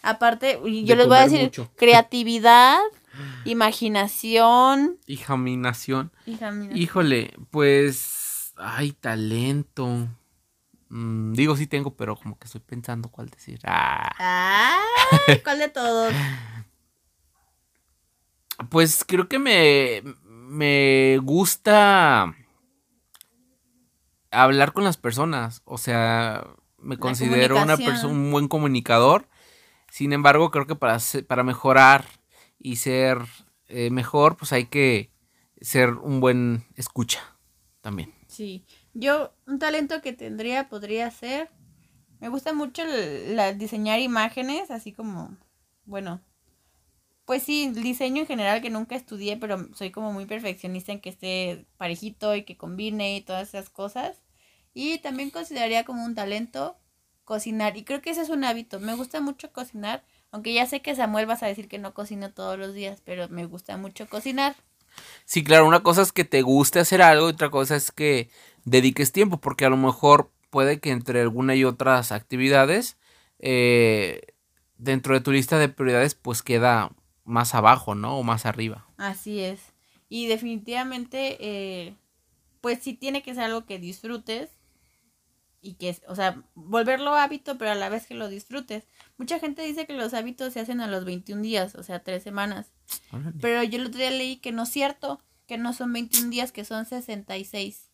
Aparte, 0.02 0.58
De 0.62 0.84
yo 0.84 0.96
les 0.96 1.06
voy 1.06 1.16
a 1.18 1.22
decir, 1.24 1.42
mucho. 1.42 1.70
creatividad, 1.76 2.78
imaginación. 3.44 4.98
Hijaminación. 5.06 6.10
Híjole, 6.74 7.34
pues. 7.50 8.52
Ay, 8.56 8.92
talento. 8.92 10.08
Mm, 10.88 11.32
digo, 11.34 11.56
sí 11.56 11.66
tengo, 11.66 11.94
pero 11.94 12.16
como 12.16 12.38
que 12.38 12.46
estoy 12.46 12.60
pensando 12.62 13.08
cuál 13.10 13.28
decir. 13.28 13.60
Ah, 13.64 14.80
Ay, 15.28 15.40
¿cuál 15.44 15.58
de 15.58 15.68
todos? 15.68 16.12
pues 18.70 19.04
creo 19.06 19.28
que 19.28 19.38
me, 19.38 20.02
me 20.24 21.18
gusta 21.22 22.34
hablar 24.30 24.72
con 24.72 24.84
las 24.84 24.96
personas. 24.96 25.62
O 25.64 25.78
sea, 25.78 26.46
me 26.78 26.94
La 26.96 27.00
considero 27.00 27.62
una 27.62 27.76
persona, 27.76 28.12
un 28.12 28.30
buen 28.30 28.48
comunicador. 28.48 29.28
Sin 29.90 30.12
embargo, 30.12 30.50
creo 30.50 30.66
que 30.66 30.76
para, 30.76 30.98
para 31.26 31.42
mejorar 31.44 32.04
y 32.58 32.76
ser 32.76 33.18
eh, 33.68 33.90
mejor, 33.90 34.36
pues 34.36 34.52
hay 34.52 34.66
que 34.66 35.10
ser 35.60 35.94
un 35.94 36.20
buen 36.20 36.64
escucha 36.76 37.20
también. 37.80 38.14
Sí. 38.26 38.64
Yo, 38.94 39.32
un 39.46 39.58
talento 39.58 40.00
que 40.02 40.12
tendría 40.12 40.68
podría 40.68 41.10
ser. 41.10 41.50
Me 42.20 42.28
gusta 42.28 42.52
mucho 42.52 42.82
el- 42.82 43.36
la, 43.36 43.52
diseñar 43.52 44.00
imágenes, 44.00 44.70
así 44.70 44.92
como. 44.92 45.36
Bueno. 45.84 46.20
Pues 47.28 47.42
sí, 47.42 47.70
diseño 47.74 48.22
en 48.22 48.26
general 48.26 48.62
que 48.62 48.70
nunca 48.70 48.96
estudié, 48.96 49.36
pero 49.36 49.68
soy 49.74 49.90
como 49.90 50.14
muy 50.14 50.24
perfeccionista 50.24 50.92
en 50.92 51.00
que 51.02 51.10
esté 51.10 51.66
parejito 51.76 52.34
y 52.34 52.44
que 52.44 52.56
combine 52.56 53.18
y 53.18 53.20
todas 53.20 53.48
esas 53.48 53.68
cosas. 53.68 54.16
Y 54.72 54.96
también 55.00 55.28
consideraría 55.28 55.84
como 55.84 56.06
un 56.06 56.14
talento 56.14 56.78
cocinar. 57.26 57.76
Y 57.76 57.84
creo 57.84 58.00
que 58.00 58.08
ese 58.08 58.22
es 58.22 58.30
un 58.30 58.44
hábito. 58.44 58.80
Me 58.80 58.94
gusta 58.94 59.20
mucho 59.20 59.52
cocinar. 59.52 60.02
Aunque 60.30 60.54
ya 60.54 60.64
sé 60.64 60.80
que 60.80 60.96
Samuel 60.96 61.26
vas 61.26 61.42
a 61.42 61.48
decir 61.48 61.68
que 61.68 61.76
no 61.78 61.92
cocino 61.92 62.32
todos 62.32 62.58
los 62.58 62.72
días, 62.72 63.02
pero 63.04 63.28
me 63.28 63.44
gusta 63.44 63.76
mucho 63.76 64.08
cocinar. 64.08 64.56
Sí, 65.26 65.44
claro, 65.44 65.66
una 65.68 65.82
cosa 65.82 66.00
es 66.00 66.12
que 66.12 66.24
te 66.24 66.40
guste 66.40 66.80
hacer 66.80 67.02
algo 67.02 67.28
y 67.28 67.32
otra 67.32 67.50
cosa 67.50 67.76
es 67.76 67.92
que 67.92 68.30
dediques 68.64 69.12
tiempo, 69.12 69.36
porque 69.36 69.66
a 69.66 69.68
lo 69.68 69.76
mejor 69.76 70.30
puede 70.48 70.80
que 70.80 70.92
entre 70.92 71.20
alguna 71.20 71.54
y 71.56 71.64
otras 71.64 72.10
actividades, 72.10 72.96
eh, 73.38 74.22
dentro 74.78 75.12
de 75.12 75.20
tu 75.20 75.30
lista 75.30 75.58
de 75.58 75.68
prioridades, 75.68 76.14
pues 76.14 76.42
queda 76.42 76.90
más 77.28 77.54
abajo, 77.54 77.94
¿no? 77.94 78.18
O 78.18 78.22
más 78.22 78.46
arriba. 78.46 78.86
Así 78.96 79.40
es. 79.40 79.60
Y 80.08 80.26
definitivamente, 80.26 81.36
eh, 81.40 81.94
pues 82.60 82.80
sí 82.82 82.94
tiene 82.94 83.22
que 83.22 83.34
ser 83.34 83.44
algo 83.44 83.66
que 83.66 83.78
disfrutes 83.78 84.50
y 85.60 85.74
que, 85.74 85.96
o 86.06 86.14
sea, 86.14 86.42
volverlo 86.54 87.14
hábito, 87.16 87.58
pero 87.58 87.72
a 87.72 87.74
la 87.74 87.88
vez 87.88 88.06
que 88.06 88.14
lo 88.14 88.28
disfrutes. 88.28 88.84
Mucha 89.16 89.38
gente 89.40 89.62
dice 89.62 89.86
que 89.86 89.92
los 89.92 90.14
hábitos 90.14 90.52
se 90.52 90.60
hacen 90.60 90.80
a 90.80 90.86
los 90.86 91.04
21 91.04 91.42
días, 91.42 91.74
o 91.74 91.82
sea, 91.82 91.98
tres 92.02 92.22
semanas. 92.22 92.72
Órale. 93.12 93.36
Pero 93.40 93.62
yo 93.64 93.78
el 93.78 93.86
otro 93.86 93.98
día 93.98 94.10
leí 94.10 94.36
que 94.36 94.52
no 94.52 94.62
es 94.62 94.68
cierto, 94.70 95.20
que 95.46 95.58
no 95.58 95.72
son 95.72 95.92
21 95.92 96.30
días, 96.30 96.52
que 96.52 96.64
son 96.64 96.86
66. 96.86 97.90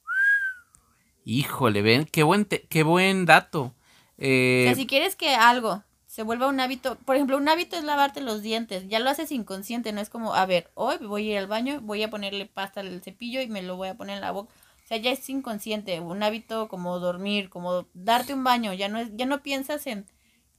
Híjole, 1.25 1.81
ven, 1.83 2.05
qué 2.05 2.23
buen, 2.23 2.45
te- 2.45 2.67
qué 2.69 2.83
buen 2.83 3.25
dato. 3.25 3.63
O 3.63 3.75
Eh, 4.19 4.65
sea, 4.67 4.75
si 4.75 4.87
quieres 4.87 5.17
que 5.17 5.35
algo 5.35 5.83
se 6.15 6.23
vuelva 6.23 6.47
un 6.47 6.61
hábito, 6.61 6.97
por 7.05 7.17
ejemplo, 7.17 7.37
un 7.37 7.49
hábito 7.49 7.75
es 7.75 7.83
lavarte 7.83 8.21
los 8.21 8.41
dientes, 8.41 8.87
ya 8.87 9.01
lo 9.01 9.11
haces 9.11 9.33
inconsciente, 9.33 9.91
no 9.93 10.01
es 10.01 10.11
como, 10.11 10.37
a 10.37 10.47
ver, 10.47 10.71
hoy 10.75 10.99
voy 10.99 11.29
a 11.29 11.33
ir 11.33 11.39
al 11.39 11.49
baño, 11.49 11.81
voy 11.81 12.05
a 12.05 12.09
ponerle 12.09 12.47
pasta 12.47 12.83
al 12.83 13.03
cepillo 13.03 13.41
y 13.41 13.49
me 13.49 13.63
lo 13.63 13.77
voy 13.77 13.89
a 13.89 13.97
poner 13.97 14.15
en 14.15 14.21
la 14.21 14.31
boca. 14.31 14.55
O 14.85 14.87
sea, 14.87 14.97
ya 14.99 15.11
es 15.11 15.29
inconsciente, 15.29 15.99
un 15.99 16.23
hábito 16.23 16.69
como 16.69 17.01
dormir, 17.01 17.51
como 17.51 17.89
darte 17.95 18.33
un 18.33 18.45
baño, 18.45 18.73
ya 18.75 18.89
no 18.89 19.01
es, 19.01 19.09
ya 19.17 19.27
no 19.27 19.43
piensas 19.43 19.89
en, 19.89 20.07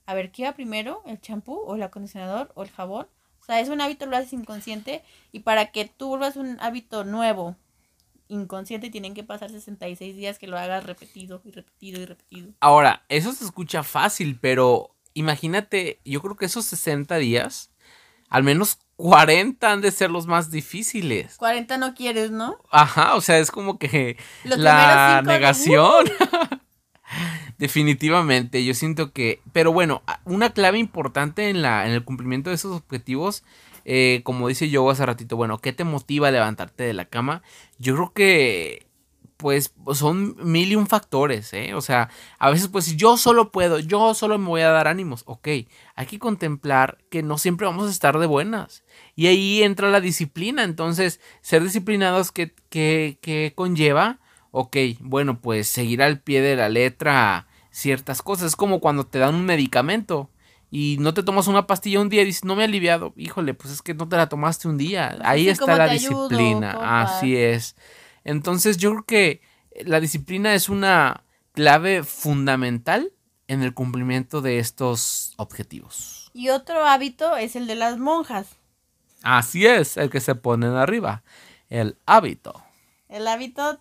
a 0.05 0.13
ver, 0.13 0.33
¿qué 0.33 0.41
iba 0.41 0.51
primero? 0.51 1.01
¿El 1.05 1.21
champú 1.21 1.53
o 1.53 1.75
el 1.75 1.83
acondicionador 1.83 2.51
o 2.55 2.63
el 2.63 2.71
jabón? 2.71 3.07
O 3.39 3.45
sea, 3.45 3.61
es 3.61 3.69
un 3.69 3.79
hábito, 3.79 4.07
lo 4.07 4.17
haces 4.17 4.33
inconsciente 4.33 5.05
y 5.31 5.39
para 5.39 5.67
que 5.67 5.85
tú 5.85 6.09
vuelvas 6.09 6.35
un 6.35 6.57
hábito 6.59 7.05
nuevo, 7.05 7.55
inconsciente, 8.27 8.89
tienen 8.89 9.13
que 9.13 9.23
pasar 9.23 9.51
66 9.51 10.17
días 10.17 10.37
que 10.37 10.47
lo 10.47 10.57
hagas 10.57 10.85
repetido 10.85 11.41
y 11.45 11.51
repetido 11.51 12.01
y 12.01 12.05
repetido. 12.05 12.51
Ahora, 12.59 13.05
eso 13.07 13.31
se 13.31 13.45
escucha 13.45 13.83
fácil, 13.83 14.37
pero 14.37 14.94
imagínate, 15.15 15.99
yo 16.05 16.21
creo 16.21 16.35
que 16.35 16.45
esos 16.45 16.65
60 16.65 17.17
días, 17.17 17.71
al 18.29 18.43
menos 18.43 18.77
40 18.97 19.71
han 19.71 19.81
de 19.81 19.91
ser 19.91 20.11
los 20.11 20.27
más 20.27 20.51
difíciles. 20.51 21.37
40 21.37 21.77
no 21.79 21.95
quieres, 21.95 22.29
¿no? 22.29 22.57
Ajá, 22.69 23.15
o 23.15 23.21
sea, 23.21 23.39
es 23.39 23.49
como 23.49 23.79
que 23.79 24.17
Los 24.43 24.59
la 24.59 25.23
negación. 25.25 26.05
Definitivamente, 27.57 28.63
yo 28.63 28.73
siento 28.73 29.11
que, 29.11 29.41
pero 29.53 29.71
bueno, 29.71 30.03
una 30.25 30.51
clave 30.51 30.77
importante 30.77 31.49
en 31.49 31.61
la 31.61 31.87
en 31.87 31.93
el 31.93 32.03
cumplimiento 32.03 32.49
de 32.49 32.55
esos 32.55 32.75
objetivos, 32.75 33.43
eh, 33.85 34.21
como 34.23 34.47
dice 34.47 34.69
yo 34.69 34.89
hace 34.89 35.05
ratito, 35.05 35.37
bueno, 35.37 35.59
¿qué 35.59 35.71
te 35.71 35.83
motiva 35.83 36.27
a 36.27 36.31
levantarte 36.31 36.83
de 36.83 36.93
la 36.93 37.05
cama? 37.05 37.43
Yo 37.77 37.95
creo 37.95 38.13
que, 38.13 38.87
pues, 39.37 39.73
son 39.93 40.35
mil 40.43 40.71
y 40.71 40.75
un 40.75 40.87
factores, 40.87 41.53
¿eh? 41.53 41.73
O 41.73 41.81
sea, 41.81 42.09
a 42.39 42.49
veces, 42.49 42.67
pues, 42.67 42.95
yo 42.97 43.17
solo 43.17 43.51
puedo, 43.51 43.79
yo 43.79 44.13
solo 44.13 44.37
me 44.37 44.47
voy 44.47 44.61
a 44.61 44.69
dar 44.69 44.87
ánimos, 44.87 45.23
ok, 45.25 45.47
hay 45.95 46.05
que 46.07 46.19
contemplar 46.19 46.97
que 47.09 47.23
no 47.23 47.37
siempre 47.37 47.67
vamos 47.67 47.87
a 47.87 47.91
estar 47.91 48.19
de 48.19 48.27
buenas. 48.27 48.83
Y 49.15 49.27
ahí 49.27 49.63
entra 49.63 49.89
la 49.89 50.01
disciplina, 50.01 50.63
entonces, 50.63 51.19
ser 51.41 51.63
disciplinados, 51.63 52.31
¿qué, 52.31 52.53
qué, 52.69 53.17
qué 53.21 53.53
conlleva? 53.55 54.19
ok, 54.57 54.77
bueno, 55.01 55.41
pues 55.41 55.67
seguir 55.67 56.01
al 56.01 56.21
pie 56.21 56.41
de 56.41 56.55
la 56.55 56.69
letra 56.69 57.45
ciertas 57.71 58.21
cosas. 58.21 58.47
Es 58.47 58.55
como 58.55 58.79
cuando 58.79 59.05
te 59.05 59.19
dan 59.19 59.35
un 59.35 59.45
medicamento 59.45 60.29
y 60.71 60.95
no 61.01 61.13
te 61.13 61.23
tomas 61.23 61.47
una 61.47 61.67
pastilla 61.67 61.99
un 61.99 62.07
día 62.07 62.21
y 62.21 62.25
dices, 62.25 62.45
no 62.45 62.55
me 62.55 62.61
he 62.61 62.65
aliviado. 62.65 63.13
Híjole, 63.17 63.53
pues 63.53 63.73
es 63.73 63.81
que 63.81 63.93
no 63.93 64.07
te 64.07 64.15
la 64.15 64.29
tomaste 64.29 64.69
un 64.69 64.77
día. 64.77 65.17
Ahí 65.25 65.43
sí, 65.43 65.49
está 65.49 65.65
¿cómo 65.65 65.77
la 65.77 65.83
ayudo, 65.83 66.29
disciplina. 66.29 67.01
Así 67.01 67.35
es. 67.35 67.75
Entonces 68.25 68.77
yo 68.77 68.91
creo 68.91 69.05
que 69.05 69.41
la 69.85 69.99
disciplina 70.01 70.53
es 70.53 70.67
una 70.67 71.23
clave 71.53 72.03
fundamental 72.03 73.11
en 73.47 73.61
el 73.61 73.73
cumplimiento 73.73 74.41
de 74.41 74.59
estos 74.59 75.33
objetivos. 75.37 76.29
Y 76.33 76.49
otro 76.49 76.85
hábito 76.85 77.37
es 77.37 77.55
el 77.55 77.67
de 77.67 77.75
las 77.75 77.97
monjas. 77.97 78.47
Así 79.23 79.65
es, 79.65 79.95
el 79.97 80.09
que 80.09 80.19
se 80.19 80.35
ponen 80.35 80.71
arriba. 80.71 81.23
El 81.69 81.97
hábito. 82.05 82.61
El 83.07 83.27
hábito, 83.27 83.79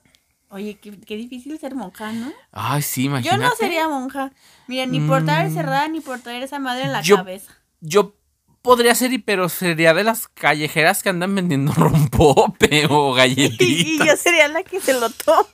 oye, 0.49 0.77
qué, 0.79 0.99
qué 1.01 1.17
difícil 1.17 1.59
ser 1.59 1.75
monja, 1.75 2.13
¿no? 2.13 2.33
Ay, 2.53 2.83
sí, 2.83 3.03
Yo 3.05 3.07
imagínate. 3.11 3.43
no 3.43 3.51
sería 3.57 3.89
monja. 3.89 4.33
Mira, 4.69 4.87
ni 4.87 5.01
por 5.01 5.25
traer 5.25 5.51
Mm. 5.51 5.55
cerrada 5.55 5.89
ni 5.89 6.01
por 6.01 6.21
traer 6.21 6.43
esa 6.43 6.59
madre 6.59 6.85
en 6.85 6.93
la 6.93 7.01
Yo- 7.03 7.17
cabeza. 7.17 7.53
Yo 7.81 8.15
podría 8.65 8.95
ser, 8.95 9.13
y- 9.13 9.19
pero 9.19 9.49
sería 9.51 9.93
de 9.93 10.03
las 10.05 10.27
callejeras 10.27 11.03
que 11.03 11.11
andan 11.11 11.35
vendiendo 11.35 11.73
rompope 11.77 12.87
o 12.89 13.13
Y, 13.15 13.17
galletitas. 13.19 14.07
yo 14.09 14.17
sería 14.17 14.49
la 14.49 14.63
que 14.65 14.81
se 14.81 14.95
lo 14.99 15.11
toma. 15.11 15.47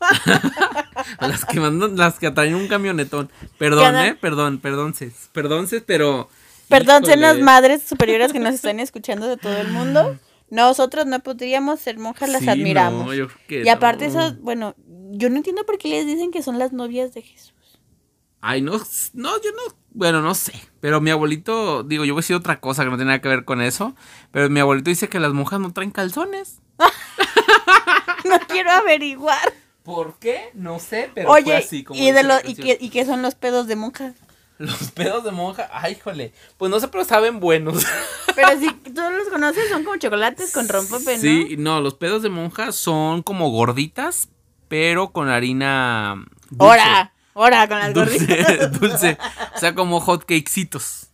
las 1.20 1.44
que 1.44 1.58
mandan, 1.60 1.96
las 1.96 2.18
que 2.20 2.30
traen 2.30 2.54
un 2.54 2.68
camionetón. 2.68 3.30
Perdón, 3.58 3.96
eh, 3.96 4.14
perdón, 4.14 4.58
perdón, 4.60 4.94
Cés, 4.94 5.28
perdón, 5.32 5.66
Cés, 5.68 5.82
pero. 5.84 6.30
Perdón, 6.68 7.04
son 7.04 7.20
las 7.20 7.36
madres 7.40 7.82
superiores 7.82 8.32
que 8.32 8.38
nos 8.38 8.54
están 8.54 8.78
escuchando 8.78 9.26
de 9.26 9.36
todo 9.36 9.56
el 9.58 9.68
mundo. 9.68 10.16
Nosotros 10.50 11.04
no 11.06 11.18
podríamos 11.18 11.80
ser 11.80 11.98
monjas, 11.98 12.28
las 12.28 12.42
sí, 12.42 12.48
admiramos. 12.48 13.06
no, 13.06 13.14
yo 13.14 13.26
creo 13.26 13.38
que 13.48 13.62
y 13.64 13.68
aparte 13.68 14.08
no. 14.08 14.20
eso, 14.26 14.36
bueno, 14.40 14.74
yo 15.10 15.30
no 15.30 15.36
entiendo 15.36 15.66
por 15.66 15.78
qué 15.78 15.88
les 15.88 16.06
dicen 16.06 16.30
que 16.30 16.42
son 16.44 16.58
las 16.60 16.72
novias 16.72 17.12
de 17.12 17.22
Jesús. 17.22 17.54
Ay, 18.40 18.62
no, 18.62 18.72
no, 19.14 19.42
yo 19.42 19.50
no. 19.52 19.79
Bueno, 19.92 20.22
no 20.22 20.35
sé. 20.35 20.53
Pero 20.81 21.00
mi 21.00 21.11
abuelito, 21.11 21.83
digo, 21.83 22.05
yo 22.05 22.14
voy 22.14 22.20
a 22.20 22.22
decir 22.22 22.37
otra 22.37 22.61
cosa 22.61 22.85
que 22.85 22.90
no 22.90 22.96
tiene 22.96 23.11
nada 23.11 23.20
que 23.20 23.29
ver 23.29 23.44
con 23.44 23.61
eso. 23.61 23.94
Pero 24.31 24.48
mi 24.48 24.61
abuelito 24.61 24.90
dice 24.90 25.09
que 25.09 25.20
las 25.20 25.33
monjas 25.33 25.61
no 25.61 25.72
traen 25.72 25.90
calzones. 25.90 26.61
No 28.24 28.38
quiero 28.46 28.70
averiguar. 28.70 29.53
¿Por 29.83 30.18
qué? 30.18 30.50
No 30.55 30.79
sé, 30.79 31.11
pero 31.14 31.31
Oye, 31.31 31.44
fue 31.44 31.57
así 31.57 31.85
como 31.85 31.98
y, 31.98 32.12
de 32.12 32.22
lo, 32.22 32.35
y, 32.44 32.55
que, 32.55 32.76
¿y 32.81 32.90
qué 32.90 33.05
son 33.05 33.22
los 33.22 33.35
pedos 33.35 33.66
de 33.66 33.76
monja? 33.76 34.12
Los 34.59 34.90
pedos 34.92 35.24
de 35.24 35.31
monja, 35.31 35.70
ay, 35.72 35.92
híjole. 35.94 36.33
Pues 36.59 36.70
no 36.70 36.79
sé, 36.79 36.88
pero 36.88 37.05
saben 37.05 37.40
buenos. 37.40 37.87
Pero 38.37 38.61
si 38.61 38.70
tú 38.70 39.00
los 39.00 39.29
conoces, 39.29 39.68
son 39.70 39.85
como 39.85 39.96
chocolates 39.96 40.53
con 40.53 40.68
rompope, 40.68 41.16
¿no? 41.16 41.20
Sí, 41.20 41.57
no, 41.59 41.81
los 41.81 41.94
pedos 41.94 42.22
de 42.22 42.29
monja 42.29 42.70
son 42.72 43.22
como 43.22 43.50
gorditas, 43.50 44.29
pero 44.68 45.11
con 45.12 45.29
harina. 45.29 46.14
dulce. 46.50 46.64
¡Hora! 46.64 47.12
¡Hora 47.34 47.68
con 47.68 47.78
las 47.78 47.94
Dulce, 47.94 48.18
gorditas! 48.26 48.72
dulce. 48.80 49.18
O 49.54 49.58
sea, 49.58 49.74
como 49.74 50.00
hot 50.00 50.22
cakecitos. 50.24 51.08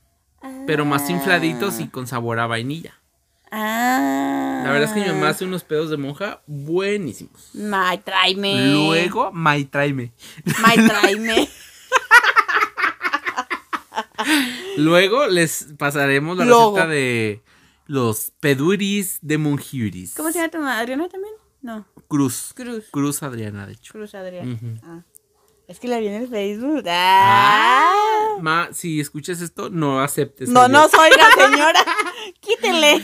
Pero 0.66 0.85
más 0.85 1.09
infladitos 1.11 1.74
Ah. 1.79 1.83
y 1.83 1.88
con 1.88 2.07
sabor 2.07 2.38
a 2.38 2.46
vainilla. 2.46 2.94
Ah. 3.50 4.62
La 4.64 4.70
verdad 4.72 4.88
es 4.88 4.92
que 4.94 5.00
mi 5.00 5.07
mamá 5.14 5.29
hace 5.31 5.44
unos 5.44 5.62
pedos 5.64 5.90
de 5.90 5.96
monja 5.96 6.42
buenísimos. 6.46 7.50
May, 7.55 7.98
tráeme. 7.98 8.66
Luego, 8.72 9.31
May, 9.33 9.64
tráeme. 9.64 10.12
May, 10.61 10.76
tráeme. 10.88 11.48
Luego 14.76 15.26
les 15.29 15.68
pasaremos 15.79 16.37
la 16.37 16.44
Luego. 16.44 16.72
receta 16.76 16.88
de 16.90 17.42
los 17.87 18.33
peduris 18.40 19.18
de 19.22 19.38
monjuris. 19.38 20.14
¿Cómo 20.14 20.31
se 20.33 20.38
llama 20.38 20.50
tu 20.50 20.59
mamá? 20.59 20.79
¿Adriana 20.79 21.09
también? 21.09 21.35
No. 21.62 21.87
Cruz. 22.09 22.52
Cruz. 22.55 22.85
Cruz 22.90 23.22
Adriana, 23.22 23.66
de 23.66 23.74
hecho. 23.74 23.92
Cruz 23.92 24.14
Adriana. 24.14 24.59
Ah. 24.85 25.02
Es 25.68 25.81
que 25.81 25.88
la 25.88 25.98
vi 25.98 26.07
en 26.07 26.14
el 26.14 26.29
Facebook. 26.29 26.85
Ah. 26.88 27.92
Ma, 28.40 28.68
si 28.72 29.00
escuchas 29.00 29.40
esto, 29.40 29.68
no 29.70 30.00
aceptes. 30.00 30.48
No, 30.48 30.62
a 30.62 30.68
no 30.68 30.81
Dios. 30.81 30.90
soy 30.92 31.11
la 31.11 31.44
señora. 31.50 31.85
Quítenle. 32.40 33.02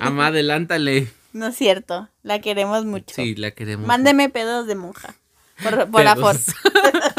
Ama, 0.00 0.26
adelántale. 0.28 1.12
No 1.32 1.46
es 1.48 1.56
cierto. 1.56 2.08
La 2.24 2.40
queremos 2.40 2.84
mucho. 2.84 3.14
Sí, 3.14 3.36
la 3.36 3.52
queremos. 3.52 3.86
Mándeme 3.86 4.28
pedos 4.28 4.66
de 4.66 4.74
monja. 4.74 5.14
Por, 5.62 5.88
por 5.90 6.06
afor. 6.06 6.36
Pedos. 6.36 6.54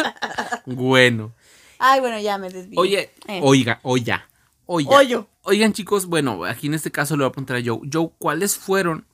bueno. 0.65 1.31
Ay, 1.79 1.99
bueno, 2.01 2.19
ya 2.19 2.37
me 2.37 2.49
desvío. 2.49 2.79
Oye, 2.79 3.11
Eh. 3.27 3.39
oiga, 3.43 3.79
oya. 3.83 4.27
Oya. 4.65 4.89
Oyo. 4.89 5.27
Oigan, 5.43 5.73
chicos, 5.73 6.05
bueno, 6.05 6.43
aquí 6.43 6.67
en 6.67 6.73
este 6.73 6.91
caso 6.91 7.15
le 7.15 7.23
voy 7.23 7.29
a 7.29 7.31
preguntar 7.31 7.57
a 7.57 7.61
Joe. 7.65 7.79
Joe, 7.91 8.11
¿cuáles 8.19 8.57
fueron 8.57 9.05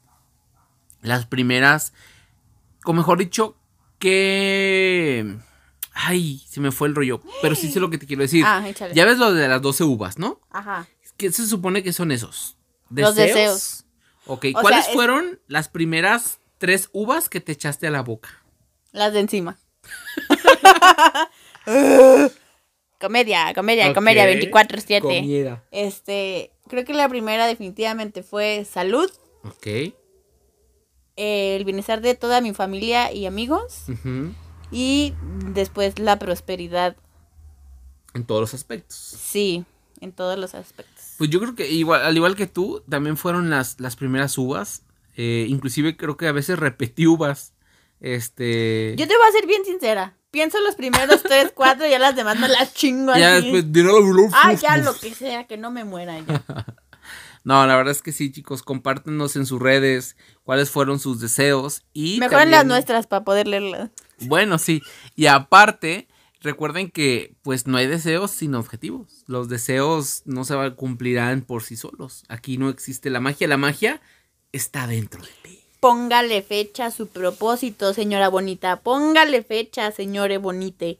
las 1.02 1.26
primeras, 1.26 1.94
o 2.86 2.94
mejor 2.94 3.20
dicho, 3.20 3.56
que... 4.00 5.38
Ay, 6.00 6.44
se 6.48 6.60
me 6.60 6.72
fue 6.72 6.88
el 6.88 6.96
rollo, 6.96 7.22
pero 7.42 7.56
sí 7.56 7.72
sé 7.72 7.80
lo 7.80 7.90
que 7.90 7.98
te 7.98 8.06
quiero 8.06 8.22
decir. 8.22 8.44
Ah, 8.46 8.64
échale. 8.68 8.94
ya 8.94 9.04
ves 9.06 9.18
lo 9.18 9.34
de 9.34 9.48
las 9.48 9.62
12 9.62 9.84
uvas, 9.84 10.20
¿no? 10.20 10.40
Ajá. 10.52 10.88
¿Qué 11.18 11.32
se 11.32 11.48
supone 11.48 11.82
que 11.82 11.92
son 11.94 12.12
esos? 12.12 12.56
Los 12.92 13.16
deseos. 13.16 13.86
Ok, 14.28 14.46
O 14.56 14.62
¿cuáles 14.62 14.82
sea, 14.84 14.92
es- 14.92 14.96
fueron 14.96 15.40
las 15.48 15.70
primeras 15.70 16.40
tres 16.60 16.90
uvas 16.94 17.30
que 17.30 17.42
te 17.42 17.52
echaste 17.54 17.88
a 17.88 17.92
la 17.92 18.02
boca? 18.04 18.30
Las 18.92 19.14
de 19.14 19.22
encima. 19.22 19.58
comedia, 23.00 23.54
comedia, 23.56 23.94
comedia, 23.94 24.24
Ok, 24.24 24.30
24-7. 24.54 25.02
comida. 25.02 25.64
Este, 25.72 26.52
creo 26.68 26.86
que 26.86 26.94
la 26.94 27.10
primera 27.10 27.48
definitivamente 27.48 28.24
fue 28.24 28.66
salud, 28.70 29.10
Ok. 29.44 29.94
el 31.16 31.64
bienestar 31.66 32.02
de 32.02 32.16
toda 32.16 32.42
mi 32.42 32.54
familia 32.54 33.12
y 33.12 33.26
amigos 33.26 33.84
ujú, 33.88 34.34
y 34.72 35.14
después 35.54 36.00
la 36.00 36.20
prosperidad. 36.20 36.96
En 38.14 38.26
todos 38.26 38.42
los 38.42 38.54
aspectos. 38.54 38.98
Sí, 38.98 39.66
en 40.02 40.12
todos 40.12 40.38
los 40.38 40.56
aspectos. 40.56 41.16
Pues 41.18 41.30
yo 41.30 41.40
creo 41.40 41.56
que 41.56 41.70
igual, 41.72 42.02
al 42.04 42.16
igual 42.16 42.36
que 42.36 42.48
tú, 42.48 42.84
también 42.90 43.18
fueron 43.18 43.50
las, 43.50 43.80
las 43.80 43.96
primeras 43.96 44.38
uvas. 44.38 44.84
Eh, 45.16 45.46
inclusive 45.50 45.98
creo 45.98 46.18
que 46.18 46.28
a 46.28 46.32
veces 46.32 46.60
repetí 46.60 47.08
uvas. 47.08 47.54
Este. 48.00 48.96
Yo 48.98 49.08
te 49.08 49.18
voy 49.18 49.28
a 49.28 49.32
ser 49.32 49.48
bien 49.48 49.66
sincera. 49.66 50.16
pienso 50.30 50.60
los 50.62 50.76
primeros 50.76 51.24
tres, 51.24 51.52
cuatro, 51.56 51.88
y 51.88 51.92
ya 51.92 52.00
las 52.00 52.16
demás 52.16 52.40
me 52.40 52.48
las 52.48 52.74
chingo 52.74 53.16
Ya 53.16 53.42
después, 53.42 53.66
Ah, 54.34 54.54
ya 54.54 54.78
lo 54.78 54.94
que 54.96 55.14
sea, 55.16 55.48
que 55.48 55.58
no 55.58 55.72
me 55.72 55.84
muera 55.84 56.20
ya. 56.20 56.44
No, 57.44 57.66
la 57.66 57.78
verdad 57.78 57.94
es 57.94 58.02
que 58.02 58.12
sí, 58.12 58.30
chicos, 58.30 58.62
compártenos 58.62 59.38
en 59.38 59.46
sus 59.46 59.62
redes 59.62 60.18
cuáles 60.44 60.70
fueron 60.70 61.00
sus 61.00 61.22
deseos 61.22 61.86
y 61.94 62.20
Mejor 62.20 62.42
en 62.42 62.52
las 62.52 62.66
nuestras 62.66 63.08
para 63.08 63.24
poder 63.24 63.48
leerlas. 63.48 63.90
Bueno, 64.22 64.58
sí. 64.58 64.82
Y 65.16 65.28
aparte, 65.28 66.08
recuerden 66.42 66.92
que 66.92 67.36
pues 67.42 67.68
no 67.68 67.78
hay 67.78 67.88
deseos 67.88 68.32
sin 68.32 68.56
objetivos. 68.56 69.24
Los 69.28 69.50
deseos 69.50 70.24
no 70.26 70.44
se 70.44 70.56
cumplirán 70.76 71.42
por 71.42 71.64
sí 71.64 71.76
solos. 71.76 72.24
Aquí 72.28 72.58
no 72.58 72.70
existe 72.70 73.10
la 73.10 73.20
magia. 73.20 73.48
La 73.48 73.58
magia 73.58 74.02
está 74.52 74.88
dentro 74.88 75.22
de 75.22 75.30
ti. 75.44 75.60
Póngale 75.80 76.42
fecha 76.42 76.88
a 76.88 76.92
su 76.92 77.08
propósito, 77.08 77.94
señora 77.94 78.30
bonita. 78.30 78.82
Póngale 78.82 79.44
fecha, 79.44 79.92
señore 79.92 80.38
bonite. 80.38 81.00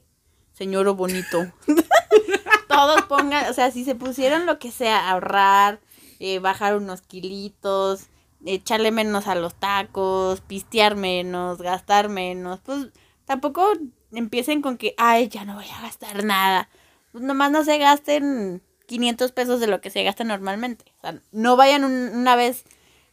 Señor 0.52 0.92
bonito. 0.94 1.52
Todos 2.68 3.02
pongan, 3.02 3.50
o 3.50 3.54
sea, 3.54 3.70
si 3.70 3.84
se 3.84 3.94
pusieron 3.94 4.46
lo 4.46 4.58
que 4.58 4.70
sea, 4.70 5.10
ahorrar, 5.10 5.80
eh, 6.20 6.38
bajar 6.38 6.76
unos 6.76 7.00
kilitos, 7.02 8.06
echarle 8.44 8.92
menos 8.92 9.26
a 9.26 9.34
los 9.34 9.54
tacos, 9.54 10.40
pistear 10.42 10.94
menos, 10.94 11.58
gastar 11.58 12.08
menos, 12.08 12.60
pues 12.60 12.88
tampoco 13.28 13.64
empiecen 14.10 14.62
con 14.62 14.76
que, 14.76 14.94
ay, 14.98 15.28
ya 15.28 15.44
no 15.44 15.54
voy 15.54 15.66
a 15.68 15.82
gastar 15.82 16.24
nada. 16.24 16.68
Pues 17.12 17.22
nomás 17.22 17.50
no 17.52 17.62
se 17.62 17.78
gasten 17.78 18.62
500 18.86 19.30
pesos 19.32 19.60
de 19.60 19.66
lo 19.68 19.80
que 19.80 19.90
se 19.90 20.02
gasta 20.02 20.24
normalmente. 20.24 20.86
O 20.98 21.00
sea, 21.02 21.20
no 21.30 21.56
vayan 21.56 21.84
un- 21.84 22.10
una 22.16 22.34
vez 22.34 22.64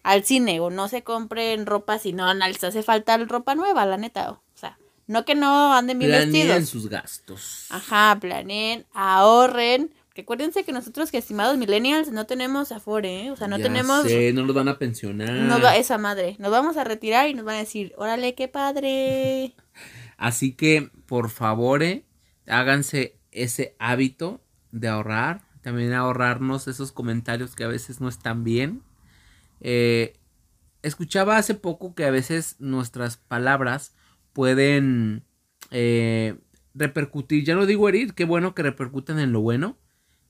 al 0.04 0.24
cine 0.24 0.60
o 0.60 0.70
no 0.70 0.88
se 0.88 1.04
compren 1.04 1.66
ropa 1.66 2.00
si 2.00 2.14
no 2.14 2.34
les 2.34 2.64
hace 2.64 2.82
falta 2.82 3.18
ropa 3.18 3.56
nueva, 3.56 3.86
la 3.86 3.98
neta. 3.98 4.32
O 4.32 4.42
sea, 4.56 4.78
no 5.08 5.26
que 5.26 5.36
no 5.36 5.74
anden 5.74 6.00
bien 6.00 6.12
Planeen 6.12 6.32
vestidos. 6.48 6.70
sus 6.70 6.90
gastos. 6.90 7.66
Ajá, 7.70 8.18
planeen, 8.20 8.86
ahorren. 8.94 9.94
Recuérdense 10.16 10.64
que 10.64 10.72
nosotros, 10.72 11.12
que 11.12 11.18
estimados 11.18 11.58
millennials, 11.58 12.10
no 12.10 12.26
tenemos 12.26 12.72
afore, 12.72 13.24
¿eh? 13.26 13.32
O 13.32 13.36
sea, 13.36 13.50
no 13.50 13.58
Ya 13.58 13.64
tenemos 13.64 14.04
sé, 14.04 14.32
no 14.32 14.44
los 14.46 14.56
van 14.56 14.70
a 14.70 14.78
pensionar. 14.80 15.30
nos 15.30 15.62
va- 15.62 15.76
esa 15.76 15.98
madre. 15.98 16.38
Nos 16.40 16.52
vamos 16.52 16.78
a 16.78 16.86
retirar 16.86 17.28
y 17.28 17.34
nos 17.34 17.44
van 17.44 17.56
a 17.56 17.60
decir, 17.60 17.94
órale, 17.98 18.34
qué 18.34 18.48
padre. 18.48 19.54
Así 20.18 20.54
que, 20.54 20.92
por 21.06 21.30
favor, 21.30 21.84
eh, 21.84 22.06
háganse 22.48 23.18
ese 23.32 23.76
hábito 23.80 24.42
de 24.72 24.88
ahorrar. 24.88 25.44
También 25.62 25.94
ahorrarnos 25.94 26.68
esos 26.68 26.92
comentarios 26.92 27.56
que 27.56 27.64
a 27.64 27.68
veces 27.68 28.00
no 28.00 28.08
están 28.08 28.44
bien. 28.44 28.84
Eh, 29.62 30.14
escuchaba 30.84 31.38
hace 31.38 31.56
poco 31.56 31.96
que 31.96 32.06
a 32.06 32.12
veces 32.12 32.56
nuestras 32.60 33.18
palabras 33.18 33.96
pueden 34.34 35.24
eh, 35.72 36.36
repercutir, 36.76 37.44
ya 37.44 37.56
no 37.56 37.66
digo 37.66 37.90
herir, 37.90 38.14
qué 38.14 38.26
bueno 38.26 38.54
que 38.54 38.64
repercuten 38.64 39.18
en 39.18 39.32
lo 39.32 39.42
bueno, 39.42 39.78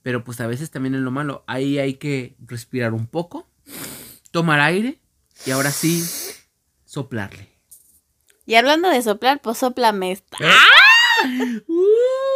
pero 0.03 0.23
pues 0.23 0.39
a 0.39 0.47
veces 0.47 0.71
también 0.71 0.95
en 0.95 1.03
lo 1.03 1.11
malo. 1.11 1.43
Ahí 1.47 1.79
hay 1.79 1.95
que 1.95 2.35
respirar 2.39 2.93
un 2.93 3.07
poco, 3.07 3.49
tomar 4.31 4.59
aire 4.61 4.99
y 5.45 5.51
ahora 5.51 5.71
sí 5.71 6.03
soplarle. 6.85 7.54
Y 8.45 8.55
hablando 8.55 8.89
de 8.89 9.01
soplar, 9.01 9.41
pues 9.41 9.57
soplame 9.57 10.11
esta. 10.11 10.37
¡Ah! 10.41 10.85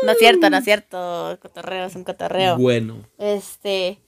No 0.04 0.12
es 0.12 0.18
cierto, 0.18 0.50
no 0.50 0.58
es 0.58 0.64
cierto. 0.64 1.38
Cotorreo, 1.42 1.86
es 1.86 1.96
un 1.96 2.04
cotorreo. 2.04 2.58
Bueno. 2.58 3.06
Este, 3.18 4.00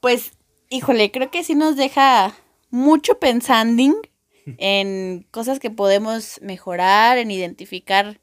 pues, 0.00 0.32
híjole, 0.68 1.10
creo 1.10 1.30
que 1.30 1.44
sí 1.44 1.54
nos 1.54 1.76
deja 1.76 2.34
mucho 2.70 3.18
pensando 3.18 3.82
en 4.58 5.26
cosas 5.30 5.58
que 5.58 5.70
podemos 5.70 6.40
mejorar, 6.42 7.18
en 7.18 7.30
identificar 7.30 8.20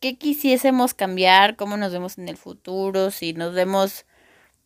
qué 0.00 0.16
quisiésemos 0.16 0.94
cambiar, 0.94 1.56
cómo 1.56 1.76
nos 1.76 1.92
vemos 1.92 2.18
en 2.18 2.28
el 2.28 2.36
futuro, 2.36 3.10
si 3.10 3.32
nos 3.32 3.54
vemos, 3.54 4.06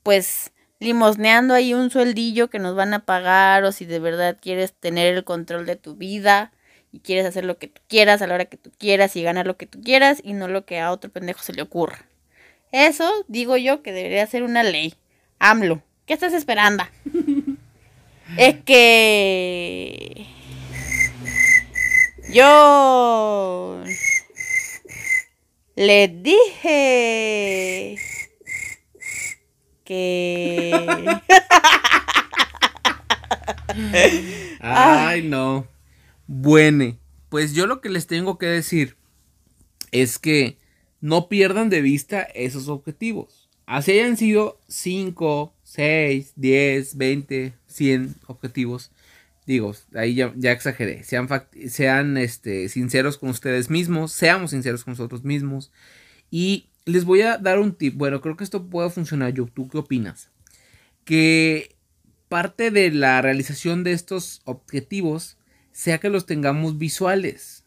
pues, 0.02 0.52
limosneando 0.78 1.52
ahí 1.54 1.74
un 1.74 1.90
sueldillo 1.90 2.48
que 2.48 2.58
nos 2.58 2.74
van 2.74 2.94
a 2.94 3.04
pagar, 3.04 3.64
o 3.64 3.72
si 3.72 3.84
de 3.84 3.98
verdad 3.98 4.38
quieres 4.40 4.72
tener 4.72 5.14
el 5.14 5.24
control 5.24 5.66
de 5.66 5.76
tu 5.76 5.96
vida 5.96 6.52
y 6.92 7.00
quieres 7.00 7.26
hacer 7.26 7.44
lo 7.44 7.58
que 7.58 7.68
tú 7.68 7.80
quieras 7.88 8.22
a 8.22 8.26
la 8.26 8.34
hora 8.34 8.44
que 8.46 8.56
tú 8.56 8.70
quieras 8.78 9.14
y 9.16 9.22
ganar 9.22 9.46
lo 9.46 9.56
que 9.56 9.66
tú 9.66 9.80
quieras 9.80 10.20
y 10.24 10.32
no 10.32 10.48
lo 10.48 10.64
que 10.64 10.80
a 10.80 10.90
otro 10.90 11.10
pendejo 11.10 11.42
se 11.42 11.52
le 11.52 11.62
ocurra. 11.62 12.06
Eso 12.72 13.10
digo 13.28 13.56
yo 13.56 13.82
que 13.82 13.92
debería 13.92 14.26
ser 14.26 14.42
una 14.42 14.62
ley. 14.62 14.94
AMLO, 15.38 15.82
¿qué 16.06 16.14
estás 16.14 16.32
esperando? 16.32 16.84
es 18.36 18.56
que 18.64 20.26
yo 22.32 23.82
le 25.76 26.08
dije 26.08 27.96
que 29.84 31.20
Ay, 34.60 35.22
no. 35.22 35.66
Bueno, 36.32 36.96
pues 37.28 37.54
yo 37.54 37.66
lo 37.66 37.80
que 37.80 37.88
les 37.88 38.06
tengo 38.06 38.38
que 38.38 38.46
decir 38.46 38.96
es 39.90 40.20
que 40.20 40.58
no 41.00 41.28
pierdan 41.28 41.70
de 41.70 41.80
vista 41.80 42.22
esos 42.22 42.68
objetivos. 42.68 43.48
Así 43.66 43.90
hayan 43.90 44.16
sido 44.16 44.60
5, 44.68 45.52
6, 45.64 46.34
10, 46.36 46.96
20, 46.96 47.54
100 47.66 48.14
objetivos. 48.28 48.92
Digo, 49.44 49.74
ahí 49.92 50.14
ya, 50.14 50.52
exageré. 50.52 51.02
Sean, 51.02 51.26
sean 51.66 52.16
este, 52.16 52.68
sinceros 52.68 53.18
con 53.18 53.30
ustedes 53.30 53.68
mismos. 53.68 54.12
Seamos 54.12 54.52
sinceros 54.52 54.84
con 54.84 54.92
nosotros 54.92 55.24
mismos. 55.24 55.72
Y 56.30 56.68
les 56.84 57.04
voy 57.04 57.22
a 57.22 57.38
dar 57.38 57.58
un 57.58 57.74
tip. 57.74 57.96
Bueno, 57.96 58.20
creo 58.20 58.36
que 58.36 58.44
esto 58.44 58.70
puede 58.70 58.88
funcionar. 58.90 59.34
Yo, 59.34 59.46
¿tú 59.46 59.68
qué 59.68 59.78
opinas? 59.78 60.30
Que 61.04 61.74
parte 62.28 62.70
de 62.70 62.92
la 62.92 63.20
realización 63.20 63.82
de 63.82 63.90
estos 63.90 64.42
objetivos 64.44 65.36
sea 65.72 65.98
que 65.98 66.10
los 66.10 66.26
tengamos 66.26 66.78
visuales. 66.78 67.64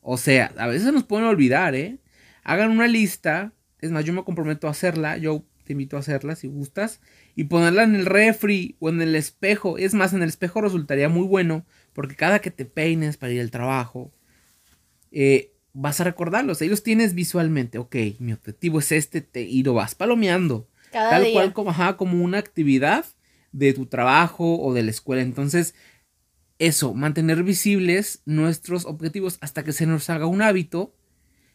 O 0.00 0.16
sea, 0.16 0.52
a 0.56 0.66
veces 0.66 0.92
nos 0.92 1.04
pueden 1.04 1.26
olvidar, 1.26 1.74
¿eh? 1.74 1.98
Hagan 2.44 2.70
una 2.70 2.86
lista. 2.88 3.52
Es 3.80 3.90
más, 3.90 4.04
yo 4.04 4.12
me 4.12 4.24
comprometo 4.24 4.66
a 4.68 4.70
hacerla. 4.70 5.16
Yo 5.18 5.44
te 5.64 5.72
invito 5.74 5.96
a 5.96 6.00
hacerla 6.00 6.34
si 6.34 6.48
gustas. 6.48 7.00
Y 7.34 7.44
ponerla 7.44 7.82
en 7.82 7.94
el 7.94 8.06
refri 8.06 8.76
o 8.80 8.88
en 8.88 9.02
el 9.02 9.14
espejo. 9.14 9.76
Es 9.78 9.94
más, 9.94 10.12
en 10.12 10.22
el 10.22 10.28
espejo 10.28 10.60
resultaría 10.60 11.08
muy 11.08 11.26
bueno. 11.26 11.66
Porque 11.92 12.14
cada 12.16 12.38
que 12.40 12.50
te 12.50 12.64
peines 12.64 13.16
para 13.16 13.32
ir 13.32 13.40
al 13.40 13.50
trabajo, 13.50 14.12
eh, 15.10 15.52
vas 15.72 16.00
a 16.00 16.04
recordarlos. 16.04 16.60
Ahí 16.60 16.68
los 16.68 16.82
tienes 16.82 17.14
visualmente. 17.14 17.78
Ok, 17.78 17.96
mi 18.18 18.32
objetivo 18.32 18.78
es 18.78 18.92
este. 18.92 19.20
te- 19.20 19.42
y 19.42 19.62
lo 19.62 19.74
vas 19.74 19.94
palomeando 19.94 20.68
cada 20.92 21.10
tal 21.10 21.24
día. 21.24 21.32
cual 21.32 21.52
como, 21.52 21.70
ajá, 21.70 21.96
como 21.96 22.22
una 22.24 22.38
actividad 22.38 23.04
de 23.52 23.72
tu 23.72 23.86
trabajo 23.86 24.58
o 24.60 24.74
de 24.74 24.82
la 24.82 24.90
escuela. 24.90 25.22
Entonces, 25.22 25.74
eso, 26.58 26.94
mantener 26.94 27.42
visibles 27.42 28.22
nuestros 28.24 28.84
objetivos 28.84 29.38
hasta 29.40 29.64
que 29.64 29.72
se 29.72 29.86
nos 29.86 30.10
haga 30.10 30.26
un 30.26 30.42
hábito. 30.42 30.94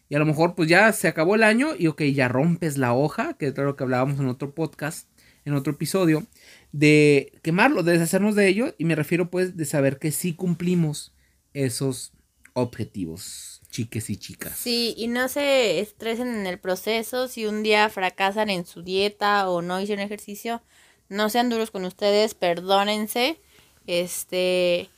Y 0.10 0.16
a 0.16 0.20
lo 0.20 0.26
mejor 0.26 0.56
pues 0.56 0.70
ya 0.70 0.92
se 0.94 1.08
acabó 1.08 1.36
el 1.36 1.44
año 1.44 1.70
y 1.78 1.88
ok, 1.88 2.04
ya 2.04 2.28
rompes 2.28 2.78
la 2.78 2.94
hoja, 2.94 3.34
que 3.34 3.48
es 3.48 3.58
lo 3.58 3.76
que 3.76 3.84
hablábamos 3.84 4.20
en 4.20 4.28
otro 4.28 4.54
podcast, 4.54 5.10
en 5.46 5.54
otro 5.54 5.74
episodio, 5.74 6.26
de 6.72 7.34
quemarlo, 7.42 7.84
de 7.84 7.94
deshacernos 7.94 8.36
de 8.36 8.48
ello. 8.48 8.76
Y 8.78 8.86
me 8.86 8.96
refiero 8.96 9.30
pues 9.30 9.58
de 9.58 9.66
saber 9.66 10.00
que 10.00 10.12
sí 10.12 10.36
cumplimos 10.36 11.14
esos 11.54 12.14
objetivos, 12.54 13.62
chiques 13.70 14.10
y 14.10 14.18
chicas. 14.18 14.56
Sí, 14.58 14.94
y 14.98 15.08
no 15.08 15.28
se 15.28 15.80
estresen 15.80 16.28
en 16.28 16.48
el 16.48 16.60
proceso. 16.60 17.28
Si 17.28 17.46
un 17.46 17.64
día 17.64 17.90
fracasan 17.90 18.50
en 18.50 18.66
su 18.66 18.84
dieta 18.84 19.50
o 19.50 19.62
no 19.62 19.82
hicieron 19.82 20.06
ejercicio, 20.06 20.62
no 21.10 21.30
sean 21.30 21.50
duros 21.50 21.72
con 21.72 21.86
ustedes, 21.86 22.34
perdónense, 22.36 23.40
este, 23.88 24.90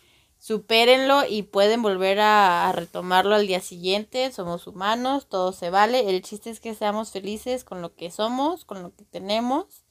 supérenlo 0.46 1.24
y 1.28 1.42
pueden 1.42 1.82
volver 1.82 2.20
a, 2.20 2.72
retomarlo 2.72 3.34
al 3.34 3.48
día 3.48 3.62
siguiente. 3.62 4.32
Somos 4.32 4.68
humanos, 4.68 5.28
todo 5.28 5.52
se 5.52 5.72
vale. 5.72 6.12
El 6.12 6.22
chiste 6.22 6.52
es 6.52 6.60
que 6.60 6.76
seamos 6.76 7.12
felices 7.12 7.64
con 7.64 7.82
lo 7.82 7.96
que 7.96 8.12
somos, 8.12 8.64
con 8.64 8.84
lo 8.84 8.96
que 8.96 9.06
tenemos. 9.06 9.86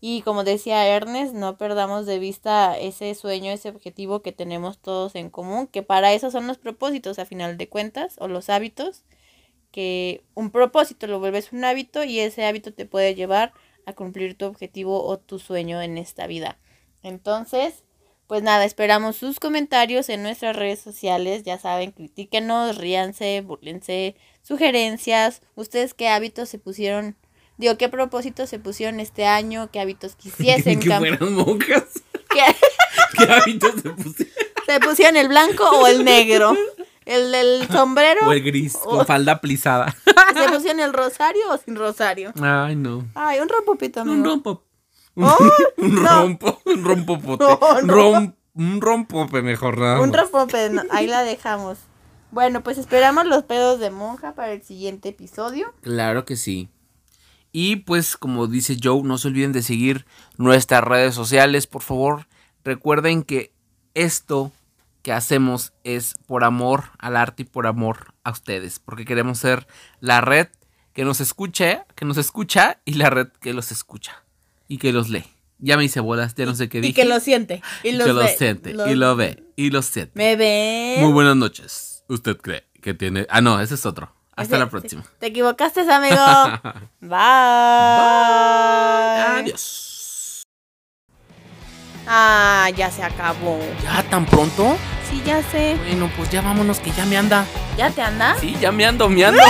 Y 0.00 0.22
como 0.22 0.44
decía 0.44 0.86
Ernest, 0.86 1.34
no 1.34 1.58
perdamos 1.58 2.06
de 2.06 2.20
vista 2.20 2.78
ese 2.78 3.16
sueño, 3.16 3.50
ese 3.50 3.70
objetivo 3.70 4.22
que 4.22 4.30
tenemos 4.30 4.78
todos 4.78 5.16
en 5.16 5.28
común, 5.28 5.66
que 5.66 5.82
para 5.82 6.12
eso 6.12 6.30
son 6.30 6.46
los 6.46 6.58
propósitos 6.58 7.18
a 7.18 7.26
final 7.26 7.56
de 7.56 7.68
cuentas, 7.68 8.14
o 8.20 8.28
los 8.28 8.48
hábitos, 8.48 9.02
que 9.72 10.22
un 10.34 10.52
propósito 10.52 11.08
lo 11.08 11.18
vuelves 11.18 11.50
un 11.50 11.64
hábito 11.64 12.04
y 12.04 12.20
ese 12.20 12.46
hábito 12.46 12.72
te 12.72 12.86
puede 12.86 13.16
llevar 13.16 13.52
a 13.86 13.92
cumplir 13.94 14.38
tu 14.38 14.44
objetivo 14.44 15.04
o 15.04 15.18
tu 15.18 15.40
sueño 15.40 15.82
en 15.82 15.98
esta 15.98 16.28
vida. 16.28 16.60
Entonces, 17.02 17.82
pues 18.26 18.42
nada, 18.42 18.64
esperamos 18.64 19.16
sus 19.16 19.38
comentarios 19.40 20.08
en 20.08 20.22
nuestras 20.22 20.56
redes 20.56 20.80
sociales, 20.80 21.42
ya 21.44 21.58
saben, 21.58 21.92
critíquenos, 21.92 22.76
ríanse, 22.76 23.40
burlense, 23.40 24.16
sugerencias, 24.42 25.42
ustedes 25.54 25.94
qué 25.94 26.08
hábitos 26.08 26.48
se 26.48 26.58
pusieron 26.58 27.16
Digo, 27.58 27.78
¿qué 27.78 27.88
propósitos 27.88 28.50
se 28.50 28.58
pusieron 28.58 29.00
este 29.00 29.24
año? 29.24 29.70
¿Qué 29.72 29.80
hábitos 29.80 30.14
quisiesen 30.16 30.78
que 30.78 30.90
fueran 30.94 31.32
monjas. 31.32 31.84
¿Qué- 32.28 32.54
¿Qué 33.16 33.32
hábitos 33.32 33.72
se 33.80 33.88
pusieron? 33.90 34.34
¿Se 34.66 34.80
pusieron 34.80 35.16
el 35.16 35.28
blanco 35.28 35.64
o 35.70 35.86
el 35.86 36.04
negro? 36.04 36.54
El 37.06 37.32
del 37.32 37.66
sombrero. 37.68 38.26
O 38.28 38.32
el 38.32 38.42
gris, 38.42 38.74
O- 38.84 38.90
con 38.98 39.06
falda 39.06 39.40
plisada. 39.40 39.96
¿Se 40.34 40.48
pusieron 40.52 40.80
el 40.80 40.92
rosario 40.92 41.40
o 41.50 41.56
sin 41.56 41.76
rosario? 41.76 42.32
Ay, 42.42 42.76
no. 42.76 43.06
Ay, 43.14 43.38
un 43.38 43.48
rompopito, 43.48 44.00
amigo. 44.00 44.16
Un 44.18 44.24
rompo. 44.24 44.62
Un, 45.16 45.24
¡Oh! 45.24 45.38
un 45.78 45.94
no. 46.02 46.08
rompo. 46.20 46.60
Un 46.66 46.84
rompopote. 46.84 47.44
No, 47.44 47.58
no. 47.82 47.94
Rom- 47.94 48.34
un 48.54 48.80
rompope 48.80 49.42
mejor, 49.42 49.76
nada 49.78 50.00
Un 50.00 50.12
rompope, 50.14 50.70
ahí 50.90 51.06
la 51.06 51.22
dejamos. 51.24 51.78
Bueno, 52.30 52.62
pues 52.62 52.78
esperamos 52.78 53.26
los 53.26 53.44
pedos 53.44 53.80
de 53.80 53.90
monja 53.90 54.34
para 54.34 54.52
el 54.52 54.62
siguiente 54.62 55.10
episodio. 55.10 55.74
Claro 55.82 56.24
que 56.24 56.36
sí. 56.36 56.68
Y 57.52 57.76
pues, 57.76 58.16
como 58.16 58.46
dice 58.46 58.76
Joe, 58.82 59.02
no 59.02 59.18
se 59.18 59.28
olviden 59.28 59.52
de 59.52 59.62
seguir 59.62 60.06
nuestras 60.36 60.82
redes 60.84 61.14
sociales, 61.14 61.66
por 61.66 61.82
favor. 61.82 62.26
Recuerden 62.64 63.22
que 63.22 63.52
esto 63.94 64.52
que 65.02 65.12
hacemos 65.12 65.72
es 65.84 66.14
por 66.26 66.42
amor 66.44 66.84
al 66.98 67.16
arte 67.16 67.42
y 67.42 67.46
por 67.46 67.66
amor 67.66 68.14
a 68.24 68.30
ustedes, 68.32 68.78
porque 68.80 69.04
queremos 69.04 69.38
ser 69.38 69.66
la 70.00 70.20
red 70.20 70.48
que 70.92 71.04
nos 71.04 71.20
escuche, 71.20 71.82
que 71.94 72.04
nos 72.04 72.16
escucha 72.16 72.80
y 72.84 72.94
la 72.94 73.08
red 73.10 73.28
que 73.40 73.54
los 73.54 73.70
escucha 73.70 74.24
y 74.68 74.78
que 74.78 74.92
los 74.92 75.08
lee. 75.08 75.24
Ya 75.58 75.76
me 75.78 75.84
hice 75.84 76.00
bolas, 76.00 76.34
ya 76.34 76.44
no 76.44 76.54
sé 76.54 76.68
qué 76.68 76.78
Y 76.78 76.80
dije. 76.82 76.94
que 76.94 77.04
lo 77.06 77.18
siente. 77.20 77.62
Y, 77.82 77.88
Y 77.88 77.92
los 77.92 78.06
que 78.06 78.12
lo 78.12 78.20
ve. 78.20 78.34
siente 78.36 78.74
Los- 78.74 78.88
y 78.90 78.94
lo 78.94 79.16
ve 79.16 79.42
y 79.56 79.70
lo 79.70 79.80
siente. 79.82 80.12
Me 80.14 80.36
ven. 80.36 81.02
Muy 81.02 81.12
buenas 81.12 81.36
noches. 81.36 82.04
¿Usted 82.08 82.36
cree 82.36 82.64
que 82.82 82.92
tiene? 82.94 83.26
Ah, 83.30 83.40
no, 83.40 83.58
ese 83.60 83.74
es 83.74 83.86
otro. 83.86 84.12
Hasta 84.36 84.56
Ese- 84.56 84.64
la 84.64 84.68
próxima. 84.70 85.02
Te 85.18 85.28
equivocaste, 85.28 85.80
amigo. 85.90 86.16
Bye. 87.00 87.16
Adiós. 89.40 90.42
Ah, 92.06 92.68
ya 92.76 92.90
se 92.90 93.02
acabó. 93.02 93.58
¿Ya 93.82 94.02
tan 94.08 94.26
pronto? 94.26 94.76
Sí, 95.10 95.22
ya 95.24 95.42
sé. 95.50 95.76
Bueno, 95.86 96.10
pues 96.16 96.30
ya 96.30 96.40
vámonos 96.42 96.78
que 96.80 96.90
ya 96.92 97.04
me 97.06 97.16
anda. 97.16 97.46
¿Ya 97.76 97.90
te 97.90 98.02
anda? 98.02 98.36
Sí, 98.40 98.56
ya 98.60 98.70
me 98.72 98.84
ando, 98.86 99.08
me 99.08 99.24
ando. 99.24 99.42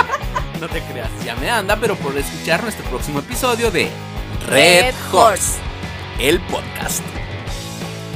no 0.60 0.68
te 0.68 0.80
creas, 0.82 1.10
ya 1.24 1.34
me 1.36 1.50
anda, 1.50 1.76
pero 1.80 1.96
por 1.96 2.16
escuchar 2.16 2.62
nuestro 2.62 2.84
próximo 2.86 3.18
episodio 3.20 3.70
de 3.70 3.90
Red 4.46 4.94
Horse, 5.12 5.58
el 6.18 6.40
podcast. 6.40 7.02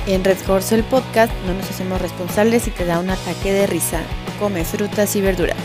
En 0.06 0.24
Red 0.24 0.38
Horse 0.48 0.74
el 0.74 0.84
podcast 0.84 1.32
no 1.46 1.52
nos 1.54 1.68
hacemos 1.68 2.00
responsables 2.00 2.62
si 2.62 2.70
te 2.70 2.86
da 2.86 2.98
un 3.00 3.10
ataque 3.10 3.52
de 3.52 3.66
risa. 3.66 4.00
Come 4.38 4.64
frutas 4.64 5.14
y 5.16 5.20
verduras. 5.20 5.58